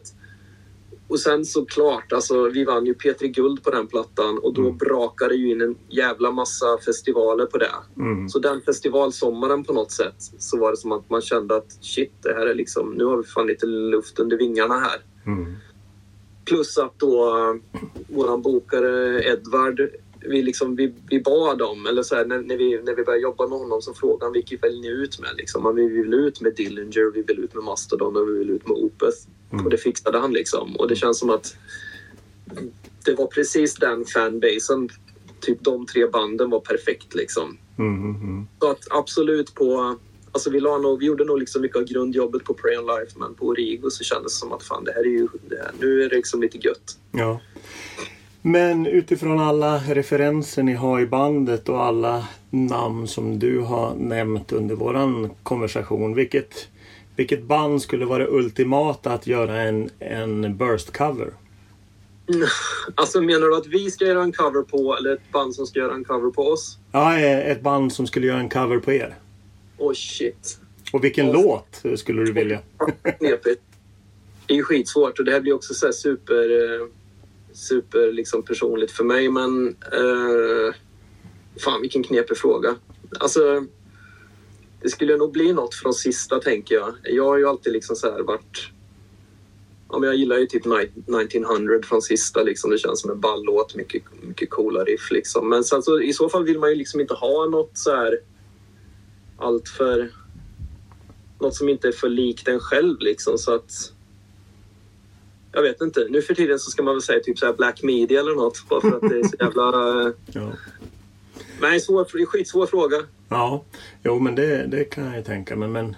Och 1.08 1.20
sen 1.20 1.44
såklart, 1.44 2.12
alltså, 2.12 2.48
vi 2.48 2.64
vann 2.64 2.86
ju 2.86 2.94
P3 2.94 3.26
Guld 3.26 3.62
på 3.62 3.70
den 3.70 3.86
plattan 3.86 4.38
och 4.38 4.54
då 4.54 4.60
Mm. 4.62 4.76
brakade 4.76 5.34
ju 5.34 5.50
in 5.50 5.60
en 5.60 5.76
jävla 5.88 6.30
massa 6.30 6.78
festivaler 6.86 7.46
på 7.46 7.58
det. 7.58 7.70
Mm. 7.96 8.28
Så 8.28 8.38
den 8.38 8.60
festivalsommaren 8.60 9.64
på 9.64 9.72
något 9.72 9.90
sätt 9.92 10.14
så 10.38 10.58
var 10.58 10.70
det 10.70 10.76
som 10.76 10.92
att 10.92 11.10
man 11.10 11.20
kände 11.22 11.56
att 11.56 11.78
shit, 11.80 12.12
det 12.22 12.34
här 12.34 12.46
är 12.46 12.54
liksom, 12.54 12.94
nu 12.94 13.04
har 13.04 13.16
vi 13.16 13.22
fan 13.24 13.46
lite 13.46 13.66
luft 13.66 14.18
under 14.18 14.36
vingarna 14.38 14.78
här. 14.78 15.00
Mm. 15.26 15.56
Plus 16.44 16.78
att 16.78 16.98
då 16.98 17.36
eh, 17.38 17.80
våran 18.08 18.42
bokare 18.42 19.22
Edvard, 19.24 19.80
vi, 20.20 20.42
liksom, 20.42 20.76
vi, 20.76 20.94
vi 21.10 21.20
bad 21.20 21.62
om, 21.62 21.86
eller 21.86 22.02
så 22.02 22.14
här, 22.14 22.24
när, 22.24 22.38
när, 22.38 22.56
vi, 22.56 22.82
när 22.82 22.94
vi 22.94 23.04
började 23.04 23.22
jobba 23.22 23.46
med 23.46 23.58
honom 23.58 23.82
så 23.82 23.94
frågade 23.94 24.24
han 24.24 24.32
vilket 24.32 24.64
vill 24.64 24.80
ni 24.80 24.88
ut 24.88 25.20
med? 25.20 25.30
Liksom. 25.36 25.76
Vi 25.76 25.88
vill 25.88 26.14
ut 26.14 26.40
med 26.40 26.54
Dillinger, 26.54 27.12
vi 27.14 27.22
vill 27.22 27.38
ut 27.38 27.54
med 27.54 27.64
Mastodon 27.64 28.16
och 28.16 28.28
vi 28.28 28.38
vill 28.38 28.50
ut 28.50 28.68
med 28.68 28.76
Opeth. 28.76 29.18
Mm. 29.52 29.64
Och 29.64 29.70
det 29.70 29.78
fixade 29.78 30.18
han 30.18 30.32
liksom. 30.32 30.76
Och 30.76 30.88
det 30.88 30.96
känns 30.96 31.18
som 31.18 31.30
att 31.30 31.56
det 33.04 33.14
var 33.14 33.26
precis 33.26 33.74
den 33.74 34.04
fanbasen, 34.04 34.88
typ 35.40 35.64
de 35.64 35.86
tre 35.86 36.06
banden 36.06 36.50
var 36.50 36.60
perfekt 36.60 37.14
liksom. 37.14 37.58
Mm. 37.78 38.14
Mm. 38.14 38.46
Så 38.60 38.70
att 38.70 38.86
absolut 38.90 39.54
på... 39.54 39.96
Alltså 40.32 40.50
vi, 40.50 40.60
nog, 40.60 40.98
vi 40.98 41.06
gjorde 41.06 41.24
nog 41.24 41.38
liksom 41.38 41.62
mycket 41.62 41.76
av 41.76 41.84
grundjobbet 41.84 42.44
på 42.44 42.54
Pray 42.54 42.76
on 42.76 42.86
Life 42.86 43.18
men 43.18 43.34
på 43.34 43.46
Origo 43.46 43.90
så 43.90 44.04
kändes 44.04 44.32
det 44.32 44.38
som 44.38 44.52
att 44.52 44.62
fan 44.62 44.84
det 44.84 44.92
här 44.92 45.00
är 45.00 45.10
ju... 45.10 45.28
Det 45.48 45.56
här, 45.56 45.70
nu 45.80 46.02
är 46.02 46.08
det 46.08 46.16
liksom 46.16 46.40
lite 46.42 46.58
gött. 46.58 46.98
Ja. 47.12 47.40
Men 48.46 48.86
utifrån 48.86 49.40
alla 49.40 49.78
referenser 49.78 50.62
ni 50.62 50.74
har 50.74 51.00
i 51.00 51.06
bandet 51.06 51.68
och 51.68 51.84
alla 51.84 52.26
namn 52.50 53.08
som 53.08 53.38
du 53.38 53.60
har 53.60 53.94
nämnt 53.94 54.52
under 54.52 54.74
våran 54.74 55.30
konversation. 55.42 56.14
Vilket, 56.14 56.68
vilket 57.16 57.42
band 57.42 57.82
skulle 57.82 58.04
vara 58.04 58.18
det 58.18 58.28
ultimata 58.30 59.12
att 59.12 59.26
göra 59.26 59.62
en, 59.62 59.90
en 59.98 60.58
burst-cover? 60.58 61.30
Alltså 62.94 63.20
menar 63.20 63.46
du 63.46 63.56
att 63.56 63.66
vi 63.66 63.90
ska 63.90 64.04
göra 64.04 64.22
en 64.22 64.32
cover 64.32 64.62
på 64.62 64.96
eller 64.96 65.12
ett 65.12 65.32
band 65.32 65.54
som 65.54 65.66
ska 65.66 65.78
göra 65.78 65.94
en 65.94 66.04
cover 66.04 66.30
på 66.30 66.42
oss? 66.42 66.78
Ja, 66.92 67.18
eh, 67.18 67.50
ett 67.50 67.60
band 67.60 67.92
som 67.92 68.06
skulle 68.06 68.26
göra 68.26 68.40
en 68.40 68.48
cover 68.48 68.78
på 68.78 68.92
er. 68.92 69.14
Oh 69.78 69.92
shit. 69.94 70.60
Och 70.92 71.04
vilken 71.04 71.26
Ja. 71.26 71.32
låt 71.32 71.98
skulle 71.98 72.24
du 72.24 72.32
vilja? 72.32 72.58
Knepigt. 73.18 73.62
Det 74.46 74.52
är 74.52 74.56
ju 74.56 74.62
skitsvårt 74.62 75.18
och 75.18 75.24
det 75.24 75.32
här 75.32 75.40
blir 75.40 75.52
också 75.52 75.74
så 75.74 75.92
super... 75.92 76.46
Super 77.56 78.12
liksom 78.12 78.42
personligt 78.42 78.90
för 78.90 79.04
mig 79.04 79.28
men... 79.28 79.68
Eh, 79.68 80.74
fan 81.64 81.80
vilken 81.80 82.02
knepig 82.02 82.36
fråga. 82.36 82.76
Alltså... 83.20 83.66
Det 84.82 84.90
skulle 84.90 85.16
nog 85.16 85.32
bli 85.32 85.52
något 85.52 85.74
från 85.74 85.94
sista 85.94 86.38
tänker 86.38 86.74
jag. 86.74 86.94
Jag 87.02 87.24
har 87.24 87.38
ju 87.38 87.48
alltid 87.48 87.72
liksom 87.72 87.96
så 87.96 88.10
här 88.12 88.22
varit... 88.22 88.70
Ja, 89.88 89.98
men 89.98 90.08
jag 90.08 90.16
gillar 90.16 90.38
ju 90.38 90.46
typ 90.46 90.66
1900 90.66 91.82
från 91.84 92.02
sista. 92.02 92.42
Liksom. 92.42 92.70
Det 92.70 92.78
känns 92.78 93.00
som 93.00 93.10
en 93.10 93.20
ball 93.20 93.44
låt. 93.44 93.74
Mycket, 93.74 94.02
mycket 94.22 94.50
coola 94.50 94.84
riff. 94.84 95.10
Liksom. 95.10 95.48
Men 95.48 95.64
sen 95.64 95.82
så, 95.82 96.00
i 96.00 96.12
så 96.12 96.28
fall 96.28 96.44
vill 96.44 96.58
man 96.58 96.70
ju 96.70 96.76
liksom 96.76 97.00
inte 97.00 97.14
ha 97.14 97.46
något 97.46 97.78
så 97.78 97.90
här... 97.90 98.20
Allt 99.38 99.68
för... 99.68 100.10
Något 101.40 101.54
som 101.54 101.68
inte 101.68 101.88
är 101.88 101.92
för 101.92 102.08
likt 102.08 102.48
en 102.48 102.60
själv. 102.60 103.00
Liksom, 103.00 103.38
så 103.38 103.54
att 103.54 103.92
jag 105.56 105.62
vet 105.62 105.80
inte. 105.80 106.06
Nu 106.10 106.22
för 106.22 106.34
tiden 106.34 106.58
så 106.58 106.70
ska 106.70 106.82
man 106.82 106.94
väl 106.94 107.02
säga 107.02 107.20
typ 107.20 107.38
så 107.38 107.52
black 107.52 107.82
media 107.82 108.20
eller 108.20 108.34
något. 108.34 108.68
Bara 108.68 108.80
för 108.80 108.88
att 108.92 109.00
det 109.10 109.18
är 109.18 109.22
så 109.24 109.36
jävla... 109.40 110.02
eh, 110.06 110.12
Ja. 110.32 110.52
Nej, 111.60 111.80
svår, 111.80 112.26
skitsvår 112.26 112.66
fråga. 112.66 112.96
ja, 113.28 113.64
jo 114.04 114.18
men 114.18 114.34
det, 114.34 114.66
det 114.66 114.84
kan 114.84 115.04
jag 115.06 115.16
ju 115.16 115.22
tänka 115.22 115.56
mig. 115.56 115.68
Men, 115.68 115.96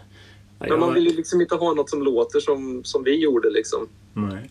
Men 0.58 0.70
man 0.80 0.88
jag- 0.88 0.94
vill 0.94 1.06
ju 1.06 1.12
liksom 1.16 1.40
inte 1.40 1.54
ha 1.54 1.74
något 1.74 1.90
som 1.90 2.02
låter 2.02 2.40
som, 2.40 2.84
som 2.84 3.02
vi 3.04 3.16
gjorde 3.16 3.50
liksom. 3.50 3.88
Nej. 4.14 4.50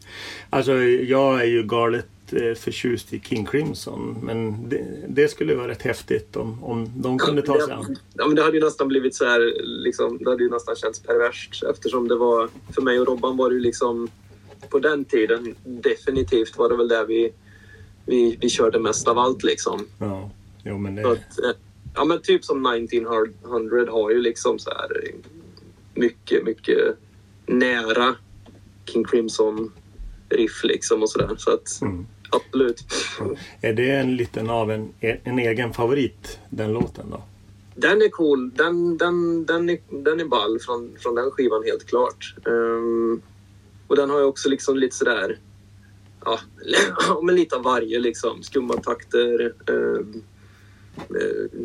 Alltså 0.49 0.73
jag 0.83 1.41
är 1.41 1.45
ju 1.45 1.63
galet 1.63 2.05
eh, 2.31 2.53
förtjust 2.53 3.13
i 3.13 3.19
King 3.19 3.45
Crimson. 3.45 4.17
Men 4.23 4.69
det, 4.69 4.85
det 5.07 5.27
skulle 5.27 5.55
vara 5.55 5.67
rätt 5.67 5.81
häftigt 5.81 6.35
om, 6.35 6.63
om 6.63 6.91
de 6.95 7.17
kunde 7.19 7.41
ta 7.41 7.59
sig 7.65 7.73
an. 7.73 7.97
Ja, 8.13 8.27
men 8.27 8.35
det 8.35 8.41
hade 8.43 8.57
ju 8.57 8.63
nästan 8.63 8.87
blivit 8.87 9.15
så 9.15 9.25
här, 9.25 9.53
liksom, 9.63 10.17
det 10.17 10.29
hade 10.29 10.43
ju 10.43 10.49
nästan 10.49 10.75
känts 10.75 10.99
perverst 10.99 11.63
eftersom 11.63 12.07
det 12.07 12.15
var, 12.15 12.49
för 12.75 12.81
mig 12.81 12.99
och 12.99 13.07
Robban 13.07 13.37
var 13.37 13.49
det 13.49 13.55
ju 13.55 13.61
liksom, 13.61 14.09
på 14.69 14.79
den 14.79 15.05
tiden 15.05 15.55
definitivt 15.63 16.57
var 16.57 16.69
det 16.69 16.77
väl 16.77 16.87
där 16.87 17.05
vi, 17.05 17.33
vi, 18.05 18.37
vi 18.41 18.49
körde 18.49 18.79
mest 18.79 19.07
av 19.07 19.17
allt 19.17 19.43
liksom. 19.43 19.87
Ja, 19.99 20.29
jo 20.63 20.77
men 20.77 20.95
det... 20.95 21.11
att, 21.11 21.39
eh, 21.39 21.51
ja 21.95 22.05
men 22.05 22.21
typ 22.21 22.45
som 22.45 22.65
1900 22.65 23.91
har 23.91 24.11
ju 24.11 24.21
liksom 24.21 24.59
så 24.59 24.69
här 24.69 25.03
eh, 25.03 25.15
mycket, 25.93 26.45
mycket 26.45 26.97
nära 27.45 28.15
King 28.85 29.03
Crimson 29.03 29.71
riff 30.29 30.63
liksom 30.63 31.01
och 31.01 31.09
sådär. 31.09 31.35
Så 31.37 31.53
att 31.53 31.81
Mm. 31.81 32.05
absolut. 32.29 32.83
Är 33.61 33.73
det 33.73 33.91
en 33.91 34.15
liten 34.15 34.49
av 34.49 34.71
en, 34.71 34.93
en 34.99 35.39
egen 35.39 35.73
favorit, 35.73 36.39
den 36.49 36.73
låten 36.73 37.05
då? 37.09 37.23
Den 37.75 38.01
är 38.01 38.09
cool. 38.09 38.51
Den, 38.55 38.97
den, 38.97 39.45
den, 39.45 39.69
är, 39.69 39.77
den 39.89 40.19
är 40.19 40.25
ball 40.25 40.59
från, 40.59 40.95
från 40.99 41.15
den 41.15 41.31
skivan 41.31 41.63
helt 41.63 41.85
klart. 41.85 42.35
Ehm, 42.47 43.21
och 43.87 43.95
den 43.95 44.09
har 44.09 44.19
ju 44.19 44.25
också 44.25 44.49
liksom 44.49 44.77
lite 44.77 44.95
sådär... 44.95 45.39
Ja, 46.25 46.39
men 47.23 47.35
lite 47.35 47.55
av 47.55 47.63
varje 47.63 47.99
liksom. 47.99 48.43
Skumma 48.43 48.73
takter. 48.73 49.53
Ehm, 49.69 50.23
eh, 50.97 51.59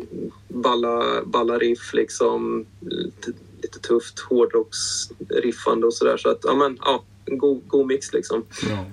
balla, 0.47 1.25
balla 1.25 1.57
riff 1.57 1.93
liksom. 1.93 2.65
Lite, 2.79 3.31
lite 3.61 3.79
tufft 3.79 4.19
hårdrocksriffande 4.19 5.87
och 5.87 5.93
sådär. 5.93 6.17
Så 6.17 6.29
att, 6.29 6.39
ja 6.43 6.55
men, 6.55 6.77
ja. 6.81 7.03
En 7.25 7.37
god, 7.37 7.67
god 7.67 7.87
mix 7.87 8.13
liksom. 8.13 8.45
Ja. 8.69 8.85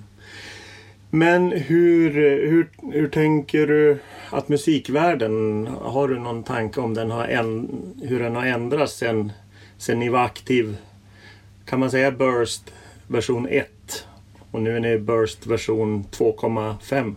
Men 1.09 1.51
hur, 1.51 2.11
hur, 2.47 2.69
hur 2.91 3.07
tänker 3.09 3.67
du 3.67 3.97
att 4.29 4.49
musikvärlden, 4.49 5.67
har 5.67 6.07
du 6.07 6.19
någon 6.19 6.43
tanke 6.43 6.79
om 6.79 6.93
den 6.93 7.11
har 7.11 7.25
en, 7.25 7.69
hur 8.01 8.19
den 8.19 8.35
har 8.35 8.45
ändrats 8.45 8.97
sen, 8.97 9.31
sen 9.77 9.99
ni 9.99 10.09
var 10.09 10.19
aktiv? 10.19 10.77
Kan 11.65 11.79
man 11.79 11.91
säga 11.91 12.11
Burst 12.11 12.71
version 13.11 13.47
1 13.47 13.67
och 14.51 14.61
nu 14.61 14.75
är 14.75 14.79
ni 14.79 14.91
i 14.91 14.99
Burst 14.99 15.47
version 15.47 16.03
2,5? 16.03 17.15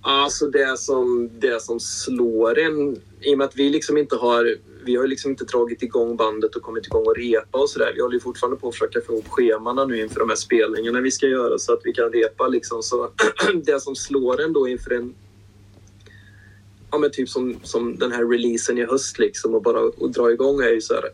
Alltså 0.00 0.46
det 0.46 0.78
som, 0.78 1.30
det 1.38 1.62
som 1.62 1.80
slår 1.80 2.58
en, 2.58 2.96
i 3.20 3.34
och 3.34 3.38
med 3.38 3.44
att 3.44 3.56
vi 3.56 3.70
liksom 3.70 3.98
inte 3.98 4.16
har, 4.16 4.56
vi 4.84 4.96
har 4.96 5.02
ju 5.02 5.08
liksom 5.08 5.30
inte 5.30 5.44
dragit 5.44 5.82
igång 5.82 6.16
bandet 6.16 6.56
och 6.56 6.62
kommit 6.62 6.86
igång 6.86 7.06
och 7.06 7.16
repa 7.16 7.58
och 7.58 7.70
sådär. 7.70 7.92
Vi 7.94 8.00
håller 8.00 8.14
ju 8.14 8.20
fortfarande 8.20 8.56
på 8.56 8.68
att 8.68 8.74
försöka 8.74 9.00
få 9.00 9.12
ihop 9.12 9.28
schemana 9.28 9.84
nu 9.84 10.00
inför 10.00 10.20
de 10.20 10.28
här 10.28 10.36
spelningarna 10.36 11.00
vi 11.00 11.10
ska 11.10 11.26
göra 11.26 11.58
så 11.58 11.72
att 11.72 11.80
vi 11.84 11.92
kan 11.92 12.12
repa 12.12 12.48
liksom. 12.48 12.82
Så 12.82 13.10
det 13.64 13.82
som 13.82 13.96
slår 13.96 14.40
en 14.40 14.52
då 14.52 14.68
inför 14.68 14.90
en, 14.90 15.14
ja 16.90 16.98
men 16.98 17.10
typ 17.10 17.28
som, 17.28 17.56
som 17.62 17.98
den 17.98 18.12
här 18.12 18.24
releasen 18.24 18.78
i 18.78 18.84
höst 18.84 19.18
liksom 19.18 19.54
och 19.54 19.62
bara 19.62 19.80
och 19.80 20.10
dra 20.10 20.32
igång 20.32 20.60
är 20.60 20.70
ju 20.70 20.80
så 20.80 20.94
här 20.94 21.04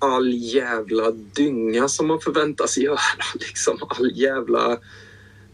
all 0.00 0.32
jävla 0.34 1.10
dynga 1.10 1.88
som 1.88 2.06
man 2.06 2.20
förväntas 2.20 2.78
göra 2.78 2.98
liksom. 3.34 3.78
All 3.88 4.12
jävla 4.18 4.78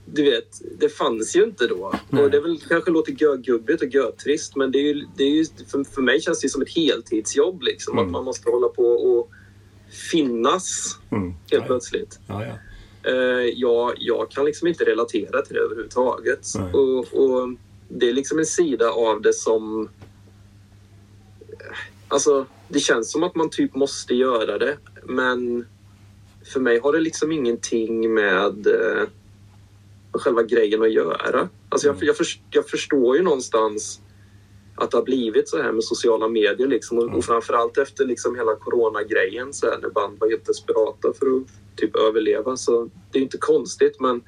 du 0.08 0.22
vet, 0.22 0.60
det 0.78 0.88
fanns 0.88 1.36
ju 1.36 1.44
inte 1.44 1.66
då. 1.66 1.94
Nej. 2.10 2.24
Och 2.24 2.30
det 2.30 2.40
väl 2.40 2.58
kanske 2.68 2.90
låter 2.90 3.12
görgubbigt 3.22 3.82
och 3.82 3.88
görtrist 3.88 4.56
men 4.56 4.72
det 4.72 4.78
är 4.78 4.82
ju, 4.82 5.06
det 5.16 5.24
är 5.24 5.30
ju, 5.30 5.44
för, 5.70 5.84
för 5.84 6.02
mig 6.02 6.20
känns 6.20 6.40
det 6.40 6.48
som 6.48 6.62
ett 6.62 6.74
heltidsjobb 6.76 7.62
liksom. 7.62 7.92
Mm. 7.98 8.04
Att 8.06 8.12
man 8.12 8.24
måste 8.24 8.50
hålla 8.50 8.68
på 8.68 8.82
och 8.86 9.30
finnas 10.10 10.98
Mm. 11.10 11.28
helt 11.30 11.38
Ja, 11.50 11.62
plötsligt. 11.66 12.18
ja, 12.26 12.44
ja. 12.44 12.52
Eh, 13.10 13.52
jag, 13.54 13.92
jag 13.98 14.30
kan 14.30 14.44
liksom 14.44 14.68
inte 14.68 14.84
relatera 14.84 15.42
till 15.42 15.54
det 15.54 15.60
överhuvudtaget. 15.60 16.46
Och, 16.72 16.98
och 16.98 17.48
det 17.88 18.08
är 18.08 18.12
liksom 18.12 18.38
en 18.38 18.46
sida 18.46 18.90
av 18.90 19.22
det 19.22 19.32
som... 19.34 19.88
Alltså, 22.08 22.46
det 22.68 22.80
känns 22.80 23.12
som 23.12 23.22
att 23.22 23.34
man 23.34 23.50
typ 23.50 23.74
måste 23.74 24.14
göra 24.14 24.58
det. 24.58 24.76
Men 25.04 25.66
för 26.52 26.60
mig 26.60 26.78
har 26.80 26.92
det 26.92 27.00
liksom 27.00 27.32
ingenting 27.32 28.14
med 28.14 28.66
eh, 28.66 29.02
själva 30.12 30.42
grejen 30.42 30.82
att 30.82 30.92
göra. 30.92 31.48
Alltså 31.68 31.86
jag, 31.88 31.94
Mm. 31.96 32.06
jag, 32.06 32.16
först, 32.16 32.40
jag 32.50 32.68
förstår 32.68 33.16
ju 33.16 33.22
någonstans 33.22 34.00
att 34.74 34.90
det 34.90 34.96
har 34.96 35.04
blivit 35.04 35.48
så 35.48 35.62
här 35.62 35.72
med 35.72 35.84
sociala 35.84 36.28
medier 36.28 36.68
liksom. 36.68 36.98
och, 36.98 37.04
Mm. 37.04 37.16
och 37.16 37.24
framförallt 37.24 37.78
efter 37.78 38.06
liksom 38.06 38.36
hela 38.36 38.54
coronagrejen 38.54 39.52
så 39.52 39.66
här, 39.66 39.78
när 39.78 39.88
band 39.88 40.18
var 40.18 40.28
helt 40.30 40.46
desperata 40.46 41.12
för 41.18 41.26
att 41.26 41.42
typ 41.76 41.96
överleva. 41.96 42.56
Så 42.56 42.84
det 42.84 43.18
är 43.18 43.20
ju 43.20 43.22
inte 43.24 43.38
konstigt 43.38 44.00
men 44.00 44.22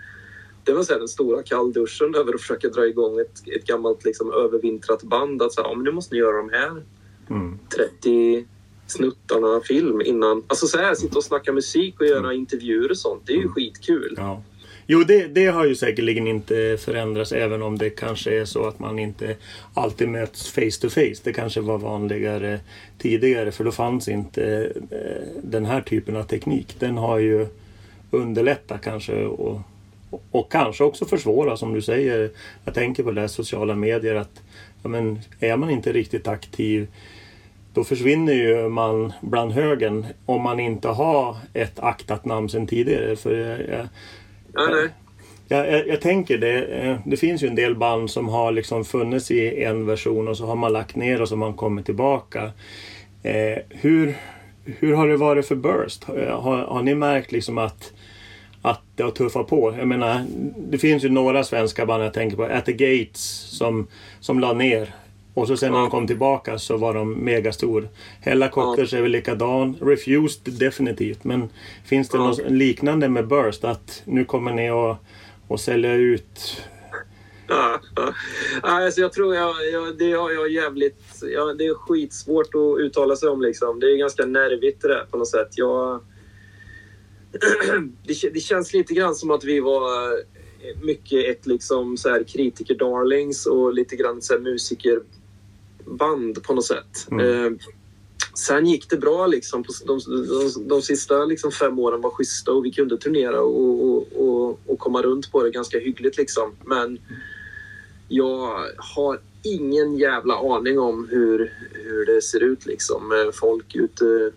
det 0.65 0.73
var 0.73 0.83
så 0.83 0.93
här, 0.93 0.99
den 0.99 1.09
stora 1.09 1.43
kallduschen 1.43 2.15
över 2.15 2.35
att 2.35 2.41
försöka 2.41 2.69
dra 2.69 2.87
igång 2.87 3.21
ett, 3.21 3.49
ett 3.49 3.65
gammalt 3.65 4.05
liksom, 4.05 4.33
övervintrat 4.33 5.03
band. 5.03 5.43
Att 5.43 5.57
här, 5.57 5.65
ja, 5.65 5.75
men 5.75 5.85
nu 5.85 5.91
måste 5.93 6.15
ni 6.15 6.21
göra 6.21 6.37
de 6.37 6.51
här 6.51 6.83
Mm. 7.31 7.59
30 7.77 8.45
snuttarna 8.87 9.61
film 9.65 10.01
innan. 10.01 10.43
Alltså 10.47 10.67
så 10.67 10.79
här, 10.79 10.95
sitta 10.95 11.19
och 11.19 11.25
snacka 11.25 11.53
musik 11.53 12.01
och 12.01 12.07
göra 12.07 12.35
intervjuer 12.35 12.91
och 12.91 12.99
sånt. 12.99 13.23
Det 13.27 13.33
är 13.33 13.37
ju 13.37 13.49
skitkul. 13.49 14.15
Ja. 14.17 14.43
Jo, 14.91 15.03
det, 15.03 15.27
det 15.27 15.47
har 15.47 15.67
ju 15.67 15.75
säkerligen 15.75 16.27
inte 16.27 16.77
förändrats 16.81 17.33
även 17.33 17.63
om 17.63 17.79
det 17.79 17.91
kanske 17.91 18.41
är 18.41 18.45
så 18.45 18.67
att 18.67 18.79
man 18.79 18.99
inte 18.99 19.37
alltid 19.75 20.09
möts 20.09 20.51
face 20.51 20.81
to 20.81 20.89
face. 20.89 21.21
Det 21.23 21.33
kanske 21.33 21.61
var 21.61 21.79
vanligare 21.79 22.61
tidigare 22.99 23.53
för 23.53 23.65
då 23.65 23.73
fanns 23.73 24.09
inte 24.09 24.73
eh, 24.91 25.41
den 25.43 25.65
här 25.65 25.81
typen 25.81 26.17
av 26.17 26.23
teknik. 26.23 26.77
Den 26.79 26.97
har 26.97 27.19
ju 27.19 27.47
underlättat 28.11 28.83
kanske 28.83 29.25
och, 29.25 29.61
och, 30.11 30.23
och 30.31 30.53
kanske 30.53 30.85
också 30.85 31.05
försvårat 31.05 31.59
som 31.59 31.75
du 31.75 31.83
säger. 31.83 32.31
Jag 32.65 32.75
tänker 32.75 33.03
på 33.03 33.11
det 33.11 33.21
här 33.21 33.29
sociala 33.29 33.75
medier 33.75 34.15
att 34.15 34.43
ja, 34.83 34.89
men, 34.89 35.19
är 35.41 35.57
man 35.57 35.71
inte 35.71 35.93
riktigt 35.93 36.29
aktiv 36.29 36.89
då 37.75 37.85
försvinner 37.85 38.33
ju 38.33 38.69
man 38.69 39.13
bland 39.21 39.53
högen 39.53 40.07
om 40.27 40.43
man 40.43 40.61
inte 40.61 40.89
har 40.89 41.37
ett 41.55 41.79
aktat 41.79 42.25
namn 42.25 42.49
sedan 42.49 42.67
tidigare. 42.67 43.17
För 43.17 43.35
jag, 43.35 43.89
jag, 45.49 45.69
jag, 45.69 45.89
jag, 45.89 46.01
tänker 46.01 46.39
det. 46.39 46.65
eh, 46.65 46.99
Det 47.07 47.17
finns 47.17 47.43
ju 47.43 47.49
en 47.49 47.55
del 47.55 47.75
band 47.77 48.11
som 48.11 48.29
har 48.29 48.53
liksom 48.53 48.85
funnits 48.85 49.31
i 49.31 49.63
en 49.65 49.87
version 49.87 50.29
och 50.29 50.37
så 50.37 50.47
har 50.47 50.57
man 50.57 50.73
lagt 50.73 50.97
ner 50.97 51.23
och 51.23 51.29
så 51.29 51.35
har 51.35 51.39
man 51.39 51.55
kommit 51.55 51.85
tillbaka. 51.87 52.53
Eh, 53.23 53.59
hur, 53.71 54.17
hur 54.65 54.95
har 54.95 55.09
det 55.09 55.17
varit 55.17 55.47
för 55.47 55.57
Burst? 55.57 56.05
Har, 56.05 56.17
har, 56.17 56.57
har 56.57 56.83
ni 56.83 56.95
märkt 56.95 57.33
liksom 57.33 57.59
att, 57.59 57.93
att 58.63 58.81
det 58.97 59.03
har 59.03 59.11
tuffat 59.11 59.47
på? 59.47 59.75
Jag 59.79 59.89
menar, 59.89 60.25
det 60.57 60.79
finns 60.79 61.05
ju 61.05 61.09
några 61.09 61.45
svenska 61.45 61.87
band 61.87 62.05
jag 62.05 62.15
tänker 62.15 62.37
på. 62.37 62.45
At 62.45 62.67
the 62.67 62.73
Gates 62.73 63.21
som, 63.59 63.87
som 64.21 64.41
la 64.41 64.53
ner. 64.53 64.95
Och 65.39 65.49
så 65.49 65.57
sen 65.57 65.73
när 65.73 65.79
de 65.79 65.91
kom 65.91 66.07
tillbaka 66.07 66.59
så 66.59 66.77
var 66.77 66.95
de 66.95 67.13
megastor. 67.13 67.89
Hellacopters 68.21 68.95
är 68.95 69.03
väl 69.03 69.11
likadan. 69.11 69.77
Refused 69.81 70.53
definitivt. 70.53 71.25
Men 71.25 71.49
finns 71.85 72.09
det 72.09 72.19
något 72.19 72.51
liknande 72.51 73.09
med 73.09 73.29
Burst? 73.29 73.65
Att 73.65 74.03
nu 74.05 74.25
kommer 74.25 74.53
ni 74.53 74.71
att 74.71 74.97
och 75.49 75.61
sälja 75.61 75.95
ut... 75.95 76.63
Ja, 77.49 77.81
ja. 77.97 78.15
Alltså 78.63 79.01
jag 79.01 79.13
tror 79.13 79.35
jag, 79.35 79.55
jag, 79.73 79.99
det 79.99 80.13
har 80.13 80.31
jag 80.31 80.51
jävligt... 80.51 81.03
Ja, 81.23 81.55
det 81.55 81.67
är 81.67 81.75
skitsvårt 81.75 82.55
att 82.55 82.81
uttala 82.81 83.17
sig 83.17 83.29
om. 83.29 83.43
Liksom. 83.43 83.81
Det 83.81 83.87
är 83.87 83.97
ganska 83.97 84.27
nervigt 84.27 84.83
det 84.83 84.89
där 84.89 85.07
på 85.11 85.17
något 85.17 85.29
sätt. 85.29 85.49
Jag, 85.51 86.01
det, 88.07 88.31
det 88.35 88.41
känns 88.41 88.73
lite 88.73 88.95
grann 88.95 89.15
som 89.15 89.31
att 89.31 89.45
vi 89.45 89.61
var 89.61 90.19
mycket 90.83 91.25
ett 91.27 91.47
liksom 91.47 91.97
så 91.97 92.09
här 92.09 92.25
kritiker-darlings 92.25 93.47
och 93.47 93.75
lite 93.75 93.97
grann 93.97 94.23
så 94.23 94.33
här 94.33 94.41
musikerband 95.89 96.43
på 96.43 96.55
något 96.55 96.67
sätt. 96.67 97.09
Mm. 97.11 97.47
Eh, 97.47 97.53
sen 98.35 98.67
gick 98.67 98.91
det 98.91 98.97
bra 98.97 99.27
liksom. 99.27 99.63
På 99.63 99.73
de, 99.87 100.01
de, 100.07 100.69
de 100.69 100.83
sista 100.83 101.25
liksom 101.25 101.53
fem 101.53 101.79
åren 101.79 102.01
var 102.01 102.11
schyssta 102.11 102.53
och 102.53 102.65
vi 102.65 102.73
kunde 102.73 102.97
turnera 102.97 103.41
och, 103.41 103.85
och, 103.85 104.07
och, 104.17 104.61
och 104.67 104.79
komma 104.79 105.03
runt 105.03 105.33
på 105.33 105.43
det 105.43 105.51
ganska 105.51 105.79
hyggligt 105.79 106.17
liksom. 106.17 106.53
Men 106.65 106.99
jag 108.09 108.65
har 108.77 109.21
ingen 109.43 109.97
jävla 109.99 110.35
aning 110.35 110.79
om 110.79 111.09
hur, 111.11 111.53
hur 111.73 112.07
det 112.07 112.23
ser 112.23 112.43
ut 112.43 112.67
liksom 112.67 113.09
med 113.09 113.35
folk 113.35 113.75
ute, 113.75 114.33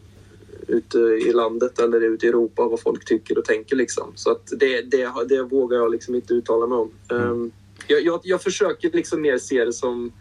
ute 0.67 0.97
i 0.99 1.33
landet 1.33 1.79
eller 1.79 2.01
ute 2.01 2.25
i 2.25 2.29
Europa 2.29 2.67
vad 2.67 2.79
folk 2.79 3.05
tycker 3.05 3.37
och 3.37 3.45
tänker 3.45 3.75
liksom. 3.75 4.11
Så 4.15 4.31
att 4.31 4.47
det, 4.59 4.81
det, 4.81 5.11
det 5.29 5.43
vågar 5.43 5.77
jag 5.77 5.91
liksom 5.91 6.15
inte 6.15 6.33
uttala 6.33 6.67
mig 6.67 6.77
om. 6.77 6.91
Um, 7.09 7.51
jag, 7.87 8.01
jag, 8.01 8.19
jag 8.23 8.41
försöker 8.41 8.91
liksom 8.91 9.21
mer 9.21 9.37
se 9.37 9.65
det 9.65 9.73
som 9.73 10.11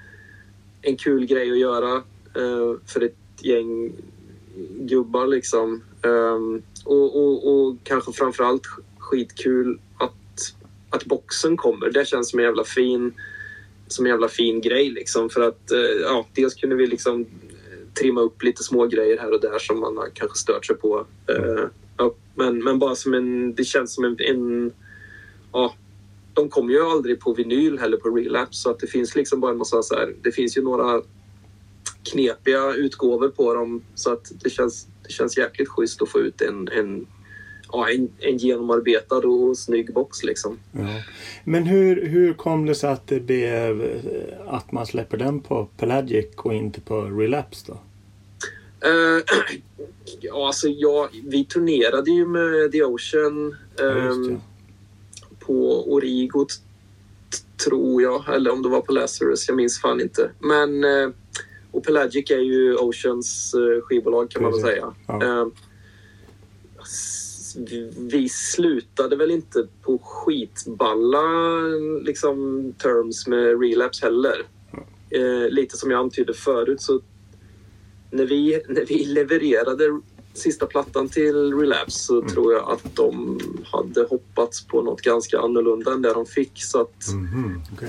en 0.83 0.97
kul 0.97 1.27
grej 1.27 1.51
att 1.51 1.59
göra 1.59 1.95
eh, 2.37 2.75
för 2.87 3.01
ett 3.01 3.17
gäng 3.41 3.93
gubbar 4.79 5.27
liksom. 5.27 5.83
Ehm, 6.03 6.63
och, 6.85 7.17
och, 7.17 7.55
och 7.55 7.77
kanske 7.83 8.13
framförallt 8.13 8.67
skitkul 8.99 9.81
att 9.99 10.15
att 10.91 11.05
boxen 11.05 11.57
kommer. 11.57 11.91
Det 11.91 12.09
känns 12.09 12.31
som 12.31 12.39
en 12.39 12.45
jävla 12.45 12.65
fin, 12.65 13.15
som 13.89 14.07
en 14.07 14.11
jävla 14.11 14.29
fin 14.29 14.61
grej 14.61 14.91
liksom. 14.91 15.31
För 15.31 15.41
att 15.41 15.71
eh, 15.71 16.01
ja, 16.03 16.27
dels 16.35 16.55
kunde 16.55 16.77
vi 16.77 16.87
liksom 16.87 17.21
eh, 17.21 17.95
trimma 18.01 18.21
upp 18.21 18.43
lite 18.43 18.63
små 18.63 18.87
grejer 18.87 19.19
här 19.19 19.33
och 19.33 19.41
där 19.41 19.59
som 19.59 19.81
man 19.81 19.97
har 19.97 20.09
kanske 20.15 20.39
stört 20.39 20.67
sig 20.67 20.77
på. 20.77 21.07
Uh, 21.31 21.67
ja, 21.97 22.15
men, 22.35 22.65
men 22.65 22.79
bara 22.79 22.95
som 22.95 23.15
en, 23.15 23.55
det 23.55 23.65
känns 23.65 23.95
som 23.95 24.05
en, 24.05 24.17
en 24.21 24.73
ja, 25.53 25.75
de 26.41 26.51
kommer 26.51 26.73
ju 26.73 26.83
aldrig 26.83 27.21
på 27.21 27.33
vinyl 27.33 27.79
heller 27.79 27.97
på 27.97 28.09
relapse 28.09 28.63
så 28.63 28.71
att 28.71 28.79
det 28.79 28.87
finns 28.87 29.17
liksom 29.17 29.41
bara 29.41 29.53
en 29.53 29.59
massa 29.59 29.83
så 29.83 29.95
här, 29.95 30.15
det 30.23 30.33
finns 30.33 30.57
ju 30.57 30.63
några 30.63 31.03
knepiga 32.13 32.73
utgåvor 32.75 33.29
på 33.29 33.55
dem 33.55 33.83
så 33.95 34.13
att 34.13 34.33
det 34.43 34.51
känns, 34.51 34.87
det 35.03 35.13
känns 35.13 35.39
jäkligt 35.39 35.69
schysst 35.69 36.03
att 36.03 36.09
få 36.09 36.19
ut 36.19 36.41
en, 36.41 36.69
en 36.69 37.07
ja, 37.73 37.91
en, 37.91 38.09
en 38.19 38.37
genomarbetad 38.37 39.17
och 39.17 39.59
snygg 39.59 39.95
box 39.95 40.23
liksom. 40.23 40.59
Ja. 40.73 41.03
Men 41.45 41.67
hur, 41.67 42.07
hur 42.07 42.35
kom 42.35 42.67
det 42.67 42.75
sig 42.75 42.91
att 42.91 43.07
det 43.07 43.21
blev 43.21 44.03
att 44.47 44.73
man 44.73 44.87
släpper 44.87 45.17
den 45.17 45.41
på 45.41 45.69
Pelagic 45.77 46.27
och 46.37 46.55
inte 46.55 46.81
på 46.81 47.01
Relapse 47.01 47.65
då? 47.67 47.81
Uh, 48.89 49.23
ja, 50.21 50.47
alltså 50.47 50.69
ja, 50.69 51.09
vi 51.25 51.45
turnerade 51.45 52.11
ju 52.11 52.27
med 52.27 52.73
The 52.73 52.83
Ocean 52.83 53.57
um, 53.77 54.33
ja, 54.33 54.41
på 55.47 55.93
Origo 55.93 56.47
tror 57.67 58.03
jag, 58.03 58.35
eller 58.35 58.51
om 58.51 58.63
det 58.63 58.69
var 58.69 58.81
på 58.81 58.93
Lazarus, 58.93 59.49
jag 59.49 59.57
minns 59.57 59.81
fan 59.81 60.01
inte. 60.01 60.31
Men 60.39 60.85
och 61.71 61.85
Pelagic 61.85 62.31
är 62.31 62.39
ju 62.39 62.77
Oceans 62.77 63.55
uh, 63.55 63.81
skivbolag 63.83 64.31
kan 64.31 64.43
man 64.43 64.53
väl 64.53 64.61
säga. 64.61 64.95
Ja. 65.07 65.23
Uh, 65.23 65.49
vi 67.97 68.29
slutade 68.29 69.17
väl 69.17 69.31
inte 69.31 69.67
på 69.83 69.99
skitballa 69.99 71.23
liksom, 72.03 72.73
terms 72.79 73.27
med 73.27 73.61
relapse 73.61 74.05
heller. 74.07 74.47
Eh, 75.11 75.49
lite 75.49 75.77
som 75.77 75.91
jag 75.91 76.01
antydde 76.01 76.35
förut 76.35 76.81
så 76.81 77.01
när 78.11 78.27
vi, 78.27 78.63
när 78.69 78.85
vi 78.85 79.05
levererade 79.05 80.01
sista 80.35 80.67
plattan 80.67 81.09
till 81.09 81.55
Relapse 81.55 81.99
så 81.99 82.19
mm. 82.19 82.29
tror 82.29 82.53
jag 82.53 82.71
att 82.71 82.97
de 82.97 83.41
hade 83.65 84.03
hoppats 84.03 84.67
på 84.67 84.83
något 84.83 85.01
ganska 85.01 85.39
annorlunda 85.39 85.93
än 85.93 86.03
det 86.03 86.13
de 86.13 86.27
fick. 86.27 86.63
Så 86.63 86.81
att 86.81 87.09
mm. 87.09 87.61
okay. 87.73 87.89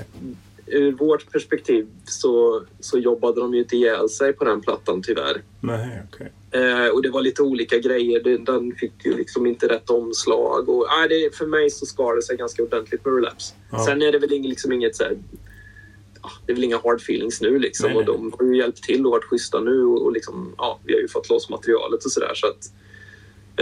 ur 0.66 0.92
vårt 0.92 1.32
perspektiv 1.32 1.86
så, 2.04 2.62
så 2.80 2.98
jobbade 2.98 3.40
de 3.40 3.54
ju 3.54 3.60
inte 3.60 3.76
ihjäl 3.76 4.08
sig 4.08 4.32
på 4.32 4.44
den 4.44 4.60
plattan 4.60 5.02
tyvärr. 5.02 5.42
Nej, 5.60 6.02
okay. 6.08 6.28
Eh, 6.50 6.88
och 6.88 7.02
det 7.02 7.10
var 7.10 7.22
lite 7.22 7.42
olika 7.42 7.78
grejer. 7.78 8.38
Den 8.38 8.74
fick 8.74 9.04
ju 9.04 9.16
liksom 9.16 9.46
inte 9.46 9.68
rätt 9.68 9.90
omslag. 9.90 10.68
Och, 10.68 10.86
eh, 10.86 11.08
det, 11.08 11.36
för 11.36 11.46
mig 11.46 11.70
så 11.70 11.86
skar 11.86 12.16
det 12.16 12.22
sig 12.22 12.36
ganska 12.36 12.62
ordentligt 12.62 13.04
med 13.04 13.14
Relapse. 13.14 13.54
Ja. 13.70 13.84
Sen 13.84 14.02
är 14.02 14.12
det 14.12 14.18
väl 14.18 14.30
liksom 14.30 14.72
inget 14.72 14.96
så 14.96 15.04
här, 15.04 15.18
det 16.46 16.52
är 16.52 16.54
väl 16.54 16.64
inga 16.64 16.78
hard 16.78 17.00
feelings 17.00 17.40
nu 17.40 17.58
liksom. 17.58 17.86
Nej, 17.86 17.94
nej. 17.94 18.08
Och 18.08 18.18
de 18.18 18.32
har 18.38 18.46
ju 18.46 18.56
hjälpt 18.56 18.82
till 18.82 19.06
och 19.06 19.12
varit 19.12 19.24
schyssta 19.24 19.60
nu. 19.60 19.84
Och, 19.84 20.02
och 20.02 20.12
liksom, 20.12 20.54
ja, 20.58 20.80
vi 20.84 20.94
har 20.94 21.00
ju 21.00 21.08
fått 21.08 21.28
loss 21.28 21.50
materialet 21.50 22.04
och 22.04 22.12
sådär. 22.12 22.32
Så, 22.34 22.46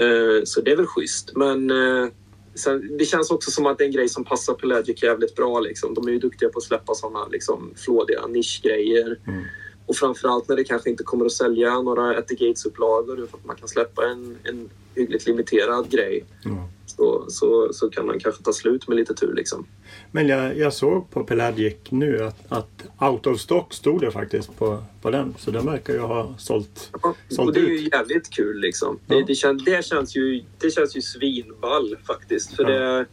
eh, 0.01 0.45
så 0.45 0.61
det 0.61 0.71
är 0.71 0.77
väl 0.77 0.87
schysst. 0.87 1.33
Men 1.37 1.71
eh, 1.71 2.09
sen, 2.55 2.97
det 2.97 3.05
känns 3.05 3.31
också 3.31 3.51
som 3.51 3.67
att 3.67 3.79
det 3.79 3.85
är 3.85 3.87
en 3.87 3.93
grej 3.93 4.09
som 4.09 4.25
passar 4.25 4.55
Pelagic 4.55 5.03
jävligt 5.03 5.35
bra. 5.35 5.61
Liksom. 5.61 5.95
De 5.95 6.09
är 6.09 6.13
ju 6.13 6.19
duktiga 6.19 6.49
på 6.49 6.59
att 6.59 6.65
släppa 6.65 6.95
sådana 6.95 7.27
liksom, 7.27 7.75
flådiga 7.77 8.27
nischgrejer. 8.27 9.19
Mm. 9.27 9.45
Och 9.87 9.97
framförallt 9.97 10.49
när 10.49 10.57
det 10.57 10.65
kanske 10.65 10.91
inte 10.91 11.05
kommer 11.05 11.27
att 11.27 11.33
sälja 11.33 11.83
några 11.83 12.19
At 12.19 12.29
the 12.29 12.35
Gates-upplagor 12.35 13.25
utan 13.25 13.41
att 13.41 13.47
man 13.47 13.57
kan 13.57 13.69
släppa 13.69 14.07
en, 14.07 14.37
en 14.45 14.71
hyggligt 14.95 15.27
limiterad 15.27 15.91
grej. 15.91 16.25
Mm. 16.45 16.59
Så, 17.01 17.25
så, 17.29 17.73
så 17.73 17.91
kan 17.91 18.07
man 18.07 18.21
kanske 18.21 18.43
ta 18.43 18.53
slut 18.53 18.89
med 18.89 18.97
lite 18.97 19.15
tur 19.15 19.35
liksom. 19.35 19.67
Men 20.11 20.29
jag, 20.29 20.59
jag 20.59 20.73
såg 20.73 21.11
på 21.11 21.25
Pelagic 21.25 21.77
nu 21.89 22.23
att, 22.23 22.37
att 22.49 22.85
out 23.11 23.27
of 23.27 23.41
stock 23.41 23.75
stod 23.75 24.01
det 24.01 24.11
faktiskt 24.11 24.59
på, 24.59 24.85
på 25.03 25.11
den. 25.11 25.35
Så 25.39 25.51
den 25.51 25.67
verkar 25.67 25.93
ju 25.93 26.01
ha 26.01 26.35
sålt, 26.39 26.91
ja, 27.03 27.15
sålt 27.29 27.49
och 27.49 27.55
det 27.55 27.61
är 27.61 27.69
ju 27.69 27.89
jävligt 27.93 28.31
kul 28.31 28.61
liksom. 28.61 28.99
Ja. 29.07 29.15
Det, 29.15 29.25
det, 29.25 29.35
kän, 29.35 29.59
det, 29.65 29.85
känns 29.85 30.17
ju, 30.17 30.45
det 30.59 30.71
känns 30.71 30.97
ju 30.97 31.03
svinball 31.03 31.97
faktiskt. 32.07 32.57
För 32.57 32.71
ja. 32.71 32.79
det 32.79 33.07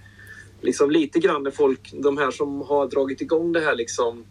liksom 0.62 0.92
lite 0.92 1.20
grann 1.20 1.44
när 1.44 1.52
folk, 1.52 1.94
de 1.94 2.18
här 2.18 2.32
som 2.32 2.62
har 2.62 2.88
dragit 2.88 3.22
igång 3.22 3.52
det 3.52 3.60
här 3.60 3.76
liksom 3.76 4.26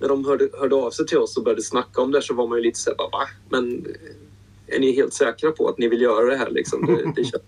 när 0.00 0.08
de 0.08 0.24
hörde, 0.24 0.48
hörde 0.52 0.74
av 0.74 0.90
sig 0.90 1.06
till 1.06 1.18
oss 1.18 1.36
och 1.36 1.44
började 1.44 1.62
snacka 1.62 2.02
om 2.02 2.12
det 2.12 2.22
så 2.22 2.34
var 2.34 2.46
man 2.46 2.58
ju 2.58 2.64
lite 2.64 2.78
såhär, 2.78 2.96
va? 2.96 3.28
Men 3.48 3.86
är 4.66 4.80
ni 4.80 4.92
helt 4.92 5.14
säkra 5.14 5.50
på 5.50 5.68
att 5.68 5.78
ni 5.78 5.88
vill 5.88 6.02
göra 6.02 6.26
det 6.26 6.36
här 6.36 6.50
liksom? 6.50 6.86
Det, 6.86 7.12
det 7.16 7.24
känns, 7.24 7.42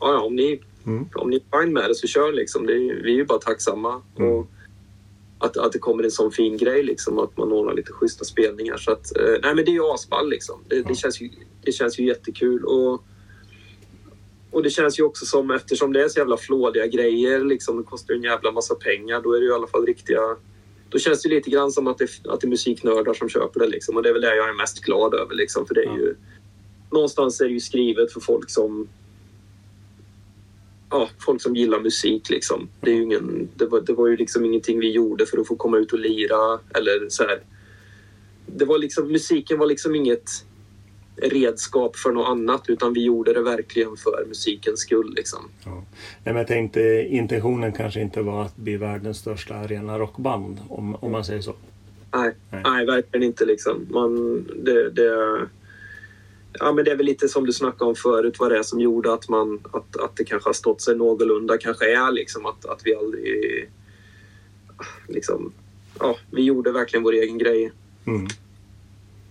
ja, 0.00 0.20
om 0.20 0.36
ni, 0.36 0.60
mm. 0.86 1.08
om 1.14 1.30
ni 1.30 1.36
är 1.36 1.60
fine 1.60 1.72
med 1.72 1.90
det 1.90 1.94
så 1.94 2.06
kör 2.06 2.32
liksom. 2.32 2.66
Det, 2.66 2.74
vi 2.74 3.12
är 3.12 3.16
ju 3.16 3.24
bara 3.24 3.38
tacksamma. 3.38 4.02
Mm. 4.18 4.32
Och 4.32 4.46
att, 5.38 5.56
att 5.56 5.72
det 5.72 5.78
kommer 5.78 6.04
en 6.04 6.10
sån 6.10 6.32
fin 6.32 6.56
grej 6.56 6.82
liksom. 6.82 7.18
Att 7.18 7.36
man 7.36 7.52
ordnar 7.52 7.74
lite 7.74 7.92
schyssta 7.92 8.24
spelningar. 8.24 8.76
Så 8.76 8.92
att, 8.92 9.16
eh, 9.16 9.36
nej 9.42 9.54
men 9.54 9.64
det 9.64 9.70
är 9.70 9.72
ju 9.72 9.84
asball 9.84 10.30
liksom. 10.30 10.64
Det, 10.68 10.82
det, 10.82 10.94
känns 10.94 11.20
ju, 11.20 11.30
det 11.62 11.72
känns 11.72 11.98
ju 11.98 12.06
jättekul. 12.06 12.64
Och, 12.64 13.02
och 14.50 14.62
det 14.62 14.70
känns 14.70 14.98
ju 14.98 15.02
också 15.02 15.26
som 15.26 15.50
eftersom 15.50 15.92
det 15.92 16.04
är 16.04 16.08
så 16.08 16.18
jävla 16.18 16.36
flådiga 16.36 16.86
grejer 16.86 17.44
liksom. 17.44 17.76
Det 17.76 17.82
kostar 17.82 18.14
ju 18.14 18.18
en 18.18 18.24
jävla 18.24 18.52
massa 18.52 18.74
pengar. 18.74 19.20
Då 19.22 19.32
är 19.32 19.38
det 19.38 19.44
ju 19.44 19.50
i 19.50 19.54
alla 19.54 19.66
fall 19.66 19.86
riktiga 19.86 20.36
då 20.90 20.98
känns 20.98 21.22
det 21.22 21.28
lite 21.28 21.50
grann 21.50 21.72
som 21.72 21.86
att 21.86 21.98
det, 21.98 22.08
att 22.28 22.40
det 22.40 22.46
är 22.46 22.48
musiknördar 22.48 23.14
som 23.14 23.28
köper 23.28 23.60
det. 23.60 23.66
Liksom. 23.66 23.96
Och 23.96 24.02
det 24.02 24.08
är 24.08 24.12
väl 24.12 24.22
det 24.22 24.36
jag 24.36 24.48
är 24.48 24.54
mest 24.54 24.80
glad 24.80 25.14
över. 25.14 25.34
Liksom. 25.34 25.66
För 25.66 25.74
det 25.74 25.80
är 25.84 25.96
ju, 25.96 26.14
någonstans 26.90 27.40
är 27.40 27.44
det 27.44 27.52
ju 27.52 27.60
skrivet 27.60 28.12
för 28.12 28.20
folk 28.20 28.50
som 28.50 28.88
ja, 30.90 31.08
folk 31.18 31.42
som 31.42 31.56
gillar 31.56 31.80
musik. 31.80 32.30
Liksom. 32.30 32.68
Det, 32.80 32.90
är 32.90 32.94
ingen, 32.94 33.48
det, 33.54 33.66
var, 33.66 33.80
det 33.80 33.92
var 33.92 34.08
ju 34.08 34.16
liksom 34.16 34.44
ingenting 34.44 34.80
vi 34.80 34.90
gjorde 34.90 35.26
för 35.26 35.38
att 35.38 35.46
få 35.46 35.56
komma 35.56 35.78
ut 35.78 35.92
och 35.92 35.98
lira. 35.98 36.58
Eller 36.74 37.08
så 37.08 37.22
här. 37.22 37.40
Det 38.46 38.64
var 38.64 38.78
liksom, 38.78 39.12
musiken 39.12 39.58
var 39.58 39.66
liksom 39.66 39.94
inget 39.94 40.44
redskap 41.22 41.96
för 41.96 42.12
något 42.12 42.28
annat 42.28 42.64
utan 42.68 42.92
vi 42.92 43.04
gjorde 43.04 43.32
det 43.32 43.42
verkligen 43.42 43.96
för 43.96 44.24
musikens 44.28 44.80
skull. 44.80 45.14
Liksom. 45.16 45.38
Ja. 45.64 45.70
Nej, 45.70 45.84
men 46.24 46.36
jag 46.36 46.46
tänkte 46.46 47.06
intentionen 47.10 47.72
kanske 47.72 48.00
inte 48.00 48.22
var 48.22 48.44
att 48.44 48.56
bli 48.56 48.76
världens 48.76 49.18
största 49.18 49.54
arena 49.54 49.98
rockband 49.98 50.58
om, 50.68 50.94
om 50.94 51.12
man 51.12 51.24
säger 51.24 51.40
så. 51.40 51.54
Nej, 52.12 52.34
nej. 52.50 52.62
nej 52.64 52.86
verkligen 52.86 53.26
inte. 53.26 53.44
Liksom. 53.44 53.86
Man, 53.90 54.44
det, 54.56 54.90
det, 54.90 55.40
ja, 56.52 56.72
men 56.72 56.84
det 56.84 56.90
är 56.90 56.96
väl 56.96 57.06
lite 57.06 57.28
som 57.28 57.46
du 57.46 57.52
snackade 57.52 57.88
om 57.88 57.94
förut 57.94 58.36
vad 58.38 58.50
det 58.50 58.58
är 58.58 58.62
som 58.62 58.80
gjorde 58.80 59.12
att, 59.12 59.28
man, 59.28 59.60
att, 59.72 59.96
att 59.96 60.16
det 60.16 60.24
kanske 60.24 60.48
har 60.48 60.54
stått 60.54 60.82
sig 60.82 60.96
någorlunda. 60.96 61.58
Kanske 61.58 61.92
är 61.96 62.12
liksom 62.12 62.46
att, 62.46 62.66
att 62.66 62.80
vi 62.84 62.94
aldrig... 62.94 63.70
Liksom, 65.08 65.52
ja, 65.98 66.16
vi 66.30 66.42
gjorde 66.42 66.72
verkligen 66.72 67.02
vår 67.02 67.12
egen 67.12 67.38
grej. 67.38 67.72
Mm. 68.06 68.26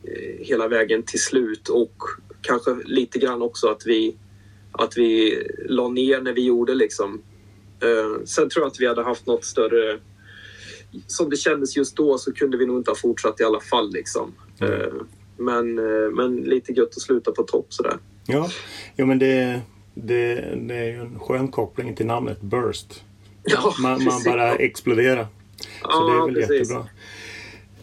Eh, 0.03 0.45
hela 0.45 0.67
vägen 0.67 1.03
till 1.03 1.21
slut 1.21 1.69
och 1.69 2.03
kanske 2.41 2.75
lite 2.85 3.19
grann 3.19 3.41
också 3.41 3.67
att 3.67 3.85
vi, 3.85 4.15
att 4.71 4.97
vi 4.97 5.43
la 5.65 5.87
ner 5.87 6.21
när 6.21 6.33
vi 6.33 6.45
gjorde 6.45 6.75
liksom. 6.75 7.21
Uh, 7.83 8.23
sen 8.25 8.49
tror 8.49 8.63
jag 8.63 8.71
att 8.71 8.79
vi 8.79 8.87
hade 8.87 9.03
haft 9.03 9.25
något 9.25 9.45
större... 9.45 9.99
Som 11.07 11.29
det 11.29 11.37
kändes 11.37 11.77
just 11.77 11.95
då 11.95 12.17
så 12.17 12.33
kunde 12.33 12.57
vi 12.57 12.65
nog 12.65 12.77
inte 12.77 12.91
ha 12.91 12.95
fortsatt 12.95 13.39
i 13.39 13.43
alla 13.43 13.59
fall 13.59 13.91
liksom. 13.91 14.33
Mm. 14.59 15.07
Men, 15.37 15.79
uh, 15.79 16.11
men 16.11 16.35
lite 16.35 16.71
gött 16.73 16.89
att 16.89 17.01
sluta 17.01 17.31
på 17.31 17.43
topp 17.43 17.65
sådär. 17.69 17.97
Ja, 18.27 18.49
jo, 18.95 19.05
men 19.05 19.19
det, 19.19 19.61
det, 19.93 20.35
det 20.55 20.75
är 20.75 20.85
ju 20.85 20.99
en 20.99 21.19
skön 21.19 21.47
koppling 21.47 21.95
till 21.95 22.05
namnet 22.05 22.41
Burst. 22.41 23.03
Ja, 23.49 23.73
man, 23.81 24.03
man 24.03 24.23
bara 24.25 24.55
exploderar. 24.55 25.27
Så 25.61 25.67
ja, 25.83 26.05
det 26.05 26.17
är 26.17 26.25
väl 26.25 26.35
precis. 26.35 26.69
jättebra. 26.69 26.87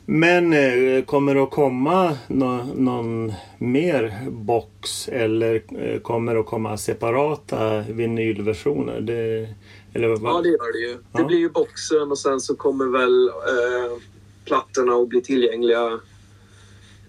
Men 0.06 0.52
eh, 0.52 1.04
kommer 1.04 1.34
det 1.34 1.42
att 1.42 1.50
komma 1.50 2.16
no 2.28 2.74
någon 2.74 3.32
mer 3.58 4.30
box 4.30 5.08
eller 5.08 5.62
eh, 5.78 6.00
kommer 6.00 6.34
det 6.34 6.40
att 6.40 6.46
komma 6.46 6.76
separata 6.76 7.80
vinylversioner? 7.80 9.00
Det, 9.00 9.48
eller 9.92 10.08
vad? 10.08 10.34
Ja, 10.34 10.42
det 10.42 10.48
gör 10.48 10.72
det 10.72 10.78
ju. 10.78 10.98
Ja. 11.12 11.18
Det 11.18 11.24
blir 11.24 11.38
ju 11.38 11.48
boxen 11.48 12.10
och 12.10 12.18
sen 12.18 12.40
så 12.40 12.56
kommer 12.56 12.84
väl 12.84 13.28
eh, 13.28 13.98
plattorna 14.44 14.94
att 14.94 15.08
bli 15.08 15.20
tillgängliga 15.20 16.00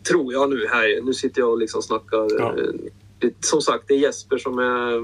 tror 0.08 0.34
jag 0.34 0.50
nu 0.50 0.68
här. 0.68 1.02
Nu 1.02 1.14
sitter 1.14 1.42
jag 1.42 1.52
och 1.52 1.58
liksom 1.58 1.82
snackar. 1.82 2.28
Ja. 2.40 2.56
Eh, 3.24 3.30
som 3.40 3.62
sagt, 3.62 3.84
det 3.88 3.94
är 3.94 3.98
Jesper 3.98 4.38
som 4.38 4.60
är 4.60 5.02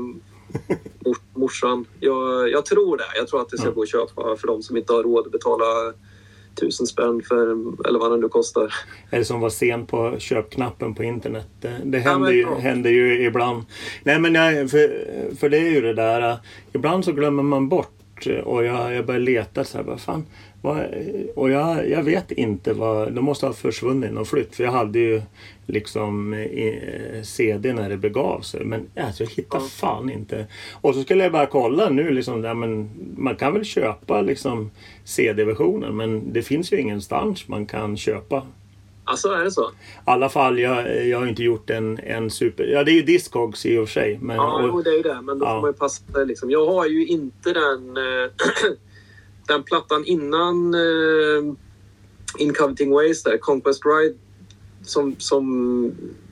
morsan. 1.39 1.85
Jag, 1.99 2.49
jag 2.49 2.65
tror 2.65 2.97
det. 2.97 3.03
Jag 3.15 3.27
tror 3.27 3.41
att 3.41 3.49
det 3.49 3.57
ska 3.57 3.69
gå 3.69 3.81
att 3.81 3.89
köpa 3.89 4.35
för 4.35 4.47
de 4.47 4.63
som 4.63 4.77
inte 4.77 4.93
har 4.93 5.03
råd 5.03 5.25
att 5.25 5.31
betala 5.31 5.93
tusen 6.55 6.87
spänn 6.87 7.21
för, 7.27 7.51
eller 7.87 7.99
vad 7.99 8.11
det 8.11 8.17
nu 8.17 8.29
kostar. 8.29 8.73
Eller 9.09 9.23
som 9.23 9.39
var 9.39 9.49
sen 9.49 9.85
på 9.85 10.15
köpknappen 10.19 10.95
på 10.95 11.03
internet. 11.03 11.47
Det, 11.61 11.81
det 11.83 11.99
händer, 11.99 12.31
ja, 12.31 12.55
ju, 12.55 12.61
händer 12.61 12.89
ju 12.89 13.25
ibland. 13.25 13.63
Nej 14.03 14.19
men 14.19 14.35
jag, 14.35 14.69
för, 14.71 15.35
för 15.35 15.49
det 15.49 15.57
är 15.57 15.71
ju 15.71 15.81
det 15.81 15.93
där. 15.93 16.37
Ibland 16.73 17.05
så 17.05 17.11
glömmer 17.11 17.43
man 17.43 17.69
bort 17.69 18.01
bort 18.21 18.45
och 18.45 18.65
jag, 18.65 18.93
jag 18.93 19.05
började 19.05 19.25
leta. 19.25 19.63
Så 19.63 19.77
här, 19.77 19.83
vad 19.83 20.01
fan, 20.01 20.25
och 21.35 21.49
jag, 21.49 21.89
jag 21.89 22.03
vet 22.03 22.31
inte 22.31 22.73
vad... 22.73 23.13
De 23.13 23.25
måste 23.25 23.45
ha 23.45 23.53
försvunnit 23.53 24.13
någon 24.13 24.25
flytt. 24.25 24.55
För 24.55 24.63
jag 24.63 24.71
hade 24.71 24.99
ju 24.99 25.21
liksom 25.65 26.33
eh, 26.33 27.21
CD 27.23 27.73
när 27.73 27.89
det 27.89 27.97
begav 27.97 28.41
sig. 28.41 28.65
Men 28.65 28.87
alltså, 28.95 29.23
jag 29.23 29.31
hittar 29.31 29.59
fan 29.59 30.09
inte. 30.09 30.45
Och 30.81 30.95
så 30.95 31.01
skulle 31.01 31.23
jag 31.23 31.31
bara 31.31 31.45
kolla 31.45 31.89
nu. 31.89 32.11
Liksom, 32.11 32.43
ja, 32.43 32.53
men 32.53 32.89
man 33.17 33.35
kan 33.35 33.53
väl 33.53 33.65
köpa 33.65 34.21
liksom, 34.21 34.71
CD-versionen. 35.03 35.97
Men 35.97 36.33
det 36.33 36.41
finns 36.41 36.73
ju 36.73 36.77
ingenstans 36.77 37.47
man 37.47 37.65
kan 37.65 37.97
köpa 37.97 38.43
Alltså 39.03 39.29
är 39.29 39.43
det 39.43 39.51
så? 39.51 39.69
I 39.69 39.73
alla 40.05 40.29
fall, 40.29 40.59
jag, 40.59 41.07
jag 41.07 41.19
har 41.19 41.27
inte 41.27 41.43
gjort 41.43 41.69
en, 41.69 41.99
en 42.03 42.29
super... 42.29 42.63
Ja, 42.63 42.83
det 42.83 42.91
är 42.91 42.93
ju 42.93 43.01
Discogs 43.01 43.65
i 43.65 43.77
och 43.77 43.87
för 43.87 43.93
sig. 43.93 44.19
Men, 44.21 44.35
ja, 44.35 44.69
och, 44.71 44.83
det 44.83 44.89
är 44.89 44.97
ju 44.97 45.01
det. 45.01 45.21
Men 45.21 45.39
då 45.39 45.45
ja. 45.45 45.49
får 45.49 45.61
man 45.61 45.69
ju 45.69 45.73
passa 45.73 46.03
liksom. 46.25 46.51
Jag 46.51 46.65
har 46.65 46.85
ju 46.85 47.07
inte 47.07 47.53
den... 47.53 47.97
Den 49.51 49.63
plattan 49.63 50.05
innan 50.05 50.75
uh, 50.75 51.53
In 52.37 52.53
Coveting 52.53 52.91
Ways 52.91 53.23
där, 53.23 53.37
Conquest 53.37 53.81
Ride, 53.85 54.15
som, 54.83 55.15
som, 55.19 55.45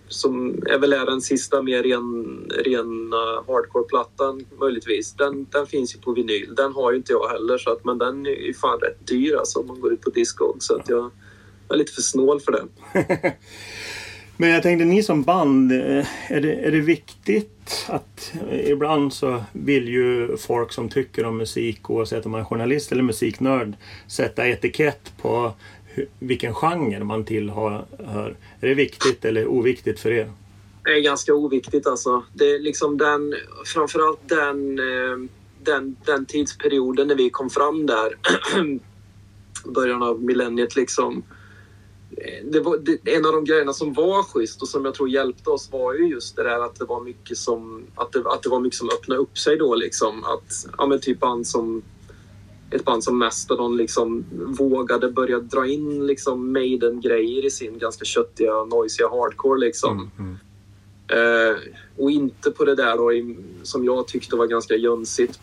som 0.08 0.64
är 0.66 0.80
väl 0.80 0.94
är 0.94 1.06
den 1.06 1.22
sista 1.22 1.62
mer 1.62 1.84
ren, 1.84 2.46
rena 2.50 3.44
hardcore-plattan 3.48 4.46
möjligtvis. 4.60 5.14
Den, 5.14 5.48
den 5.52 5.68
finns 5.68 5.96
ju 5.96 6.00
på 6.00 6.12
vinyl. 6.12 6.56
Den 6.56 6.74
har 6.74 6.92
ju 6.92 6.98
inte 6.98 7.12
jag 7.12 7.30
heller, 7.30 7.58
så 7.58 7.72
att, 7.72 7.86
men 7.86 7.98
den 7.98 8.26
är 8.26 8.30
ju 8.30 8.54
fan 8.54 8.80
rätt 8.80 9.08
dyr 9.08 9.36
alltså 9.36 9.60
om 9.60 9.68
man 9.68 9.82
går 9.82 9.94
ut 9.94 10.02
på 10.02 10.10
Discog. 10.10 10.58
Så 10.60 10.76
att 10.76 10.90
jag, 10.90 11.12
jag 11.68 11.76
är 11.76 11.78
lite 11.78 11.94
för 11.94 12.02
snål 12.02 12.40
för 12.40 12.52
det. 12.52 12.68
Men 14.42 14.50
jag 14.50 14.64
tänkte, 14.64 14.86
ni 14.86 15.04
som 15.04 15.24
band, 15.24 15.72
eh, 15.72 16.32
är 16.32 16.42
det, 16.42 16.54
är 16.54 16.72
det 16.72 16.80
viktigt 16.80 17.86
att 17.88 18.34
eh, 18.52 18.70
ibland 18.70 19.14
så 19.14 19.44
vill 19.54 19.88
ju 19.88 20.38
folk 20.38 20.72
som 20.72 20.90
tycker 20.90 21.26
om 21.26 21.38
musik, 21.38 21.90
oavsett 21.90 22.26
om 22.26 22.32
man 22.32 22.42
är 22.42 22.46
journalist 22.46 22.92
eller 22.92 23.04
musiknörd, 23.04 23.74
sätta 24.08 24.48
etikett 24.48 25.14
på 25.22 25.54
vilken 26.20 26.54
genre 26.54 27.04
man 27.04 27.26
tillhör. 27.26 27.86
Är 28.62 28.68
det 28.68 28.74
viktigt 28.74 29.26
eller 29.26 29.48
oviktigt 29.48 30.00
för 30.00 30.12
er? 30.12 30.32
Det 30.84 30.92
är 30.92 31.02
ganska 31.02 31.34
oviktigt 31.34 31.88
alltså. 31.88 32.24
Det 32.34 32.52
är 32.52 32.60
liksom 32.60 32.98
den, 32.98 33.36
framförallt 33.66 34.30
den, 34.30 34.80
eh, 34.80 35.30
den, 35.64 35.96
den 36.06 36.26
tidsperioden 36.26 37.08
när 37.08 37.16
vi 37.16 37.30
kom 37.30 37.50
fram 37.50 37.86
där, 37.86 38.16
början 39.74 40.04
av 40.04 40.24
millenniet 40.24 40.76
liksom 40.76 41.24
det 42.44 42.60
var, 42.60 42.78
det, 42.78 43.16
en 43.16 43.26
av 43.26 43.32
de 43.32 43.46
grejerna 43.46 43.74
som 43.74 43.94
var 43.94 44.24
schysst 44.24 44.62
och 44.62 44.68
som 44.68 44.86
jag 44.86 44.94
tror 44.94 45.10
hjälpte 45.10 45.50
oss 45.50 45.72
var 45.72 45.94
ju 45.94 46.08
just 46.08 46.36
det 46.36 46.44
där 46.44 46.66
att 46.66 46.76
det 46.76 46.86
var 46.86 47.02
mycket 47.02 47.38
som, 47.38 47.84
att 47.96 48.12
det, 48.12 48.20
att 48.26 48.44
det 48.44 48.50
var 48.50 48.60
mycket 48.60 48.78
som 48.78 48.90
öppnade 48.90 49.22
upp 49.22 49.38
sig 49.38 49.58
då 49.58 49.76
liksom. 49.76 50.24
Att, 50.24 50.68
ja 50.78 50.86
men 50.86 51.00
typ 51.00 51.20
band 51.20 51.48
som, 51.48 51.82
ett 52.72 52.86
band 52.86 53.04
som 53.04 53.18
Mastodon 53.18 53.78
liksom 53.78 54.26
vågade 54.32 55.12
börja 55.12 55.40
dra 55.40 55.68
in 55.68 56.08
liksom 56.08 56.54
Maiden-grejer 56.54 57.46
i 57.46 57.50
sin 57.50 57.78
ganska 57.78 58.06
köttiga, 58.06 58.64
noisiga 58.64 59.08
hardcore 59.10 59.60
liksom. 59.60 60.12
Mm, 60.18 60.30
mm. 60.30 60.38
Eh, 61.10 61.58
och 61.98 62.12
inte 62.12 62.52
på 62.52 62.66
det 62.66 62.76
där 62.76 62.98
då 62.98 63.12
som 63.64 63.86
jag 63.86 64.08
tyckte 64.08 64.36
var 64.36 64.48
ganska 64.48 64.76
jönsigt 64.76 65.40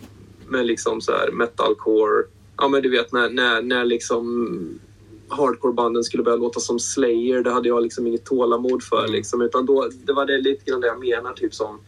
med 0.48 0.66
liksom 0.66 1.00
så 1.00 1.12
här 1.12 1.30
metalcore. 1.30 2.24
Ja 2.56 2.68
men 2.68 2.82
du 2.82 2.90
vet 2.90 3.12
när, 3.12 3.30
när, 3.30 3.62
när 3.62 3.84
liksom 3.84 4.80
hardcore-banden 5.28 6.04
skulle 6.04 6.22
börja 6.22 6.36
låta 6.36 6.60
som 6.60 6.78
Slayer, 6.78 7.42
det 7.42 7.50
hade 7.50 7.68
jag 7.68 7.82
liksom 7.82 8.06
inget 8.06 8.24
tålamod 8.24 8.82
för. 8.82 9.00
Mm. 9.00 9.12
Liksom, 9.12 9.42
utan 9.42 9.66
då, 9.66 9.90
det 10.04 10.12
var 10.12 10.26
det 10.26 10.38
lite 10.38 10.70
grann 10.70 10.80
det 10.80 10.86
jag 10.86 11.00
menar, 11.00 11.32
typ 11.32 11.54
som 11.54 11.78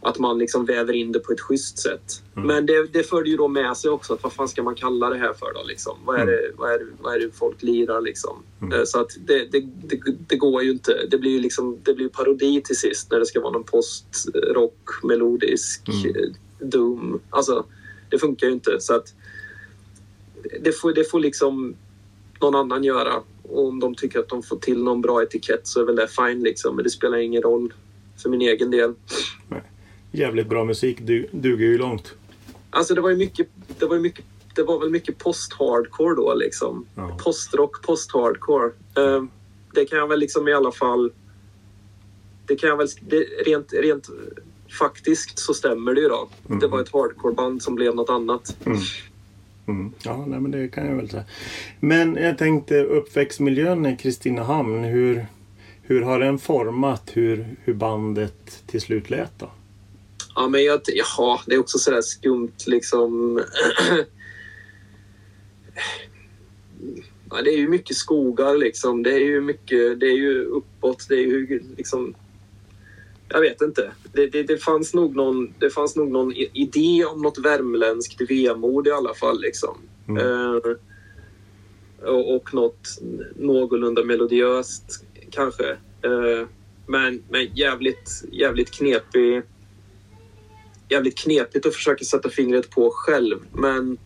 att 0.00 0.18
man 0.18 0.38
liksom 0.38 0.64
väver 0.64 0.92
in 0.92 1.12
det 1.12 1.18
på 1.18 1.32
ett 1.32 1.40
schysst 1.40 1.78
sätt. 1.78 2.22
Mm. 2.36 2.46
Men 2.46 2.66
det, 2.66 2.92
det 2.92 3.02
förde 3.02 3.30
ju 3.30 3.36
då 3.36 3.48
med 3.48 3.76
sig 3.76 3.90
också 3.90 4.14
att 4.14 4.22
vad 4.22 4.32
fan 4.32 4.48
ska 4.48 4.62
man 4.62 4.74
kalla 4.74 5.10
det 5.10 5.18
här 5.18 5.32
för 5.32 5.54
då? 5.54 5.62
Liksom? 5.62 5.98
Vad, 6.04 6.16
är 6.16 6.22
mm. 6.22 6.34
det, 6.34 6.50
vad, 6.56 6.72
är 6.72 6.78
det, 6.78 6.86
vad 7.00 7.14
är 7.14 7.18
det 7.18 7.30
folk 7.32 7.62
lirar 7.62 8.00
liksom? 8.00 8.42
Mm. 8.62 8.78
Eh, 8.78 8.84
så 8.84 9.00
att 9.00 9.10
det, 9.26 9.52
det, 9.52 9.60
det, 9.60 10.00
det, 10.28 10.36
går 10.36 10.62
ju 10.62 10.70
inte. 10.70 11.06
Det 11.10 11.18
blir 11.18 11.30
ju 11.30 11.40
liksom, 11.40 11.78
det 11.82 11.94
blir 11.94 12.08
parodi 12.08 12.62
till 12.64 12.76
sist 12.76 13.10
när 13.10 13.18
det 13.18 13.26
ska 13.26 13.40
vara 13.40 13.52
någon 13.52 13.64
postrock, 13.64 14.88
melodisk, 15.02 15.88
mm. 15.88 16.16
Eh, 16.16 16.30
doom. 16.58 17.20
Alltså, 17.30 17.64
det 18.10 18.18
funkar 18.18 18.46
ju 18.46 18.52
inte. 18.52 18.80
Så 18.80 18.94
att 18.94 19.14
det 20.60 20.72
får, 20.72 20.92
det 20.92 21.10
får 21.10 21.20
liksom 21.20 21.74
någon 22.40 22.54
annan 22.54 22.84
göra. 22.84 23.14
Och 23.42 23.68
om 23.68 23.80
de 23.80 23.94
tycker 23.94 24.18
att 24.18 24.28
de 24.28 24.42
får 24.42 24.56
till 24.56 24.82
någon 24.82 25.00
bra 25.00 25.22
etikett 25.22 25.66
så 25.66 25.80
är 25.80 25.84
väl 25.84 25.96
det 25.96 26.08
fine 26.08 26.42
liksom. 26.42 26.76
Men 26.76 26.84
det 26.84 26.90
spelar 26.90 27.18
ingen 27.18 27.42
roll 27.42 27.72
för 28.22 28.30
min 28.30 28.40
egen 28.40 28.70
del. 28.70 28.94
Nej. 29.48 29.62
Jävligt 30.12 30.48
bra 30.48 30.64
musik 30.64 30.98
du, 31.00 31.28
duger 31.30 31.66
ju 31.66 31.78
långt. 31.78 32.14
Alltså 32.70 32.94
det 32.94 33.00
var 33.00 33.10
ju 33.10 33.16
mycket, 33.16 33.48
det 33.78 33.86
var 33.86 33.94
ju 33.94 34.02
mycket 34.02 34.24
det 34.56 34.62
var 34.62 34.80
väl 34.80 34.90
mycket 34.90 35.18
post-hardcore 35.18 36.14
då 36.14 36.34
liksom. 36.34 36.86
Ja. 36.94 37.18
Postrock, 37.24 37.86
post-hardcore. 37.86 38.70
Uh, 38.98 39.24
det 39.74 39.84
kan 39.84 39.98
jag 39.98 40.08
väl 40.08 40.18
liksom 40.18 40.48
i 40.48 40.52
alla 40.52 40.72
fall... 40.72 41.12
Det 42.46 42.56
kan 42.56 42.68
jag 42.68 42.76
väl... 42.76 42.88
Det, 43.00 43.16
rent, 43.46 43.72
rent 43.72 44.08
faktiskt 44.78 45.38
så 45.38 45.54
stämmer 45.54 45.94
det 45.94 46.00
ju 46.00 46.08
då. 46.08 46.28
Mm. 46.48 46.58
Det 46.58 46.66
var 46.66 46.80
ett 46.80 46.92
hardcore-band 46.92 47.62
som 47.62 47.74
blev 47.74 47.94
något 47.94 48.10
annat. 48.10 48.56
Mm. 48.64 48.78
Mm. 49.68 49.92
Ja, 50.02 50.24
nej, 50.26 50.40
men 50.40 50.50
det 50.50 50.68
kan 50.68 50.86
jag 50.86 50.96
väl 50.96 51.10
säga. 51.10 51.24
Men 51.80 52.16
jag 52.16 52.38
tänkte 52.38 52.82
uppväxtmiljön 52.82 53.86
i 53.86 53.96
Kristinehamn. 53.96 54.84
Hur, 54.84 55.26
hur 55.82 56.02
har 56.02 56.20
den 56.20 56.38
format 56.38 57.10
hur, 57.12 57.56
hur 57.64 57.74
bandet 57.74 58.62
till 58.66 58.80
slut 58.80 59.10
lät 59.10 59.38
då? 59.38 59.50
Ja, 60.34 60.48
men 60.48 60.64
jag, 60.64 60.80
jaha, 60.86 61.40
det 61.46 61.54
är 61.54 61.58
också 61.58 61.78
sådär 61.78 62.02
skumt 62.02 62.56
liksom. 62.66 63.40
ja, 67.30 67.42
det 67.42 67.50
är 67.50 67.58
ju 67.58 67.68
mycket 67.68 67.96
skogar 67.96 68.56
liksom. 68.56 69.02
Det 69.02 69.12
är 69.12 69.24
ju 69.24 69.40
mycket, 69.40 70.00
det 70.00 70.06
är 70.06 70.16
ju 70.16 70.44
uppåt. 70.44 71.06
Det 71.08 71.14
är 71.14 71.26
ju 71.26 71.62
liksom 71.76 72.14
jag 73.28 73.40
vet 73.40 73.62
inte. 73.62 73.92
Det, 74.12 74.26
det, 74.26 74.42
det, 74.42 74.58
fanns 74.58 74.94
nog 74.94 75.16
någon, 75.16 75.54
det 75.58 75.70
fanns 75.70 75.96
nog 75.96 76.10
någon 76.10 76.32
idé 76.32 77.04
om 77.04 77.22
något 77.22 77.38
värmländskt 77.38 78.30
vemod 78.30 78.86
i 78.86 78.90
alla 78.90 79.14
fall. 79.14 79.40
Liksom. 79.40 79.78
Mm. 80.08 80.26
Uh, 80.26 80.60
och, 82.02 82.36
och 82.36 82.54
något 82.54 82.88
någorlunda 83.36 84.04
melodiöst 84.04 85.04
kanske. 85.30 85.70
Uh, 86.06 86.46
men, 86.86 87.22
men 87.30 87.54
jävligt, 87.54 88.24
jävligt 88.32 88.70
knepig 88.70 89.42
jävligt 90.88 91.18
knepigt 91.18 91.66
att 91.66 91.74
försöka 91.74 92.04
sätta 92.04 92.30
fingret 92.30 92.70
på 92.70 92.90
själv. 92.94 93.38
Men 93.52 93.98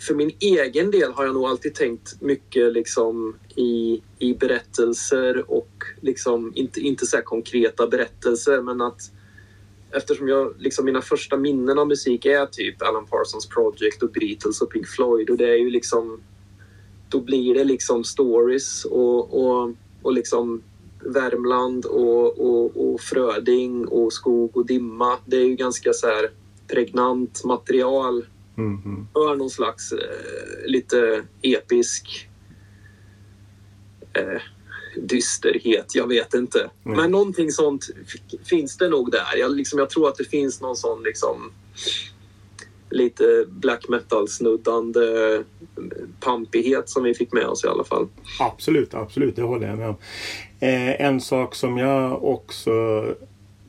för 0.00 0.14
min 0.14 0.32
egen 0.40 0.90
del 0.90 1.12
har 1.12 1.24
jag 1.24 1.34
nog 1.34 1.44
alltid 1.44 1.74
tänkt 1.74 2.20
mycket 2.20 2.72
liksom 2.72 3.36
i, 3.56 4.02
i 4.18 4.34
berättelser 4.34 5.50
och 5.50 5.84
liksom 6.00 6.52
inte, 6.54 6.80
inte 6.80 7.06
så 7.06 7.22
konkreta 7.22 7.86
berättelser 7.86 8.62
men 8.62 8.80
att 8.80 9.00
eftersom 9.90 10.28
jag 10.28 10.54
liksom 10.58 10.84
mina 10.84 11.02
första 11.02 11.36
minnen 11.36 11.78
av 11.78 11.88
musik 11.88 12.24
är 12.24 12.46
typ 12.46 12.82
Alan 12.82 13.06
Parsons 13.06 13.48
Project 13.48 14.02
och 14.02 14.10
Beatles 14.10 14.60
och 14.60 14.70
Pink 14.70 14.86
Floyd 14.86 15.30
och 15.30 15.36
det 15.36 15.48
är 15.48 15.58
ju 15.58 15.70
liksom 15.70 16.20
då 17.08 17.20
blir 17.20 17.54
det 17.54 17.64
liksom 17.64 18.04
stories 18.04 18.84
och, 18.84 19.44
och, 19.44 19.70
och 20.02 20.12
liksom 20.12 20.62
Värmland 21.04 21.84
och, 21.86 22.38
och, 22.38 22.92
och 22.92 23.00
Fröding 23.00 23.86
och 23.86 24.12
skog 24.12 24.56
och 24.56 24.66
dimma. 24.66 25.18
Det 25.26 25.36
är 25.36 25.44
ju 25.44 25.54
ganska 25.54 25.92
så 25.92 26.06
här 26.06 26.30
pregnant 26.68 27.44
material 27.44 28.26
Mm. 28.60 29.06
För 29.12 29.36
någon 29.36 29.50
slags 29.50 29.92
eh, 29.92 30.66
lite 30.66 31.24
episk 31.42 32.28
eh, 34.12 34.40
dysterhet. 34.96 35.94
Jag 35.94 36.06
vet 36.06 36.34
inte. 36.34 36.70
Mm. 36.84 36.96
Men 36.96 37.10
någonting 37.10 37.50
sånt 37.50 37.86
finns 38.44 38.76
det 38.76 38.88
nog 38.88 39.10
där. 39.10 39.36
Jag, 39.38 39.56
liksom, 39.56 39.78
jag 39.78 39.90
tror 39.90 40.08
att 40.08 40.16
det 40.16 40.24
finns 40.24 40.60
någon 40.60 40.76
sån 40.76 41.02
liksom 41.02 41.52
lite 42.90 43.44
black 43.48 43.88
metal-snuddande 43.88 45.34
eh, 45.34 45.40
pampighet 46.20 46.88
som 46.88 47.02
vi 47.02 47.14
fick 47.14 47.32
med 47.32 47.46
oss 47.46 47.64
i 47.64 47.68
alla 47.68 47.84
fall. 47.84 48.08
Absolut, 48.40 48.94
absolut. 48.94 49.36
Det 49.36 49.42
håller 49.42 49.68
jag 49.68 49.78
med 49.78 49.88
om. 49.88 49.96
Eh, 50.60 51.00
en 51.00 51.20
sak 51.20 51.54
som 51.54 51.78
jag 51.78 52.24
också 52.24 53.06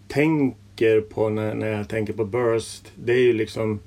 tänker 0.08 1.02
på 1.02 1.30
när, 1.30 1.56
när 1.56 1.68
jag 1.68 1.90
tänker 1.90 2.14
på 2.14 2.26
Burst. 2.26 2.92
Det 2.96 3.14
är 3.14 3.22
ju 3.22 3.34
liksom 3.34 3.80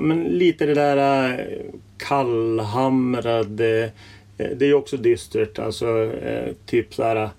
men 0.00 0.24
lite 0.24 0.66
det 0.66 0.74
där 0.74 1.28
eh, 1.28 1.56
kallhamrade. 1.96 3.92
Eh, 4.38 4.50
det 4.56 4.64
är 4.64 4.68
ju 4.68 4.74
också 4.74 4.96
dystert. 4.96 5.58
Alltså 5.58 6.04
eh, 6.04 6.52
typ 6.66 6.94
så 6.94 7.02
här 7.02 7.30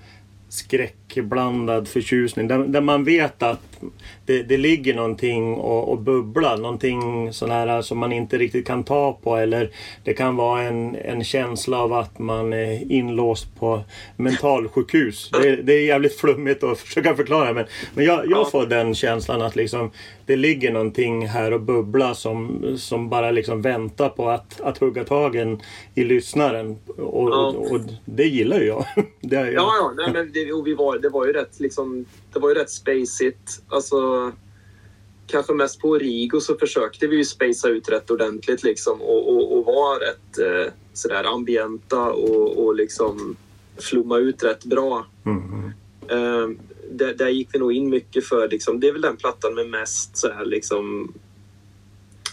skräck 0.49 1.00
skräckblandad 1.11 1.87
förtjusning. 1.87 2.47
Där, 2.47 2.57
där 2.57 2.81
man 2.81 3.03
vet 3.03 3.43
att 3.43 3.59
det, 4.25 4.43
det 4.43 4.57
ligger 4.57 4.93
någonting 4.93 5.53
och, 5.53 5.89
och 5.89 5.97
bubblar. 5.97 6.57
Någonting 6.57 7.33
sån 7.33 7.51
här 7.51 7.81
som 7.81 7.97
man 7.97 8.11
inte 8.11 8.37
riktigt 8.37 8.67
kan 8.67 8.83
ta 8.83 9.19
på. 9.23 9.35
Eller 9.35 9.71
det 10.03 10.13
kan 10.13 10.35
vara 10.35 10.61
en, 10.61 10.95
en 10.95 11.23
känsla 11.23 11.79
av 11.79 11.93
att 11.93 12.19
man 12.19 12.53
är 12.53 12.91
inlåst 12.91 13.55
på 13.59 13.81
mentalsjukhus. 14.17 15.29
Det, 15.31 15.55
det 15.55 15.73
är 15.73 15.85
jävligt 15.85 16.19
flummigt 16.19 16.63
att 16.63 16.79
försöka 16.79 17.15
förklara. 17.15 17.53
Men, 17.53 17.65
men 17.93 18.05
jag, 18.05 18.29
jag 18.29 18.51
får 18.51 18.65
den 18.65 18.95
känslan 18.95 19.41
att 19.41 19.55
liksom, 19.55 19.91
det 20.25 20.35
ligger 20.35 20.71
någonting 20.71 21.27
här 21.27 21.53
och 21.53 21.61
bubblar 21.61 22.13
som, 22.13 22.63
som 22.77 23.09
bara 23.09 23.31
liksom 23.31 23.61
väntar 23.61 24.09
på 24.09 24.29
att, 24.29 24.61
att 24.61 24.77
hugga 24.77 25.03
tagen 25.03 25.61
i 25.95 26.03
lyssnaren. 26.03 26.77
Och, 26.97 27.29
och, 27.29 27.71
och 27.71 27.79
det 28.05 28.25
gillar 28.25 28.59
ju 28.59 28.65
jag. 28.65 28.85
det 29.21 29.35
jag. 29.35 29.53
Ja, 29.53 29.73
ja. 29.79 29.93
Nej, 29.97 30.13
men 30.13 30.31
det, 30.33 30.53
och 30.53 30.67
vi 30.67 30.73
var, 30.73 30.97
det 31.01 31.09
var 31.09 31.25
ju 31.25 31.33
rätt 31.33 31.59
liksom, 31.59 32.05
det 32.33 32.39
var 32.39 32.49
ju 32.49 32.55
rätt 32.55 32.69
spacigt. 32.69 33.63
Alltså, 33.67 34.31
kanske 35.27 35.53
mest 35.53 35.79
på 35.79 35.97
Rigo 35.97 36.39
så 36.39 36.55
försökte 36.55 37.07
vi 37.07 37.15
ju 37.15 37.25
spacea 37.25 37.71
ut 37.71 37.89
rätt 37.89 38.11
ordentligt 38.11 38.63
liksom 38.63 39.01
och, 39.01 39.29
och, 39.29 39.57
och 39.57 39.65
vara 39.65 39.99
rätt 39.99 40.37
eh, 40.37 40.73
sådär 40.93 41.23
ambienta 41.23 42.11
och, 42.11 42.65
och 42.65 42.75
liksom 42.75 43.35
flumma 43.77 44.17
ut 44.17 44.43
rätt 44.43 44.65
bra. 44.65 45.05
Mm. 45.25 45.65
Eh, 46.07 46.49
där, 46.91 47.13
där, 47.13 47.29
gick 47.29 47.49
vi 47.53 47.59
nog 47.59 47.73
in 47.73 47.89
mycket 47.89 48.25
för, 48.25 48.49
liksom, 48.49 48.79
det 48.79 48.87
är 48.87 48.93
väl 48.93 49.01
den 49.01 49.17
plattan 49.17 49.55
med 49.55 49.69
mest 49.69 50.17
så 50.17 50.31
här, 50.31 50.45
liksom, 50.45 51.13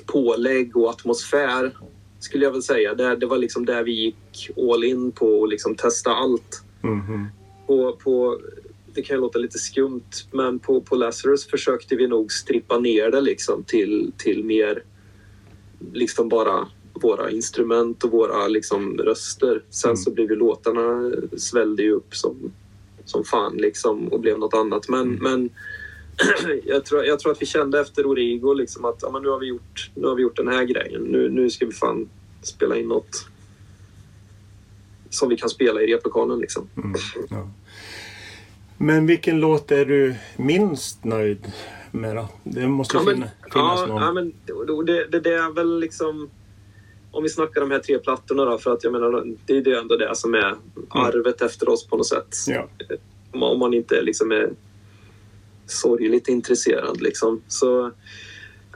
pålägg 0.06 0.76
och 0.76 0.90
atmosfär 0.90 1.72
skulle 2.20 2.44
jag 2.44 2.52
väl 2.52 2.62
säga. 2.62 2.94
Det, 2.94 3.16
det 3.16 3.26
var 3.26 3.38
liksom 3.38 3.66
där 3.66 3.82
vi 3.82 3.92
gick 3.92 4.50
all 4.72 4.84
in 4.84 5.12
på 5.12 5.26
och 5.40 5.48
liksom 5.48 5.74
testa 5.74 6.10
allt. 6.10 6.62
Mm. 6.82 7.26
På, 7.66 7.92
på, 7.92 8.40
det 8.98 9.02
kan 9.02 9.16
ju 9.16 9.20
låta 9.20 9.38
lite 9.38 9.58
skumt, 9.58 10.10
men 10.32 10.58
på, 10.58 10.80
på 10.80 10.96
Lazarus 10.96 11.46
försökte 11.46 11.96
vi 11.96 12.06
nog 12.06 12.32
strippa 12.32 12.78
ner 12.78 13.10
det 13.10 13.20
liksom 13.20 13.64
till, 13.64 14.12
till 14.16 14.44
mer 14.44 14.82
liksom 15.92 16.28
bara 16.28 16.68
våra 16.92 17.30
instrument 17.30 18.04
och 18.04 18.10
våra 18.10 18.48
liksom 18.48 18.98
röster. 18.98 19.62
Sen 19.70 19.88
mm. 19.88 19.96
så 19.96 20.10
blev 20.10 20.30
ju 20.30 20.36
låtarna 20.36 21.12
svällde 21.36 21.82
ju 21.82 21.92
upp 21.92 22.14
som, 22.14 22.52
som 23.04 23.24
fan 23.24 23.56
liksom 23.56 24.08
och 24.08 24.20
blev 24.20 24.38
något 24.38 24.54
annat. 24.54 24.88
Men, 24.88 25.00
mm. 25.00 25.22
men 25.22 25.50
jag, 26.64 26.84
tror, 26.84 27.04
jag 27.04 27.18
tror 27.18 27.32
att 27.32 27.42
vi 27.42 27.46
kände 27.46 27.80
efter 27.80 28.06
Origo 28.06 28.54
liksom 28.54 28.84
att 28.84 28.98
ja, 29.02 29.10
men 29.10 29.22
nu, 29.22 29.28
har 29.28 29.38
vi 29.38 29.46
gjort, 29.46 29.90
nu 29.94 30.06
har 30.06 30.14
vi 30.14 30.22
gjort 30.22 30.36
den 30.36 30.48
här 30.48 30.64
grejen. 30.64 31.02
Nu, 31.02 31.28
nu 31.28 31.50
ska 31.50 31.66
vi 31.66 31.72
fan 31.72 32.08
spela 32.42 32.76
in 32.76 32.88
något 32.88 33.26
som 35.10 35.28
vi 35.28 35.36
kan 35.36 35.48
spela 35.48 35.82
i 35.82 35.94
replokalen. 35.94 36.38
Liksom. 36.38 36.68
Mm, 36.76 36.94
ja. 37.30 37.48
Men 38.78 39.06
vilken 39.06 39.40
låt 39.40 39.70
är 39.70 39.84
du 39.84 40.14
minst 40.36 41.04
nöjd 41.04 41.52
med 41.90 42.16
då? 42.16 42.28
Det 42.44 42.68
måste 42.68 42.96
ja, 42.96 43.02
men, 43.02 43.14
finnas 43.14 43.80
ja, 43.80 43.86
någon. 43.86 44.02
Ja, 44.02 44.12
men 44.12 44.32
det, 44.86 45.04
det, 45.04 45.20
det, 45.20 45.34
är 45.34 45.54
väl 45.54 45.80
liksom... 45.80 46.30
Om 47.10 47.22
vi 47.22 47.28
snackar 47.28 47.60
de 47.60 47.70
här 47.70 47.78
tre 47.78 47.98
plattorna 47.98 48.44
då, 48.44 48.58
för 48.58 48.72
att 48.72 48.84
jag 48.84 48.92
menar, 48.92 49.24
det 49.46 49.56
är 49.56 49.62
det 49.62 49.78
ändå 49.78 49.96
det 49.96 50.16
som 50.16 50.34
är 50.34 50.48
mm. 50.48 50.58
arvet 50.90 51.42
efter 51.42 51.68
oss 51.68 51.86
på 51.86 51.96
något 51.96 52.06
sätt. 52.06 52.36
Ja. 52.46 52.68
Om 53.32 53.58
man 53.58 53.74
inte 53.74 54.02
liksom 54.02 54.32
är 54.32 54.50
sorgligt 55.66 56.28
intresserad 56.28 57.00
liksom. 57.00 57.42
Så, 57.48 57.90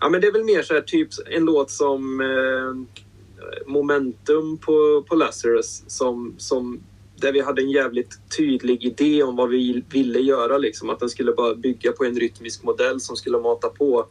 ja 0.00 0.08
men 0.08 0.20
det 0.20 0.26
är 0.26 0.32
väl 0.32 0.44
mer 0.44 0.62
så 0.62 0.74
här 0.74 0.80
typ 0.80 1.08
en 1.30 1.44
låt 1.44 1.70
som 1.70 2.20
eh, 2.20 3.02
Momentum 3.66 4.58
på, 4.58 5.04
på 5.08 5.14
Lazarus 5.14 5.84
som, 5.86 6.34
som 6.38 6.80
där 7.22 7.32
vi 7.32 7.40
hade 7.40 7.62
en 7.62 7.70
jävligt 7.70 8.18
tydlig 8.36 8.84
idé 8.84 9.22
om 9.22 9.36
vad 9.36 9.48
vi 9.48 9.84
ville 9.90 10.20
göra. 10.20 10.58
Liksom. 10.58 10.90
Att 10.90 11.00
den 11.00 11.08
skulle 11.08 11.32
bara 11.32 11.54
bygga 11.54 11.92
på 11.92 12.04
en 12.04 12.14
rytmisk 12.14 12.62
modell 12.62 13.00
som 13.00 13.16
skulle 13.16 13.38
mata 13.38 13.68
på. 13.68 14.06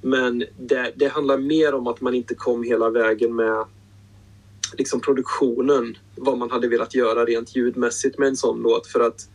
Men 0.00 0.44
det, 0.58 0.92
det 0.96 1.08
handlar 1.08 1.38
mer 1.38 1.74
om 1.74 1.86
att 1.86 2.00
man 2.00 2.14
inte 2.14 2.34
kom 2.34 2.62
hela 2.62 2.90
vägen 2.90 3.36
med 3.36 3.64
liksom 4.78 5.00
produktionen. 5.00 5.96
Vad 6.16 6.38
man 6.38 6.50
hade 6.50 6.68
velat 6.68 6.94
göra 6.94 7.24
rent 7.24 7.56
ljudmässigt 7.56 8.18
med 8.18 8.28
en 8.28 8.36
sån 8.36 8.62
låt. 8.62 8.86
För 8.86 9.00
att 9.00 9.28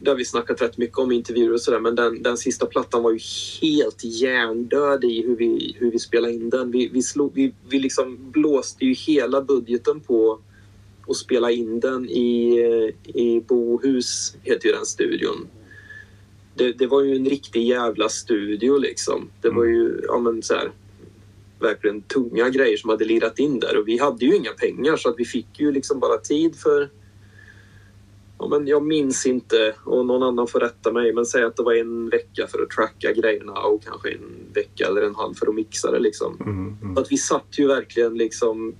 det 0.00 0.10
har 0.10 0.16
vi 0.16 0.24
snackat 0.24 0.62
rätt 0.62 0.78
mycket 0.78 0.98
om 0.98 1.12
i 1.12 1.14
intervjuer 1.14 1.52
och 1.52 1.60
sådär 1.60 1.80
men 1.80 1.94
den, 1.94 2.22
den 2.22 2.36
sista 2.36 2.66
plattan 2.66 3.02
var 3.02 3.12
ju 3.12 3.18
helt 3.62 4.04
hjärndöd 4.04 5.04
i 5.04 5.22
hur 5.22 5.36
vi, 5.36 5.76
hur 5.78 5.90
vi 5.90 5.98
spelade 5.98 6.34
in 6.34 6.50
den. 6.50 6.70
Vi, 6.70 6.88
vi, 6.88 7.02
slog, 7.02 7.32
vi, 7.34 7.54
vi 7.68 7.78
liksom 7.78 8.30
blåste 8.30 8.84
ju 8.84 8.92
hela 8.92 9.42
budgeten 9.42 10.00
på 10.00 10.40
att 11.08 11.16
spela 11.16 11.50
in 11.50 11.80
den 11.80 12.10
i, 12.10 12.58
i 13.04 13.40
Bohus, 13.40 14.36
heter 14.42 14.68
ju 14.68 14.74
den 14.74 14.86
studion. 14.86 15.48
Det, 16.54 16.72
det 16.72 16.86
var 16.86 17.02
ju 17.02 17.16
en 17.16 17.24
riktig 17.24 17.62
jävla 17.62 18.08
studio 18.08 18.78
liksom. 18.78 19.30
Det 19.40 19.50
var 19.50 19.64
ju, 19.64 20.00
ja 20.08 20.18
men 20.18 20.42
så 20.42 20.54
här, 20.54 20.70
verkligen 21.60 22.02
tunga 22.02 22.48
grejer 22.48 22.76
som 22.76 22.90
hade 22.90 23.04
lirat 23.04 23.38
in 23.38 23.60
där 23.60 23.76
och 23.78 23.88
vi 23.88 23.98
hade 23.98 24.24
ju 24.24 24.36
inga 24.36 24.52
pengar 24.52 24.96
så 24.96 25.08
att 25.08 25.14
vi 25.18 25.24
fick 25.24 25.60
ju 25.60 25.72
liksom 25.72 26.00
bara 26.00 26.18
tid 26.18 26.56
för 26.56 26.88
Ja, 28.38 28.48
men 28.48 28.66
jag 28.66 28.82
minns 28.82 29.26
inte 29.26 29.74
och 29.84 30.06
någon 30.06 30.22
annan 30.22 30.46
får 30.46 30.60
rätta 30.60 30.92
mig 30.92 31.12
men 31.12 31.26
säg 31.26 31.44
att 31.44 31.56
det 31.56 31.62
var 31.62 31.74
en 31.74 32.08
vecka 32.08 32.46
för 32.46 32.62
att 32.62 32.70
tracka 32.70 33.12
grejerna 33.12 33.52
och 33.52 33.82
kanske 33.82 34.10
en 34.10 34.52
vecka 34.54 34.86
eller 34.86 35.02
en 35.02 35.14
halv 35.14 35.34
för 35.34 35.46
att 35.46 35.54
mixa 35.54 35.90
det. 35.90 35.98
Liksom. 35.98 36.36
Mm, 36.40 36.76
mm. 36.82 36.98
Att 36.98 37.12
vi 37.12 37.16
satt 37.16 37.58
ju 37.58 37.66
verkligen 37.66 38.14
liksom 38.14 38.74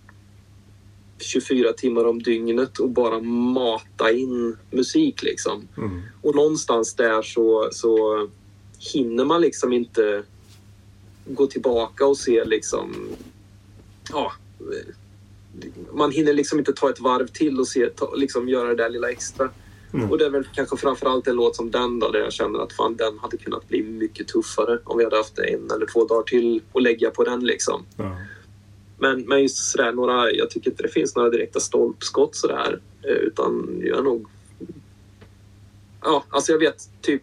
24 1.18 1.72
timmar 1.72 2.04
om 2.04 2.22
dygnet 2.22 2.78
och 2.78 2.90
bara 2.90 3.20
mata 3.20 4.12
in 4.12 4.56
musik. 4.70 5.22
Liksom. 5.22 5.68
Mm. 5.76 6.02
Och 6.22 6.34
någonstans 6.34 6.94
där 6.94 7.22
så, 7.22 7.68
så 7.72 8.26
hinner 8.78 9.24
man 9.24 9.40
liksom 9.40 9.72
inte 9.72 10.22
gå 11.26 11.46
tillbaka 11.46 12.06
och 12.06 12.18
se 12.18 12.44
liksom... 12.44 12.94
Ja, 14.12 14.32
man 15.92 16.10
hinner 16.10 16.32
liksom 16.32 16.58
inte 16.58 16.72
ta 16.72 16.90
ett 16.90 17.00
varv 17.00 17.26
till 17.26 17.60
och 17.60 17.68
se, 17.68 17.86
ta, 17.86 18.14
liksom 18.14 18.48
göra 18.48 18.68
det 18.68 18.74
där 18.74 18.90
lilla 18.90 19.10
extra. 19.10 19.50
Mm. 19.94 20.10
Och 20.10 20.18
det 20.18 20.26
är 20.26 20.30
väl 20.30 20.48
kanske 20.54 20.76
framförallt 20.76 21.26
en 21.26 21.36
låt 21.36 21.56
som 21.56 21.70
den 21.70 21.98
då, 21.98 22.10
där 22.10 22.20
jag 22.20 22.32
känner 22.32 22.58
att 22.58 22.72
fan, 22.72 22.96
den 22.96 23.18
hade 23.18 23.36
kunnat 23.36 23.68
bli 23.68 23.82
mycket 23.82 24.28
tuffare 24.28 24.78
om 24.84 24.98
vi 24.98 25.04
hade 25.04 25.16
haft 25.16 25.38
en 25.38 25.70
eller 25.70 25.86
två 25.86 26.04
dagar 26.04 26.22
till 26.22 26.62
att 26.72 26.82
lägga 26.82 27.10
på 27.10 27.24
den 27.24 27.40
liksom. 27.40 27.86
Mm. 27.98 28.12
Men, 28.98 29.20
men 29.22 29.42
just 29.42 29.70
sådär, 29.70 29.92
några, 29.92 30.32
jag 30.32 30.50
tycker 30.50 30.70
inte 30.70 30.82
det 30.82 30.88
finns 30.88 31.16
några 31.16 31.30
direkta 31.30 31.60
stolpskott 31.60 32.36
sådär. 32.36 32.80
Eh, 33.02 33.16
utan 33.16 33.80
jag 33.84 33.98
är 33.98 34.02
nog... 34.02 34.28
Ja, 36.02 36.24
alltså 36.28 36.52
jag 36.52 36.58
vet 36.58 36.90
typ 37.00 37.22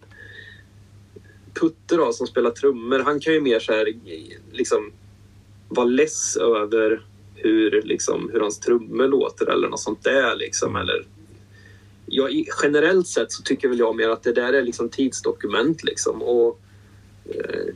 Putte 1.54 1.96
då 1.96 2.14
som 2.14 2.28
spelar 2.28 2.52
trummor, 2.52 3.00
han 3.00 3.20
kan 3.20 3.34
ju 3.34 3.42
mer 3.42 3.60
såhär 3.60 3.94
liksom 4.52 4.92
vara 5.70 5.86
less 5.86 6.38
över 6.38 7.02
hur, 7.36 7.82
liksom, 7.82 8.30
hur 8.34 8.40
hans 8.40 8.60
trummor 8.60 9.08
låter 9.08 9.50
eller 9.50 9.68
något 9.68 9.80
sånt 9.80 10.04
där. 10.04 10.36
Liksom, 10.36 10.76
eller, 10.76 11.06
ja, 12.06 12.30
generellt 12.64 13.08
sett 13.08 13.32
så 13.32 13.44
tycker 13.44 13.68
väl 13.68 13.80
jag 13.80 13.96
mer 13.96 14.10
att 14.10 14.24
det 14.24 14.34
där 14.34 14.54
är 14.54 14.64
liksom 14.64 14.90
tidsdokument. 14.90 15.84
Liksom, 15.84 16.22
och, 16.22 16.60
eh, 17.26 17.74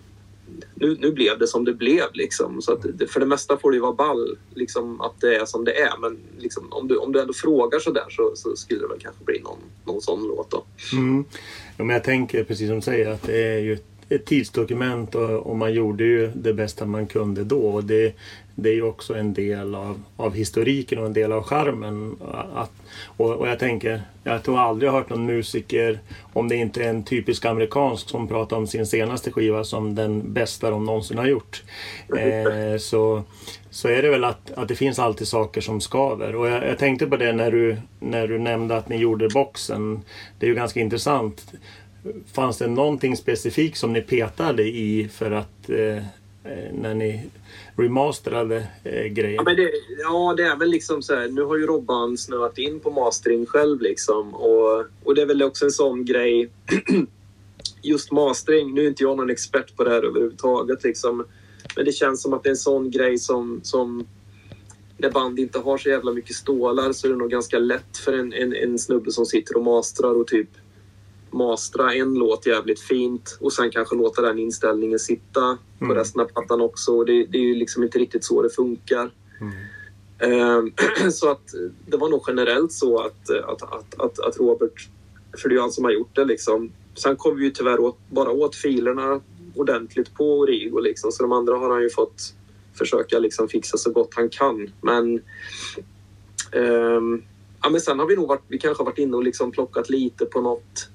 nu, 0.80 0.98
nu 1.00 1.12
blev 1.12 1.40
det 1.40 1.48
som 1.48 1.66
det 1.66 1.74
blev. 1.74 2.06
Liksom. 2.14 2.62
Så 2.62 2.74
att 2.74 2.86
det, 2.94 3.08
för 3.08 3.20
det 3.20 3.26
mesta 3.26 3.58
får 3.58 3.72
det 3.72 3.76
ju 3.76 3.82
vara 3.82 3.94
ball 3.94 4.38
liksom, 4.56 5.02
att 5.02 5.22
det 5.22 5.36
är 5.36 5.46
som 5.46 5.66
det 5.66 5.80
är. 5.80 5.98
Men 6.02 6.18
liksom, 6.38 6.74
om, 6.74 6.88
du, 6.88 6.98
om 6.98 7.12
du 7.12 7.22
ändå 7.22 7.34
frågar 7.34 7.80
så 7.80 7.92
där 7.92 8.10
så, 8.10 8.32
så 8.36 8.56
skulle 8.56 8.80
det 8.80 8.88
väl 8.88 9.00
kanske 9.00 9.24
bli 9.24 9.40
någon, 9.40 9.60
någon 9.86 10.02
sån 10.02 10.24
låt. 10.24 10.52
Då. 10.52 10.66
Mm. 10.94 11.26
Ja, 11.78 11.84
men 11.84 11.94
jag 11.94 12.04
tänker 12.04 12.44
precis 12.44 12.68
som 12.68 12.76
du 12.76 12.82
säger 12.82 13.10
att 13.10 13.24
det 13.24 13.38
är 13.38 13.60
ju 13.60 13.74
ett, 13.74 13.86
ett 14.10 14.26
tidsdokument 14.26 15.16
och, 15.16 15.30
och, 15.30 15.56
man 15.56 15.74
gjorde 15.74 16.04
ju 16.04 16.32
det 16.36 16.54
bästa 16.54 16.86
man 16.86 17.08
kunde 17.08 17.44
då. 17.44 17.60
Och 17.60 17.84
det, 17.84 18.16
det 18.56 18.70
är 18.70 18.74
ju 18.74 18.84
också 18.84 19.14
en 19.14 19.34
del 19.34 19.76
av, 19.76 20.02
av 20.18 20.34
historiken 20.34 21.00
och 21.00 21.06
en 21.06 21.14
del 21.14 21.32
av 21.32 21.44
charmen. 21.44 22.18
Att, 22.56 22.72
och, 23.06 23.36
och, 23.36 23.48
jag 23.48 23.60
tänker, 23.60 24.02
jag 24.24 24.44
tror 24.44 24.60
aldrig 24.60 24.88
jag 24.88 24.94
hört 24.94 25.10
någon 25.10 25.26
musiker, 25.26 26.00
om 26.34 26.48
det 26.48 26.56
inte 26.56 26.84
är 26.84 26.90
en 26.90 27.04
typisk 27.04 27.46
amerikansk, 27.46 28.10
som 28.10 28.28
pratar 28.28 28.58
om 28.58 28.68
sin 28.68 28.86
senaste 28.86 29.32
skiva 29.32 29.64
som 29.64 29.96
den 29.96 30.34
bästa 30.34 30.70
de 30.70 30.86
någonsin 30.86 31.18
har 31.18 31.26
gjort. 31.26 31.64
Eh, 32.18 32.78
så, 32.80 33.24
så 33.70 33.88
är 33.88 34.02
det 34.02 34.10
väl 34.10 34.24
att, 34.24 34.52
att 34.52 34.68
det 34.68 34.76
finns 34.76 35.00
alltid 35.00 35.28
saker 35.28 35.62
som 35.62 35.82
skaver. 35.82 36.36
Och 36.36 36.48
jag, 36.48 36.68
jag, 36.68 36.78
tänkte 36.78 37.08
på 37.08 37.18
det 37.18 37.34
när 37.34 37.52
du, 37.52 37.78
när 38.00 38.28
du 38.28 38.40
nämnde 38.40 38.78
att 38.78 38.90
ni 38.90 38.98
gjorde 38.98 39.30
boxen. 39.30 40.00
Det 40.40 40.46
är 40.46 40.50
ju 40.50 40.56
ganska 40.56 40.80
intressant. 40.80 41.54
Fanns 42.34 42.58
det 42.58 42.68
någonting 42.68 43.18
specifikt 43.18 43.78
som 43.78 43.94
ni 43.94 44.02
petade 44.02 44.64
i 44.64 45.10
för 45.14 45.32
att 45.32 45.70
eh, 45.70 45.98
eh, 46.44 46.74
när 46.74 46.94
ni 46.94 47.30
remasterade 47.76 48.68
eh, 48.84 49.06
grejen? 49.06 49.36
Ja, 49.36 49.44
men 49.44 49.56
det, 49.56 49.72
ja, 50.00 50.34
det 50.38 50.44
är 50.44 50.56
väl 50.56 50.70
liksom 50.70 51.02
så 51.02 51.16
här. 51.16 51.28
Nu 51.28 51.42
har 51.42 51.58
ju 51.58 51.66
Robban 51.66 52.18
snöat 52.18 52.58
in 52.58 52.80
på 52.80 52.92
mastering 52.92 53.46
själv 53.46 53.82
liksom. 53.82 54.34
Och, 54.36 54.86
och 55.04 55.16
det 55.16 55.22
är 55.22 55.26
väl 55.26 55.44
också 55.44 55.66
en 55.66 55.72
sån 55.72 56.06
grej. 56.06 56.50
Just 57.82 58.12
mastering, 58.12 58.74
nu 58.74 58.84
är 58.84 58.88
inte 58.88 59.04
jag 59.04 59.18
någon 59.18 59.30
expert 59.30 59.76
på 59.76 59.84
det 59.84 59.90
här 59.90 60.04
överhuvudtaget 60.04 60.84
liksom. 60.84 61.26
Men 61.76 61.86
det 61.86 61.92
känns 61.92 62.22
som 62.22 62.34
att 62.34 62.44
det 62.44 62.50
är 62.50 62.52
en 62.52 62.58
sån 62.58 62.92
grej 62.92 63.18
som, 63.18 63.60
som 63.64 64.08
när 64.98 65.12
band 65.12 65.40
inte 65.40 65.60
har 65.60 65.78
så 65.78 65.90
jävla 65.90 66.12
mycket 66.12 66.36
stålar 66.36 66.92
så 66.92 67.08
är 67.08 67.12
det 67.12 67.18
nog 67.18 67.30
ganska 67.30 67.60
lätt 67.60 67.98
för 67.98 68.14
en, 68.14 68.34
en, 68.34 68.56
en 68.56 68.80
snubbe 68.80 69.12
som 69.12 69.26
sitter 69.26 69.58
och 69.58 69.64
mastrar 69.64 70.22
och 70.22 70.28
typ 70.28 70.50
mastra 71.34 71.94
en 71.94 72.14
låt 72.14 72.46
jävligt 72.46 72.80
fint 72.80 73.38
och 73.42 73.54
sen 73.54 73.72
kanske 73.72 73.96
låta 73.96 74.22
den 74.22 74.40
inställningen 74.40 75.00
sitta 75.00 75.58
på 75.80 75.86
Mm. 75.86 75.98
resten 75.98 76.22
av 76.22 76.26
plattan 76.26 76.62
också. 76.62 77.04
Det, 77.04 77.26
det 77.26 77.38
är 77.38 77.42
ju 77.42 77.56
liksom 77.56 77.84
inte 77.84 78.00
riktigt 78.00 78.24
så 78.24 78.42
det 78.42 78.50
funkar. 78.50 79.12
Mm. 79.42 79.54
Ehm, 80.20 80.74
så 81.12 81.32
att 81.32 81.54
det 81.88 81.98
var 81.98 82.10
nog 82.10 82.24
generellt 82.28 82.72
så 82.72 83.00
att, 83.00 83.30
att, 83.30 83.62
att, 83.64 84.00
att, 84.00 84.20
att 84.20 84.38
Robert, 84.38 84.90
för 85.38 85.50
det 85.50 85.54
är 85.54 85.56
ju 85.56 85.62
han 85.62 85.72
som 85.72 85.84
har 85.84 85.92
gjort 85.92 86.16
det 86.16 86.26
liksom. 86.26 86.72
Sen 86.96 87.16
kom 87.16 87.38
vi 87.38 87.44
ju 87.44 87.52
tyvärr 87.52 87.80
åt, 87.80 87.98
bara 88.10 88.30
åt 88.30 88.56
filerna 88.56 89.22
ordentligt 89.56 90.14
på 90.14 90.40
Origo 90.40 90.80
liksom, 90.80 91.12
så 91.12 91.24
de 91.24 91.32
andra 91.32 91.58
har 91.58 91.70
han 91.70 91.82
ju 91.82 91.90
fått 91.90 92.34
försöka 92.74 93.20
liksom 93.20 93.48
fixa 93.48 93.78
så 93.78 93.92
gott 93.92 94.14
han 94.16 94.30
kan. 94.30 94.70
Men, 94.82 95.22
ehm, 96.52 97.24
ja, 97.64 97.70
men 97.70 97.82
sen 97.82 98.00
har 98.00 98.06
vi 98.06 98.16
nog 98.16 98.28
varit, 98.28 98.44
vi 98.48 98.58
kanske 98.58 98.82
har 98.82 98.86
varit 98.86 98.98
inne 99.00 99.18
och 99.18 99.24
liksom 99.24 99.52
plockat 99.52 99.90
lite 99.90 100.26
på 100.26 100.42
något 100.42 100.90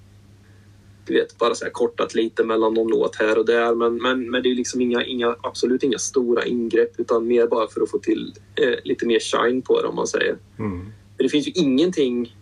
du 1.06 1.14
vet, 1.14 1.38
bara 1.38 1.54
så 1.54 1.64
här 1.64 1.72
kortat 1.72 2.14
lite 2.14 2.44
mellan 2.44 2.74
någon 2.74 2.90
låt 2.90 3.16
här 3.16 3.38
och 3.38 3.46
där. 3.46 3.74
Men, 3.74 4.02
men, 4.02 4.30
men 4.30 4.42
det 4.42 4.50
är 4.50 4.54
liksom 4.54 4.80
inga, 4.80 5.04
inga, 5.04 5.36
absolut 5.40 5.82
inga 5.82 5.98
stora 5.98 6.44
ingrepp 6.44 7.00
utan 7.00 7.26
mer 7.26 7.46
bara 7.46 7.68
för 7.68 7.80
att 7.80 7.90
få 7.90 7.98
till 7.98 8.34
eh, 8.54 8.78
lite 8.84 9.06
mer 9.06 9.20
shine 9.20 9.62
på 9.62 9.82
det 9.82 9.88
om 9.88 9.96
man 9.96 10.06
säger. 10.06 10.36
Mm. 10.58 10.92
För 11.16 11.22
det 11.22 11.28
finns 11.28 11.48
ju 11.48 11.52
ingenting 11.54 12.36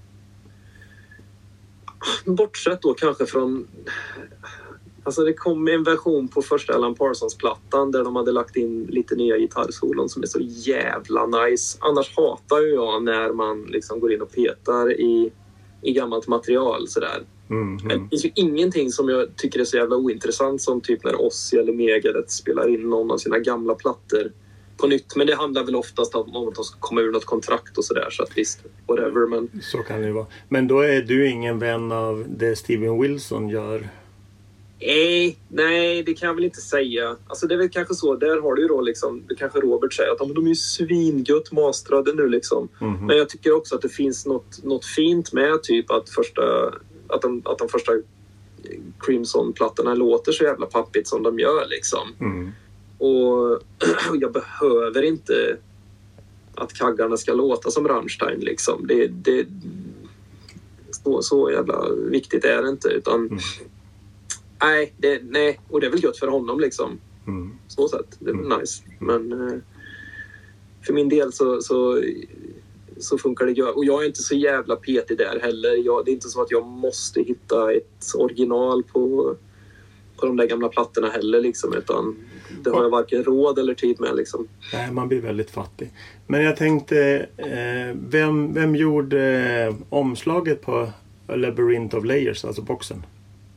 bortsett 2.24 2.82
då 2.82 2.94
kanske 2.94 3.26
från 3.26 3.68
Alltså 5.04 5.24
det 5.24 5.32
kom 5.32 5.68
en 5.68 5.82
version 5.82 6.28
på 6.28 6.42
första 6.42 6.74
Alan 6.74 6.94
Parsons-plattan 6.94 7.90
där 7.90 8.04
de 8.04 8.16
hade 8.16 8.32
lagt 8.32 8.56
in 8.56 8.84
lite 8.84 9.14
nya 9.14 9.38
gitarrsolon 9.38 10.08
som 10.08 10.22
är 10.22 10.26
så 10.26 10.38
jävla 10.40 11.26
nice. 11.26 11.78
Annars 11.80 12.16
hatar 12.16 12.60
ju 12.60 12.74
jag 12.74 13.02
när 13.02 13.32
man 13.32 13.62
liksom 13.62 14.00
går 14.00 14.12
in 14.12 14.22
och 14.22 14.32
petar 14.32 14.92
i, 14.92 15.32
i 15.82 15.92
gammalt 15.92 16.28
material 16.28 16.88
sådär. 16.88 17.22
Mm. 17.52 17.88
Det 17.88 17.94
Mm. 17.94 18.08
finns 18.08 18.24
ju 18.24 18.30
ingenting 18.34 18.90
som 18.92 19.08
jag 19.08 19.36
tycker 19.36 19.60
är 19.60 19.64
så 19.64 19.76
jävla 19.76 19.96
ointressant 19.96 20.62
som 20.62 20.80
typ 20.80 21.04
när 21.04 21.20
Ozzy 21.20 21.56
eller 21.56 21.72
Megadeth 21.72 22.28
spelar 22.28 22.68
in 22.68 22.90
någon 22.90 23.10
av 23.10 23.18
sina 23.18 23.38
gamla 23.38 23.74
plattor 23.74 24.32
på 24.76 24.86
nytt. 24.86 25.16
Men 25.16 25.26
det 25.26 25.34
handlar 25.34 25.64
väl 25.64 25.76
oftast 25.76 26.14
om 26.14 26.48
att 26.48 26.54
de 26.54 26.64
ska 26.64 26.76
komma 26.80 27.00
ur 27.00 27.12
något 27.12 27.24
kontrakt 27.24 27.78
och 27.78 27.84
sådär. 27.84 28.08
Så 28.10 28.22
att 28.22 28.30
visst, 28.38 28.60
whatever. 28.88 29.26
Men 29.26 29.50
Så 29.62 29.78
kan 29.78 30.00
det 30.00 30.06
ju 30.06 30.12
vara. 30.12 30.26
Men 30.48 30.68
då 30.68 30.80
är 30.80 31.02
du 31.02 31.28
ingen 31.30 31.58
vän 31.58 31.92
av 31.92 32.24
det 32.28 32.56
Steven 32.56 33.00
Wilson 33.00 33.48
gör? 33.48 33.88
nej, 34.84 35.36
nej, 35.48 36.02
det 36.02 36.14
kan 36.14 36.26
jag 36.26 36.34
väl 36.34 36.44
inte 36.44 36.60
säga. 36.60 37.16
Alltså 37.26 37.46
det 37.46 37.54
är 37.54 37.58
väl 37.58 37.68
kanske 37.70 37.94
så. 37.94 38.16
Där 38.16 38.40
har 38.40 38.54
du 38.54 38.62
ju 38.62 38.68
då 38.68 38.80
liksom, 38.80 39.22
det 39.28 39.34
kanske 39.34 39.60
Robert 39.60 39.92
säger 39.92 40.10
att 40.10 40.16
"Ja, 40.20 40.26
men 40.26 40.34
de 40.34 40.44
är 40.44 40.48
ju 40.48 40.54
svingött 40.54 41.52
mastrade 41.52 42.12
nu 42.14 42.28
liksom. 42.28 42.68
Mhm. 42.80 43.06
Men 43.06 43.16
jag 43.16 43.28
tycker 43.28 43.52
också 43.52 43.74
att 43.74 43.82
det 43.82 43.88
finns 43.88 44.26
något, 44.26 44.64
något 44.64 44.84
fint 44.84 45.32
med 45.32 45.62
typ 45.62 45.90
att 45.90 46.08
första, 46.10 46.42
att 47.12 47.22
de, 47.22 47.42
att 47.44 47.58
de 47.58 47.68
första 47.68 47.92
Crimson-plattorna 49.00 49.94
låter 49.94 50.32
så 50.32 50.44
jävla 50.44 50.66
pappigt 50.66 51.08
som 51.08 51.22
de 51.22 51.38
gör 51.38 51.66
liksom. 51.68 52.08
Mm. 52.20 52.50
Och 52.98 53.62
jag 54.20 54.32
behöver 54.32 55.02
inte 55.02 55.56
att 56.54 56.72
kaggarna 56.72 57.16
ska 57.16 57.32
låta 57.34 57.70
som 57.70 57.88
Rammstein 57.88 58.40
liksom. 58.40 58.86
Det, 58.86 59.06
det, 59.06 59.46
så, 60.90 61.22
så 61.22 61.50
jävla 61.50 61.88
viktigt 61.92 62.44
är 62.44 62.62
det 62.62 62.68
inte 62.68 62.88
utan 62.88 63.20
Mm. 63.26 63.38
nej, 64.62 64.92
det, 64.96 65.22
nej, 65.22 65.60
och 65.68 65.80
det 65.80 65.86
är 65.86 65.90
väl 65.90 66.04
gött 66.04 66.18
för 66.18 66.26
honom 66.28 66.60
liksom. 66.60 66.98
Mm. 67.26 67.52
Så 67.68 67.88
sätt. 67.88 68.16
Det 68.18 68.30
är 68.30 68.34
väl 68.34 68.46
Mm. 68.46 68.58
nice. 68.60 68.82
Men 68.98 69.32
eh, 69.32 69.58
för 70.86 70.92
min 70.92 71.08
del 71.08 71.32
så, 71.32 71.60
så, 71.60 72.02
så 73.02 73.18
funkar 73.18 73.46
det. 73.46 73.62
Och 73.62 73.84
jag 73.84 74.02
är 74.02 74.06
inte 74.06 74.22
så 74.22 74.34
jävla 74.34 74.76
petig 74.76 75.18
där 75.18 75.40
heller. 75.42 75.86
Jag, 75.86 76.04
det 76.04 76.10
är 76.10 76.12
inte 76.12 76.28
så 76.28 76.42
att 76.42 76.50
jag 76.50 76.66
måste 76.66 77.22
hitta 77.22 77.72
ett 77.72 78.14
original 78.14 78.82
på, 78.82 79.36
på 80.16 80.26
de 80.26 80.36
där 80.36 80.46
gamla 80.46 80.68
plattorna 80.68 81.08
heller 81.08 81.40
liksom. 81.40 81.74
Utan 81.74 82.16
det 82.64 82.70
har 82.70 82.82
jag 82.82 82.90
varken 82.90 83.24
råd 83.24 83.58
eller 83.58 83.74
tid 83.74 84.00
med 84.00 84.16
liksom. 84.16 84.48
Nej, 84.72 84.92
man 84.92 85.08
blir 85.08 85.20
väldigt 85.20 85.50
fattig. 85.50 85.92
Men 86.26 86.42
jag 86.42 86.56
tänkte, 86.56 87.26
eh, 87.36 87.96
vem, 88.10 88.54
vem 88.54 88.76
gjorde 88.76 89.20
eh, 89.68 89.74
omslaget 89.88 90.62
på 90.62 90.88
A 91.26 91.36
Labyrinth 91.36 91.96
of 91.96 92.04
Layers, 92.04 92.44
alltså 92.44 92.62
boxen? 92.62 93.06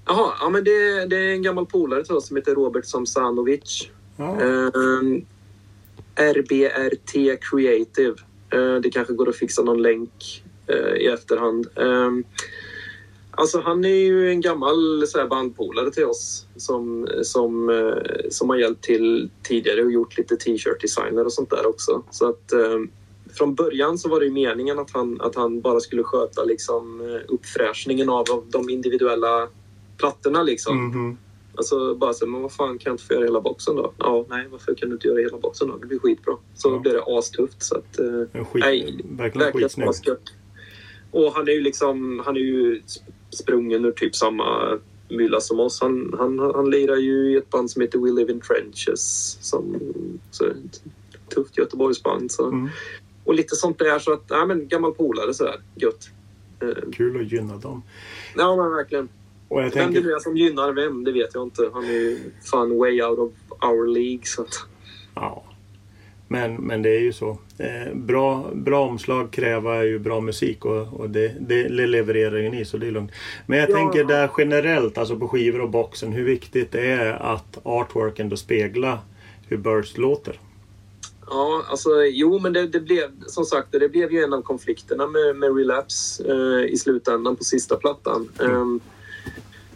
Jaha, 0.06 0.34
ja 0.40 0.50
men 0.50 0.64
det, 0.64 1.06
det 1.06 1.18
är 1.18 1.30
en 1.30 1.42
gammal 1.42 1.66
polare 1.66 2.04
till 2.04 2.16
oss 2.16 2.28
som 2.28 2.38
heter 2.38 2.56
Robert 2.56 2.86
Samsanovic. 2.86 3.90
Ja. 4.18 4.42
Ehm, 4.42 5.26
RBRT 6.16 7.38
Creative. 7.42 8.16
Eh, 8.50 8.76
det 8.76 8.90
kanske 8.90 9.14
går 9.14 9.30
att 9.30 9.36
fixa 9.36 9.64
någon 9.64 9.82
länk 9.82 10.44
eh, 10.68 10.96
i 10.98 11.08
efterhand. 11.08 11.68
Ehm, 11.76 12.24
alltså 13.32 13.62
han 13.62 13.86
är 13.86 13.90
ju 13.90 14.30
en 14.30 14.42
gammal 14.42 15.08
så 15.08 15.20
här, 15.20 15.28
bandpolare 15.28 15.92
till 15.92 16.06
oss 16.06 16.46
som, 16.56 17.08
som, 17.24 17.70
eh, 17.70 18.30
som 18.30 18.50
har 18.50 18.58
hjälpt 18.58 18.84
till 18.84 19.30
tidigare 19.44 19.84
och 19.84 19.92
gjort 19.92 20.18
lite 20.18 20.36
t-shirt-designer 20.36 21.26
och 21.26 21.34
sånt 21.34 21.50
där 21.50 21.66
också. 21.66 22.04
Så 22.12 22.30
att 22.30 22.52
ehm, 22.52 22.90
från 23.34 23.56
början 23.56 23.98
så 23.98 24.10
var 24.10 24.20
det 24.20 24.26
ju 24.26 24.32
meningen 24.32 24.80
att 24.80 24.92
han, 24.92 25.22
att 25.22 25.36
han 25.36 25.62
bara 25.62 25.80
skulle 25.80 26.04
sköta 26.04 26.44
liksom, 26.44 27.02
uppfräschningen 27.28 28.10
av 28.10 28.26
de 28.50 28.70
individuella 28.70 29.48
plattorna 29.98 30.44
liksom. 30.44 30.88
Mhm. 30.88 31.18
Alltså 31.58 31.96
bara 31.96 32.14
så, 32.14 32.28
men 32.28 32.42
vad 32.42 32.52
fan 32.52 32.78
kan 32.78 32.90
jag 32.90 32.94
inte 32.94 33.04
få 33.04 33.14
göra 33.14 33.24
hela 33.24 33.42
boxen 33.42 33.76
då? 33.76 33.94
Ja, 33.98 34.26
nej, 34.30 34.48
varför 34.52 34.74
kan 34.76 34.90
du 34.90 34.96
inte 34.96 35.08
göra 35.08 35.20
hela 35.20 35.38
boxen 35.38 35.68
då? 35.68 35.78
Det 35.78 35.88
blir 35.88 36.00
skitbra. 36.00 36.34
Så 36.56 36.70
Ja. 36.70 36.80
blir 36.80 36.94
det 36.94 37.04
astufft. 37.18 37.64
Så 37.64 37.76
att, 37.78 38.00
eh, 38.00 38.46
skit, 38.46 38.64
Nej, 38.64 38.82
verkligen 38.82 39.18
verkligen 39.18 39.52
skitsnygg. 39.52 39.88
asgött. 39.90 40.34
Och 41.12 41.34
han 41.34 41.48
är 41.48 41.52
ju 41.52 41.62
liksom, 41.62 42.22
han 42.26 42.36
är 42.36 42.40
ju 42.42 42.80
sp- 42.80 43.12
sprungen 43.30 43.86
ur 43.86 43.92
typ 43.92 44.16
samma 44.16 44.80
mylla 45.10 45.40
som 45.40 45.60
oss. 45.60 45.82
Han, 45.82 46.16
han, 46.18 46.40
han 46.40 46.70
lirar 46.70 46.96
ju 46.96 47.32
i 47.34 47.36
ett 47.38 47.50
band 47.50 47.72
som 47.72 47.82
heter 47.82 48.00
We 48.00 48.12
Live 48.12 48.32
in 48.32 48.42
Trenches. 48.42 49.38
Som, 49.42 49.76
så 50.32 50.46
ett 50.46 50.84
tufft 51.36 51.58
Göteborgsband. 51.58 52.32
Så. 52.32 52.48
Mm. 52.48 52.70
Och 53.24 53.34
lite 53.36 53.56
sånt 53.56 53.80
där. 53.80 54.00
Så 54.00 54.14
att, 54.14 54.24
ja 54.30 54.46
men 54.46 54.68
gammal 54.68 54.92
polare 54.94 55.34
sådär. 55.34 55.62
Gött. 55.76 56.10
Eh, 56.60 56.92
Kul 56.94 57.22
att 57.26 57.32
gynna 57.32 57.58
dem. 57.58 57.84
ja 58.38 58.56
men 58.56 58.72
verkligen. 58.72 59.10
Och 59.56 59.62
jag 59.62 59.70
Vem 59.70 59.72
det 59.72 59.94
tänker, 59.94 60.16
är 60.16 60.20
som 60.20 60.38
gynnar 60.38 60.74
vem, 60.74 61.04
det 61.04 61.12
vet 61.12 61.30
jag 61.34 61.44
inte. 61.44 61.70
Han 61.74 61.84
är 61.86 61.92
ju 61.92 62.20
fan 62.52 62.78
way 62.78 63.02
out 63.02 63.20
of 63.20 63.32
our 63.64 63.88
League. 63.88 64.22
Så 64.24 64.42
att, 64.42 64.56
ja. 65.16 65.44
Men, 66.28 66.56
men 66.56 66.82
det 66.82 66.90
är 66.90 67.00
ju 67.00 67.14
så. 67.14 67.38
Eh, 67.58 67.94
bra, 67.94 68.50
bra 68.54 68.86
omslag 68.88 69.32
kräver 69.32 69.84
ju 69.84 70.00
bra 70.00 70.20
musik 70.22 70.66
och, 70.66 71.00
och 71.00 71.10
det, 71.10 71.36
det 71.40 71.70
levererar 71.70 72.38
ju 72.38 72.50
ni 72.50 72.66
så 72.66 72.78
det 72.78 72.88
är 72.88 72.92
lugnt. 72.92 73.12
Men 73.48 73.60
jag 73.60 73.70
Ja. 73.70 73.76
tänker 73.76 74.04
där 74.04 74.30
generellt, 74.38 74.98
alltså 74.98 75.16
på 75.20 75.28
skivor 75.28 75.62
och 75.62 75.70
boxen, 75.70 76.12
hur 76.12 76.26
viktigt 76.26 76.72
det 76.72 76.92
är 76.92 77.14
att 77.14 77.60
artworken 77.64 78.30
då 78.30 78.38
speglar 78.38 79.00
hur 79.48 79.58
Burst 79.58 79.98
låter. 79.98 80.40
ja, 81.28 81.64
alltså 81.70 81.90
jo, 82.06 82.40
men 82.40 82.54
det, 82.54 82.68
det 82.68 82.80
blev 82.80 83.10
som 83.28 83.46
sagt 83.46 83.68
det 83.72 83.90
blev 83.90 84.12
ju 84.12 84.24
en 84.24 84.34
av 84.34 84.42
konflikterna 84.42 85.08
med, 85.08 85.36
med 85.36 85.58
Relapse 85.58 86.24
eh, 86.32 86.74
i 86.74 86.78
slutändan 86.78 87.36
på 87.36 87.44
sista 87.44 87.76
plattan. 87.76 88.30
Ehm, 88.40 88.80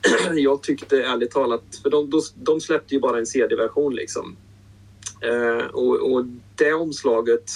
jag 0.34 0.64
tyckte 0.64 1.04
ärligt 1.04 1.32
talat, 1.32 1.64
för 1.84 1.90
de, 1.90 2.22
de, 2.36 2.62
släppte 2.62 2.94
ju 2.96 3.00
bara 3.00 3.20
en 3.20 3.26
CD-version 3.26 3.96
liksom. 3.96 4.36
Eh, 5.22 5.66
och, 5.66 6.14
och 6.14 6.26
det 6.56 6.74
omslaget 6.74 7.52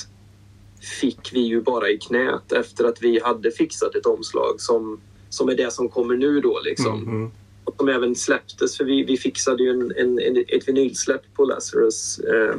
fick 1.01 1.33
vi 1.33 1.39
ju 1.39 1.61
bara 1.61 1.89
i 1.89 1.97
knät 1.97 2.51
efter 2.51 2.85
att 2.85 3.01
vi 3.01 3.19
hade 3.19 3.51
fixat 3.51 3.95
ett 3.95 4.05
omslag 4.05 4.61
som, 4.61 5.01
som 5.29 5.49
är 5.49 5.55
det 5.55 5.73
som 5.73 5.89
kommer 5.89 6.15
nu 6.15 6.41
då 6.41 6.61
liksom. 6.63 6.99
Mhm. 6.99 7.31
Och 7.63 7.75
som 7.77 7.89
även 7.89 8.15
släpptes, 8.15 8.77
för 8.77 8.85
vi, 8.85 9.03
vi 9.03 9.17
fixade 9.17 9.63
ju 9.63 9.69
en, 9.69 9.93
en, 9.97 10.19
en, 10.19 10.45
ett 10.47 10.67
vinylsläpp 10.67 11.21
på 11.33 11.45
Lazarus 11.45 12.19
eh, 12.19 12.55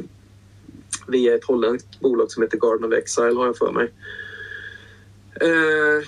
via 1.07 1.35
ett 1.35 1.43
holländskt 1.43 1.99
bolag 1.99 2.31
som 2.31 2.43
heter 2.43 2.57
Garden 2.57 2.93
of 2.93 2.97
Exile 2.97 3.35
har 3.35 3.45
jag 3.45 3.57
för 3.57 3.71
mig. 3.71 3.91
Eh, 5.41 6.07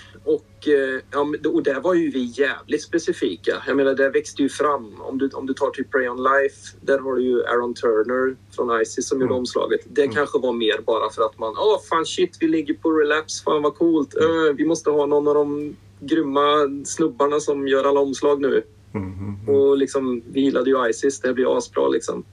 och, 0.58 0.68
eh, 0.68 1.02
ja, 1.12 1.28
och 1.54 1.64
där 1.64 1.80
var 1.82 1.94
ju 1.94 2.10
vi 2.12 2.24
jävligt 2.24 2.82
specifika. 2.84 3.64
Jag 3.68 3.78
menar, 3.78 3.94
det 3.94 4.10
växte 4.10 4.42
ju 4.42 4.50
fram. 4.50 5.02
Om 5.02 5.18
du, 5.18 5.30
om 5.34 5.46
du 5.46 5.54
tar 5.54 5.70
typ 5.70 5.92
Pray 5.92 6.08
on 6.08 6.24
Life, 6.24 6.78
där 6.82 7.00
har 7.00 7.16
du 7.16 7.22
ju 7.24 7.44
Aaron 7.44 7.74
Turner 7.74 8.36
från 8.56 8.82
Isis 8.82 9.08
som 9.08 9.18
gjorde 9.22 9.32
Mm. 9.34 9.38
omslaget. 9.40 9.80
Det 9.90 10.02
Mm. 10.04 10.16
kanske 10.16 10.40
var 10.40 10.54
mer 10.54 10.82
bara 10.86 11.10
för 11.10 11.22
att 11.22 11.40
man, 11.40 11.54
åh 11.58 11.80
fan 11.90 12.06
shit, 12.06 12.38
vi 12.40 12.48
ligger 12.48 12.74
på 12.74 12.92
Relapse, 12.92 13.44
fan 13.44 13.62
vad 13.62 13.76
coolt. 13.76 14.16
Eh, 14.18 14.56
vi 14.58 14.66
måste 14.66 14.90
ha 14.90 15.06
någon 15.06 15.28
av 15.28 15.34
de 15.34 15.76
grymma 16.00 16.70
snubbarna 16.86 17.40
som 17.40 17.68
gör 17.68 17.84
alla 17.84 18.00
omslag 18.00 18.42
nu. 18.42 18.64
Mhm. 18.92 19.50
Och 19.50 19.78
liksom, 19.78 20.22
vi 20.32 20.42
gillade 20.42 20.70
ju 20.70 20.90
Isis, 20.90 21.20
det 21.22 21.34
blir 21.34 21.58
asbra 21.58 21.88
liksom. 21.88 22.24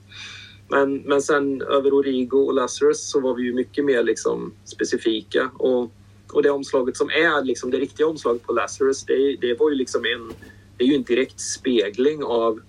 Men, 0.69 0.97
men 0.97 1.21
sen 1.21 1.61
över 1.61 1.93
Origo 1.93 2.37
och 2.37 2.53
Lazarus 2.53 3.09
så 3.09 3.19
var 3.19 3.35
vi 3.35 3.43
ju 3.43 3.53
mycket 3.53 3.85
mer 3.85 4.03
liksom 4.03 4.53
specifika. 4.65 5.49
Och, 5.57 5.91
och 6.35 6.43
det 6.43 6.49
omslaget 6.49 6.97
som 6.97 7.09
är 7.09 7.43
liksom 7.43 7.71
det 7.71 7.77
riktiga 7.77 8.07
omslaget 8.07 8.43
på 8.43 8.53
Lazarus, 8.53 9.03
det, 9.03 9.35
det 9.41 9.53
var 9.59 9.69
ju 9.69 9.75
liksom 9.75 10.05
en... 10.05 10.33
Det 10.77 10.83
är 10.83 10.87
ju 10.87 10.95
en 10.95 11.03
direkt 11.03 11.39
spegling 11.39 12.23
av 12.23 12.61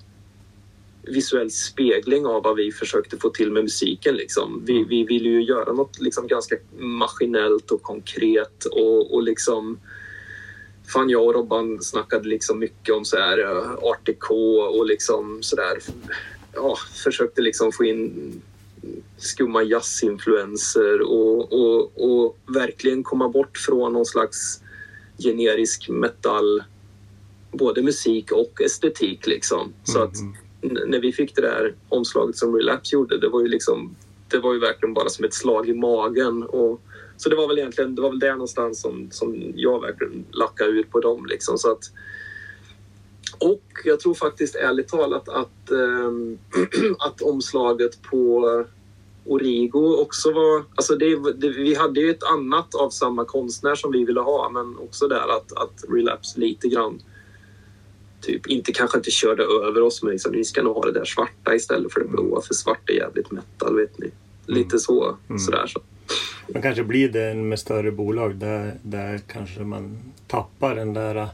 visuell 1.02 1.50
spegling 1.50 2.26
av 2.26 2.42
vad 2.42 2.56
vi 2.56 2.72
försökte 2.72 3.18
få 3.18 3.30
till 3.30 3.52
med 3.52 3.62
musiken. 3.62 4.14
Liksom. 4.16 4.62
Vi, 4.66 4.84
vi 4.84 5.04
ville 5.04 5.28
ju 5.28 5.42
göra 5.42 5.72
något 5.72 6.00
liksom 6.00 6.26
ganska 6.26 6.56
maskinellt 6.78 7.70
och 7.70 7.82
konkret 7.82 8.64
och, 8.64 9.14
och 9.14 9.22
liksom 9.22 9.78
fan 10.86 11.10
jag 11.10 11.24
och 11.24 11.34
Robban 11.34 11.82
snackade 11.82 12.28
liksom 12.28 12.58
mycket 12.58 12.94
om 12.94 13.04
så 13.04 13.16
här 13.16 13.40
uh, 13.40 13.74
Art 13.82 14.06
Deco 14.06 14.58
och 14.58 14.86
liksom 14.86 15.42
sådär. 15.42 15.78
Ja, 16.52 16.76
försökte 17.04 17.42
liksom 17.42 17.72
få 17.72 17.84
in 17.84 18.42
skumma 19.16 19.62
jazzinfluenser 19.62 21.00
och, 21.00 21.52
och, 21.52 21.90
och 21.96 22.38
verkligen 22.46 23.02
komma 23.02 23.28
bort 23.28 23.58
från 23.58 23.92
någon 23.92 24.06
slags 24.06 24.60
generisk 25.18 25.88
metal, 25.88 26.62
både 27.52 27.82
musik 27.82 28.32
och 28.32 28.60
estetik 28.60 29.26
liksom. 29.26 29.72
Så 29.84 30.02
att 30.02 30.14
när 30.86 31.00
vi 31.00 31.12
fick 31.12 31.36
det 31.36 31.42
där 31.42 31.74
omslaget 31.88 32.36
som 32.36 32.56
Relapse 32.56 32.96
gjorde, 32.96 33.18
det 33.18 33.28
var 33.28 33.40
ju 33.40 33.48
liksom 33.48 33.96
det 34.28 34.38
var 34.38 34.54
ju 34.54 34.60
verkligen 34.60 34.94
bara 34.94 35.08
som 35.08 35.24
ett 35.24 35.34
slag 35.34 35.68
i 35.68 35.74
magen. 35.74 36.42
Och, 36.42 36.80
så 37.16 37.28
det 37.28 37.36
var 37.36 37.48
väl 37.48 37.58
egentligen 37.58 37.94
det 37.94 38.02
var 38.02 38.10
väl 38.10 38.18
där 38.18 38.32
någonstans 38.32 38.80
som, 38.80 39.08
som 39.10 39.52
jag 39.54 39.80
verkligen 39.80 40.24
lackade 40.30 40.70
ut 40.70 40.90
på 40.90 41.00
dem. 41.00 41.26
Liksom. 41.26 41.58
Så 41.58 41.72
att, 41.72 41.90
och 43.38 43.62
jag 43.84 44.00
tror 44.00 44.14
faktiskt 44.14 44.54
ärligt 44.54 44.88
talat 44.88 45.28
att, 45.28 45.70
ähm, 45.70 46.38
att 46.98 47.22
omslaget 47.22 48.02
på 48.02 48.64
Origo 49.26 49.96
också 50.00 50.32
var... 50.32 50.64
Alltså 50.74 50.96
det, 50.96 51.32
det, 51.32 51.48
vi 51.48 51.74
hade 51.74 52.00
ju 52.00 52.10
ett 52.10 52.22
annat 52.22 52.74
av 52.74 52.90
samma 52.90 53.24
konstnär 53.24 53.74
som 53.74 53.92
vi 53.92 54.04
ville 54.04 54.20
ha 54.20 54.50
men 54.50 54.78
också 54.78 55.08
där 55.08 55.36
att, 55.36 55.52
att 55.52 55.84
Relapse 55.88 56.40
lite 56.40 56.68
grann 56.68 57.02
typ 58.20 58.46
inte 58.46 58.72
kanske 58.72 58.98
inte 58.98 59.10
körde 59.10 59.42
över 59.42 59.82
oss 59.82 60.02
men 60.02 60.12
liksom, 60.12 60.32
vi 60.32 60.44
ska 60.44 60.62
nog 60.62 60.74
ha 60.74 60.84
det 60.84 60.92
där 60.92 61.04
svarta 61.04 61.54
istället 61.54 61.92
för 61.92 62.00
det 62.00 62.08
blåa 62.08 62.40
för 62.40 62.54
svart 62.54 62.90
är 62.90 62.94
jävligt 62.94 63.30
metal 63.30 63.76
vet 63.76 63.98
ni. 63.98 64.10
Lite 64.46 64.74
mm. 64.74 64.78
så. 64.78 65.16
Mm. 65.28 65.38
Sådär 65.38 65.66
så. 65.66 65.80
Man 66.52 66.62
kanske 66.62 66.84
blir 66.84 67.08
det 67.08 67.34
med 67.34 67.58
större 67.58 67.90
bolag 67.90 68.34
där, 68.34 68.74
där 68.82 69.20
kanske 69.26 69.60
man 69.60 69.98
tappar 70.26 70.74
den 70.74 70.94
där 70.94 71.28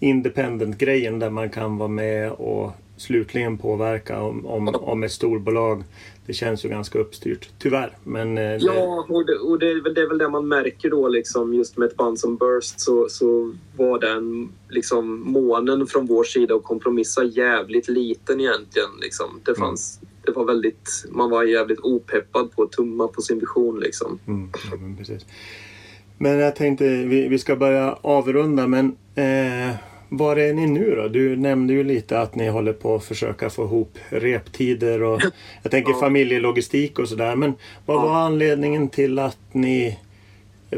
independent-grejen 0.00 1.18
där 1.18 1.30
man 1.30 1.50
kan 1.50 1.78
vara 1.78 1.88
med 1.88 2.32
och 2.32 2.72
slutligen 2.96 3.58
påverka 3.58 4.20
om, 4.20 4.46
om, 4.46 4.68
om 4.68 5.02
ett 5.02 5.12
storbolag. 5.12 5.84
Det 6.28 6.34
känns 6.34 6.64
ju 6.64 6.68
ganska 6.68 6.98
uppstyrt, 6.98 7.48
tyvärr. 7.58 7.96
Men, 8.04 8.38
eh, 8.38 8.56
Ja, 8.56 9.06
och, 9.08 9.26
det, 9.26 9.38
och 9.38 9.58
det, 9.58 9.70
är 9.70 9.82
väl, 9.82 9.94
det 9.94 10.00
är 10.00 10.08
väl 10.08 10.18
det 10.18 10.28
man 10.28 10.48
märker 10.48 10.90
då 10.90 11.08
liksom 11.08 11.54
just 11.54 11.76
med 11.76 11.86
ett 11.86 11.96
band 11.96 12.20
som 12.20 12.36
Burst 12.36 12.80
så, 12.80 13.08
så 13.08 13.54
var 13.76 13.98
den 13.98 14.52
liksom 14.68 15.32
månen 15.32 15.86
från 15.86 16.06
vår 16.06 16.24
sida 16.24 16.54
att 16.54 16.62
kompromissa 16.62 17.24
jävligt 17.24 17.88
liten 17.88 18.40
egentligen. 18.40 18.88
Liksom. 19.00 19.40
Det 19.44 19.50
mm. 19.50 19.60
fanns 19.60 19.98
mm 20.02 20.08
det 20.28 20.32
var 20.32 20.44
väldigt, 20.44 21.04
man 21.10 21.30
var 21.30 21.44
jävligt 21.44 21.80
opeppad 21.80 22.52
på 22.52 22.62
att 22.62 22.72
tumma 22.72 23.08
på 23.08 23.20
sin 23.22 23.38
vision 23.38 23.80
liksom. 23.80 24.18
Mm, 24.26 24.50
ja, 24.70 24.76
men, 24.76 24.96
precis. 24.96 25.26
men 26.18 26.38
jag 26.38 26.56
tänkte 26.56 26.84
vi, 26.84 27.28
vi 27.28 27.38
ska 27.38 27.56
börja 27.56 27.92
avrunda 27.92 28.66
men 28.66 28.96
eh, 29.14 29.76
var 30.08 30.36
är 30.36 30.54
ni 30.54 30.66
nu 30.66 30.94
då? 30.94 31.08
Du 31.08 31.36
nämnde 31.36 31.72
ju 31.72 31.84
lite 31.84 32.20
att 32.20 32.34
ni 32.34 32.48
håller 32.48 32.72
på 32.72 32.94
att 32.94 33.04
försöka 33.04 33.50
få 33.50 33.64
ihop 33.64 33.98
reptider 34.08 35.02
och 35.02 35.22
jag 35.62 35.70
tänker 35.70 35.92
ja. 35.92 36.00
familjelogistik 36.00 36.98
och 36.98 37.08
sådär. 37.08 37.36
Men 37.36 37.54
vad 37.86 37.96
ja. 37.96 38.02
var 38.02 38.14
anledningen 38.14 38.88
till 38.88 39.18
att 39.18 39.38
ni 39.52 39.98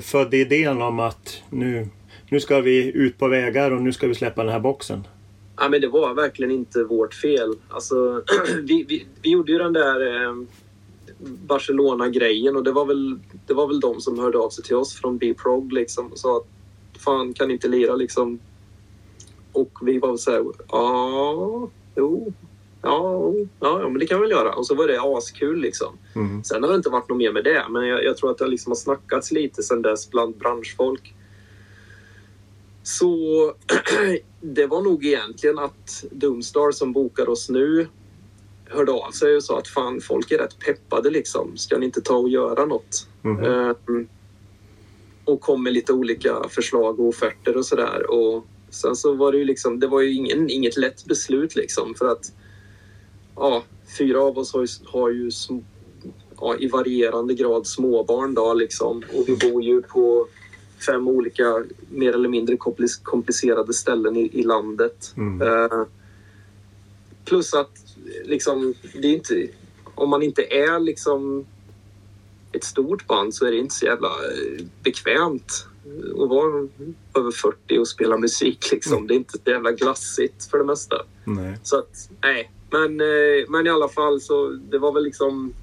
födde 0.00 0.36
idén 0.36 0.82
om 0.82 1.00
att 1.00 1.42
nu, 1.50 1.88
nu 2.28 2.40
ska 2.40 2.60
vi 2.60 2.92
ut 2.92 3.18
på 3.18 3.28
vägar 3.28 3.70
och 3.70 3.82
nu 3.82 3.92
ska 3.92 4.06
vi 4.06 4.14
släppa 4.14 4.42
den 4.42 4.52
här 4.52 4.60
boxen? 4.60 5.06
Ja, 5.56 5.68
men 5.68 5.80
det 5.80 5.88
var 5.88 6.14
verkligen 6.14 6.50
inte 6.50 6.84
vårt 6.84 7.14
fel. 7.14 7.54
Alltså, 7.68 8.22
vi, 8.62 8.84
vi, 8.88 9.06
vi 9.22 9.30
gjorde 9.30 9.52
ju 9.52 9.58
den 9.58 9.72
där 9.72 10.24
eh, 10.24 10.34
Barcelona-grejen 11.46 12.56
och 12.56 12.64
det 12.64 12.72
var, 12.72 12.84
väl, 12.84 13.18
det 13.46 13.54
var 13.54 13.66
väl 13.66 13.80
de 13.80 14.00
som 14.00 14.18
hörde 14.18 14.38
av 14.38 14.50
sig 14.50 14.64
till 14.64 14.76
oss 14.76 14.94
från 14.94 15.18
B-prog 15.18 15.72
liksom 15.72 16.12
och 16.12 16.18
sa 16.18 16.36
att 16.36 16.46
fan 17.00 17.32
kan 17.32 17.48
ni 17.48 17.54
inte 17.54 17.68
lira 17.68 17.94
liksom. 17.94 18.38
Och 19.52 19.78
vi 19.82 19.98
var 19.98 20.16
så 20.16 20.30
här, 20.30 20.44
ja, 20.68 21.68
jo, 21.96 22.32
ja, 22.82 23.32
ja, 23.60 23.88
men 23.88 23.98
det 23.98 24.06
kan 24.06 24.18
vi 24.18 24.22
väl 24.22 24.30
göra. 24.30 24.54
Och 24.54 24.66
så 24.66 24.74
var 24.74 24.86
det 24.86 25.00
askul 25.00 25.60
liksom. 25.60 25.98
Mm. 26.14 26.44
Sen 26.44 26.62
har 26.62 26.70
det 26.70 26.76
inte 26.76 26.90
varit 26.90 27.08
något 27.08 27.18
mer 27.18 27.32
med 27.32 27.44
det, 27.44 27.66
men 27.70 27.86
jag, 27.86 28.04
jag 28.04 28.16
tror 28.16 28.30
att 28.30 28.38
det 28.38 28.46
liksom 28.46 28.70
har 28.70 28.76
snackats 28.76 29.32
lite 29.32 29.62
sen 29.62 29.82
dess 29.82 30.10
bland 30.10 30.36
branschfolk. 30.36 31.14
Så 32.82 33.16
det 34.40 34.66
var 34.66 34.82
nog 34.82 35.06
egentligen 35.06 35.58
att 35.58 36.04
Doomstar 36.10 36.72
som 36.72 36.92
bokar 36.92 37.28
oss 37.28 37.48
nu 37.48 37.88
hörde 38.70 38.92
av 38.92 39.10
sig 39.10 39.36
och 39.36 39.44
sa 39.44 39.58
att 39.58 39.68
fan, 39.68 40.00
folk 40.00 40.30
är 40.30 40.38
rätt 40.38 40.58
peppade 40.58 41.10
liksom. 41.10 41.56
Ska 41.56 41.78
ni 41.78 41.86
inte 41.86 42.00
ta 42.00 42.16
och 42.16 42.28
göra 42.28 42.66
något? 42.66 43.08
Mm. 43.24 43.44
Um, 43.44 44.08
och 45.24 45.40
kom 45.40 45.62
med 45.62 45.72
lite 45.72 45.92
olika 45.92 46.48
förslag 46.48 47.00
och 47.00 47.08
offerter 47.08 47.56
och 47.56 47.66
sådär. 47.66 48.10
Och 48.10 48.46
sen 48.70 48.96
så 48.96 49.14
var 49.14 49.32
det 49.32 49.38
ju 49.38 49.44
liksom, 49.44 49.80
det 49.80 49.86
var 49.86 50.00
ju 50.00 50.12
ingen, 50.12 50.50
inget 50.50 50.76
lätt 50.76 51.04
beslut 51.04 51.56
liksom 51.56 51.94
för 51.94 52.06
att 52.06 52.32
ja, 53.36 53.62
fyra 53.98 54.22
av 54.22 54.38
oss 54.38 54.52
har 54.52 54.60
ju, 54.60 54.68
har 54.86 55.10
ju 55.10 55.30
ja, 56.40 56.56
i 56.58 56.68
varierande 56.68 57.34
grad 57.34 57.66
småbarn 57.66 58.34
då 58.34 58.54
liksom 58.54 59.02
och 59.14 59.28
vi 59.28 59.36
bor 59.36 59.62
ju 59.62 59.82
på 59.82 60.26
fem 60.86 61.08
olika 61.08 61.64
mer 61.90 62.12
eller 62.12 62.28
mindre 62.28 62.56
komplicerade 63.02 63.72
ställen 63.72 64.16
i, 64.16 64.30
i 64.32 64.42
landet. 64.42 65.14
Mm. 65.16 65.42
Uh, 65.42 65.84
plus 67.24 67.54
att 67.54 67.96
liksom, 68.24 68.74
det 68.94 69.08
är 69.08 69.12
inte, 69.12 69.48
om 69.94 70.10
man 70.10 70.22
inte 70.22 70.42
är 70.42 70.80
liksom 70.80 71.46
ett 72.52 72.64
stort 72.64 73.06
band 73.06 73.34
så 73.34 73.46
är 73.46 73.50
det 73.50 73.58
inte 73.58 73.74
så 73.74 73.84
jävla 73.84 74.08
eh, 74.08 74.64
bekvämt 74.82 75.66
att 76.22 76.28
vara 76.28 76.68
över 77.18 77.30
40 77.30 77.78
och 77.78 77.88
spela 77.88 78.16
musik. 78.16 78.72
Liksom. 78.72 78.92
Mm. 78.92 79.06
Det 79.06 79.14
är 79.14 79.16
inte 79.16 79.38
så 79.44 79.50
jävla 79.50 79.72
glassigt 79.72 80.50
för 80.50 80.58
det 80.58 80.64
mesta. 80.64 80.96
Nej. 81.24 81.58
Så 81.62 81.78
att, 81.78 82.10
nej. 82.22 82.50
Men, 82.70 83.00
eh, 83.00 83.48
men 83.48 83.66
i 83.66 83.70
alla 83.70 83.88
fall 83.88 84.20
så 84.20 84.48
det 84.48 84.78
var 84.78 84.92
väl 84.92 85.04
liksom... 85.04 85.54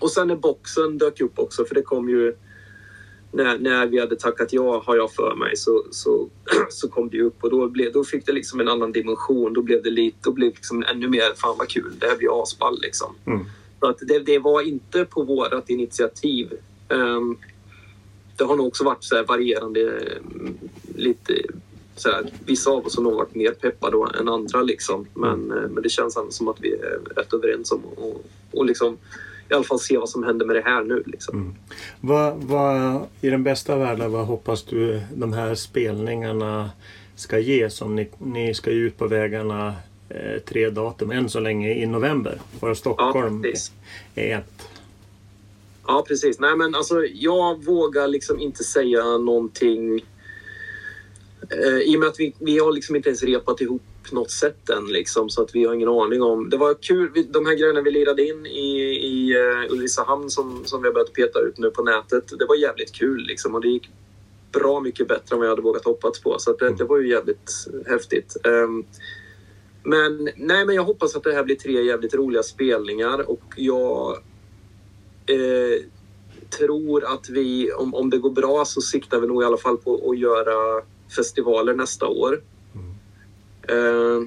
Och 0.00 0.10
sen 0.10 0.28
när 0.28 0.36
boxen 0.36 0.98
dök 0.98 1.20
upp 1.20 1.38
också 1.38 1.64
för 1.64 1.74
det 1.74 1.82
kom 1.82 2.08
ju 2.08 2.36
när, 3.32 3.58
när 3.58 3.86
vi 3.86 4.00
hade 4.00 4.16
tackat 4.16 4.52
ja, 4.52 4.82
har 4.86 4.96
jag 4.96 5.12
för 5.12 5.34
mig, 5.34 5.56
så, 5.56 5.84
så, 5.90 6.28
så 6.70 6.88
kom 6.88 7.08
det 7.08 7.22
upp 7.22 7.44
och 7.44 7.50
då, 7.50 7.68
blev, 7.68 7.92
då 7.92 8.04
fick 8.04 8.26
det 8.26 8.32
liksom 8.32 8.60
en 8.60 8.68
annan 8.68 8.92
dimension. 8.92 9.52
Då 9.52 9.62
blev 9.62 9.82
det 9.82 9.90
lite, 9.90 10.16
då 10.22 10.32
blev 10.32 10.48
liksom 10.48 10.82
ännu 10.82 11.08
mer, 11.08 11.34
fan 11.36 11.56
vad 11.58 11.68
kul, 11.68 11.92
det 11.98 12.06
här 12.06 12.16
blir 12.16 12.42
asball 12.42 12.78
liksom. 12.82 13.14
Mm. 13.26 13.46
Så 13.80 13.86
att 13.86 13.98
det, 14.00 14.18
det 14.18 14.38
var 14.38 14.62
inte 14.62 15.04
på 15.04 15.22
vårt 15.22 15.68
initiativ. 15.68 16.52
Um, 16.88 17.38
det 18.36 18.44
har 18.44 18.56
nog 18.56 18.66
också 18.66 18.84
varit 18.84 19.04
så 19.04 19.24
varierande, 19.24 20.02
lite 20.94 21.34
så 21.96 22.10
här, 22.10 22.32
vissa 22.44 22.70
av 22.70 22.86
oss 22.86 22.96
har 22.96 23.02
nog 23.02 23.14
varit 23.14 23.34
mer 23.34 23.50
peppade 23.50 24.18
än 24.20 24.28
andra 24.28 24.62
liksom. 24.62 25.06
Men, 25.14 25.52
mm. 25.52 25.72
men 25.72 25.82
det 25.82 25.88
känns 25.88 26.16
ändå 26.16 26.30
som 26.30 26.48
att 26.48 26.60
vi 26.60 26.72
är 26.72 26.98
rätt 27.16 27.32
överens 27.32 27.72
om 27.72 27.84
och, 27.84 28.24
och 28.52 28.66
liksom 28.66 28.98
i 29.50 29.54
alla 29.54 29.64
fall 29.64 29.80
se 29.80 29.98
vad 29.98 30.08
som 30.08 30.24
händer 30.24 30.46
med 30.46 30.56
det 30.56 30.62
här 30.62 30.84
nu. 30.84 31.02
Liksom. 31.06 31.40
Mm. 31.40 31.54
Vad, 32.00 32.36
vad, 32.36 33.06
I 33.20 33.30
den 33.30 33.44
bästa 33.44 33.76
världen, 33.76 34.12
vad 34.12 34.26
hoppas 34.26 34.62
du 34.62 35.00
de 35.14 35.32
här 35.32 35.54
spelningarna 35.54 36.70
ska 37.14 37.38
ge? 37.38 37.70
Som 37.70 37.96
ni, 37.96 38.08
ni 38.18 38.54
ska 38.54 38.70
ut 38.70 38.98
på 38.98 39.06
vägarna 39.06 39.68
eh, 39.68 39.74
tre 40.44 40.70
datum 40.70 41.10
än 41.10 41.28
så 41.28 41.40
länge 41.40 41.74
i 41.74 41.86
november. 41.86 42.40
Vara 42.60 42.74
Stockholm 42.74 43.44
ja, 43.44 44.22
är 44.22 44.38
ett. 44.38 44.68
Ja 45.86 46.04
precis. 46.08 46.40
Nej 46.40 46.56
men 46.56 46.74
alltså 46.74 47.04
jag 47.04 47.64
vågar 47.64 48.08
liksom 48.08 48.40
inte 48.40 48.64
säga 48.64 49.18
någonting 49.18 50.04
eh, 51.50 51.78
i 51.78 51.96
och 51.96 52.00
med 52.00 52.08
att 52.08 52.20
vi, 52.20 52.34
vi 52.38 52.58
har 52.58 52.72
liksom 52.72 52.96
inte 52.96 53.08
ens 53.08 53.22
repat 53.22 53.60
ihop 53.60 53.82
något 54.12 54.30
sätt 54.30 54.70
än 54.70 54.86
liksom, 54.86 55.30
så 55.30 55.42
att 55.42 55.54
vi 55.54 55.64
har 55.64 55.74
ingen 55.74 55.88
aning 55.88 56.22
om. 56.22 56.50
Det 56.50 56.56
var 56.56 56.74
kul, 56.74 57.26
de 57.28 57.46
här 57.46 57.54
grejerna 57.54 57.80
vi 57.80 57.90
lirade 57.90 58.26
in 58.26 58.46
i, 58.46 58.80
i 59.06 59.36
uh, 59.36 59.72
Ulricehamn 59.72 60.30
som, 60.30 60.64
som 60.64 60.82
vi 60.82 60.88
har 60.88 60.94
börjat 60.94 61.12
peta 61.12 61.40
ut 61.40 61.58
nu 61.58 61.70
på 61.70 61.82
nätet. 61.82 62.38
Det 62.38 62.46
var 62.46 62.56
jävligt 62.56 62.92
kul 62.92 63.26
liksom 63.26 63.54
och 63.54 63.60
det 63.60 63.68
gick 63.68 63.90
bra 64.52 64.80
mycket 64.80 65.08
bättre 65.08 65.34
än 65.34 65.38
vad 65.38 65.46
jag 65.46 65.52
hade 65.52 65.62
vågat 65.62 65.84
hoppas 65.84 66.20
på. 66.20 66.38
Så 66.38 66.52
det, 66.52 66.70
det, 66.70 66.84
var 66.84 66.98
ju 66.98 67.08
jävligt 67.08 67.52
häftigt. 67.86 68.36
Um, 68.44 68.84
men 69.88 70.30
nej, 70.36 70.66
men 70.66 70.74
jag 70.74 70.84
hoppas 70.84 71.16
att 71.16 71.22
det 71.22 71.32
här 71.32 71.44
blir 71.44 71.56
tre 71.56 71.82
jävligt 71.82 72.14
roliga 72.14 72.42
spelningar 72.42 73.30
och 73.30 73.54
jag 73.56 74.16
eh, 75.26 75.84
tror 76.58 77.04
att 77.04 77.28
vi, 77.28 77.72
om, 77.72 77.94
om 77.94 78.10
det 78.10 78.18
går 78.18 78.30
bra 78.30 78.64
så 78.64 78.80
siktar 78.80 79.20
vi 79.20 79.26
nog 79.26 79.42
i 79.42 79.46
alla 79.46 79.56
fall 79.56 79.76
på 79.76 80.10
att 80.10 80.18
göra 80.18 80.82
festivaler 81.16 81.74
nästa 81.74 82.06
år. 82.06 82.42
Eh, 83.68 84.22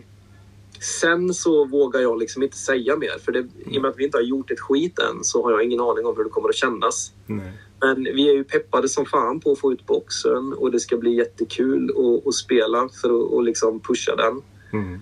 sen 0.80 1.34
så 1.34 1.66
vågar 1.66 2.00
jag 2.02 2.20
liksom 2.20 2.44
inte 2.44 2.58
säga 2.58 2.98
mer 2.98 3.20
för 3.26 3.32
det, 3.32 3.48
i 3.66 3.78
och 3.78 3.82
med 3.82 3.92
att 3.92 3.98
vi 3.98 4.04
inte 4.04 4.18
har 4.18 4.24
gjort 4.24 4.52
ett 4.52 4.60
skit 4.60 5.00
än 5.00 5.24
så 5.24 5.44
har 5.44 5.52
jag 5.52 5.64
ingen 5.64 5.80
aning 5.80 6.06
om 6.06 6.18
hur 6.18 6.24
det 6.24 6.30
kommer 6.30 6.50
att 6.50 6.56
kännas. 6.56 7.14
Nej. 7.26 7.54
Men 7.82 8.04
vi 8.04 8.30
är 8.30 8.34
ju 8.34 8.44
peppade 8.44 8.90
som 8.90 9.06
fan 9.06 9.40
på 9.40 9.52
att 9.52 9.60
få 9.60 9.74
ut 9.74 9.86
boxen 9.86 10.54
och 10.54 10.72
det 10.72 10.80
ska 10.80 10.98
bli 10.98 11.16
jättekul 11.16 11.90
att, 11.90 12.28
att 12.28 12.34
spela 12.34 12.90
för 13.02 13.40
att 13.40 13.46
liksom 13.46 13.80
pusha 13.80 14.16
den. 14.16 14.42
Mm. 14.74 15.00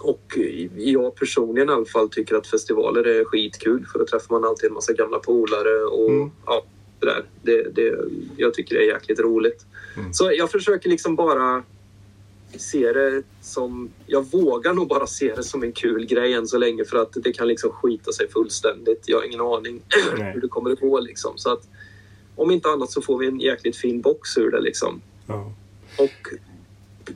Och 0.00 0.38
jag 0.76 1.14
personligen 1.14 1.68
i 1.68 1.72
alla 1.72 1.84
fall 1.84 2.08
tycker 2.08 2.34
att 2.34 2.46
festivaler 2.46 3.06
är 3.06 3.24
skitkul 3.24 3.86
för 3.92 3.98
då 3.98 4.06
träffar 4.06 4.34
man 4.34 4.44
alltid 4.48 4.68
en 4.68 4.74
massa 4.74 4.92
gamla 4.92 5.18
polare 5.18 5.84
och 5.84 6.10
mm. 6.10 6.30
ja, 6.46 6.64
Det 7.00 7.06
där. 7.06 7.24
Det, 7.42 7.62
det, 7.62 7.98
jag 8.36 8.54
tycker 8.54 8.74
det 8.74 8.82
är 8.84 8.94
jäkligt 8.94 9.20
roligt. 9.20 9.66
Mm. 9.96 10.12
Så 10.12 10.32
jag 10.32 10.50
försöker 10.50 10.88
liksom 10.90 11.16
bara 11.16 11.62
se 12.56 12.92
det 12.92 13.22
som... 13.42 13.90
Jag 14.06 14.30
vågar 14.30 14.74
nog 14.74 14.88
bara 14.88 15.06
se 15.06 15.34
det 15.34 15.42
som 15.42 15.62
en 15.62 15.72
kul 15.72 16.06
grej 16.06 16.34
än 16.34 16.46
så 16.46 16.58
länge 16.58 16.84
för 16.84 16.98
att 16.98 17.12
det 17.12 17.32
kan 17.32 17.48
liksom 17.48 17.70
skita 17.70 18.12
sig 18.12 18.28
fullständigt. 18.28 19.02
Jag 19.06 19.16
har 19.16 19.24
ingen 19.24 19.40
aning 19.40 19.82
Nej. 20.18 20.32
hur 20.34 20.40
det 20.40 20.48
kommer 20.48 20.70
att 20.70 20.80
gå 20.80 21.00
liksom. 21.00 21.32
Så 21.38 21.52
att 21.52 21.68
om 22.36 22.50
inte 22.50 22.68
annat 22.68 22.90
så 22.90 23.02
får 23.02 23.18
vi 23.18 23.26
en 23.26 23.40
jäkligt 23.40 23.76
fin 23.76 24.00
box 24.00 24.38
ur 24.38 24.50
det 24.50 24.60
liksom. 24.60 25.02
Ja. 25.26 25.52
Och 25.98 26.34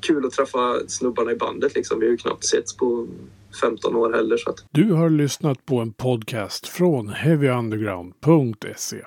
kul 0.01 0.26
att 0.26 0.32
träffa 0.32 0.88
snubbarna 0.88 1.32
i 1.32 1.36
bandet 1.36 1.74
liksom. 1.74 2.01
Vi 2.01 2.07
har 2.07 2.11
ju 2.11 2.16
knappt 2.16 2.45
setts 2.45 2.76
på 2.76 3.07
15 3.61 3.97
år 3.97 4.12
heller 4.12 4.36
så 4.36 4.51
att 4.51 4.64
Du 4.70 4.92
har 4.92 5.11
lyssnat 5.11 5.66
på 5.66 5.78
en 5.78 5.92
podcast 5.92 6.68
från 6.68 7.09
heavyunderground.se. 7.09 9.03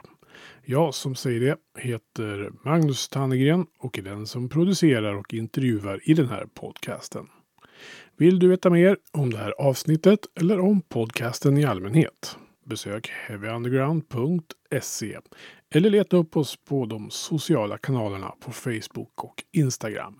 Jag 0.65 0.93
som 0.93 1.15
säger 1.15 1.39
det 1.39 1.57
heter 1.81 2.51
Magnus 2.65 3.09
Tannegren 3.09 3.65
och 3.79 3.99
är 3.99 4.01
den 4.01 4.27
som 4.27 4.49
producerar 4.49 5.13
och 5.13 5.33
intervjuar 5.33 6.09
i 6.09 6.13
den 6.13 6.27
här 6.27 6.47
podcasten. 6.53 7.27
Vill 8.17 8.39
du 8.39 8.47
veta 8.47 8.69
mer 8.69 8.97
om 9.11 9.29
det 9.29 9.37
här 9.37 9.51
avsnittet 9.51 10.19
eller 10.39 10.59
om 10.59 10.81
podcasten 10.81 11.57
i 11.57 11.65
allmänhet? 11.65 12.37
Besök 12.65 13.09
heavyunderground.se 13.27 15.19
eller 15.69 15.89
leta 15.89 16.17
upp 16.17 16.37
oss 16.37 16.55
på 16.65 16.85
de 16.85 17.09
sociala 17.09 17.77
kanalerna 17.77 18.33
på 18.39 18.51
Facebook 18.51 19.23
och 19.23 19.43
Instagram. 19.51 20.19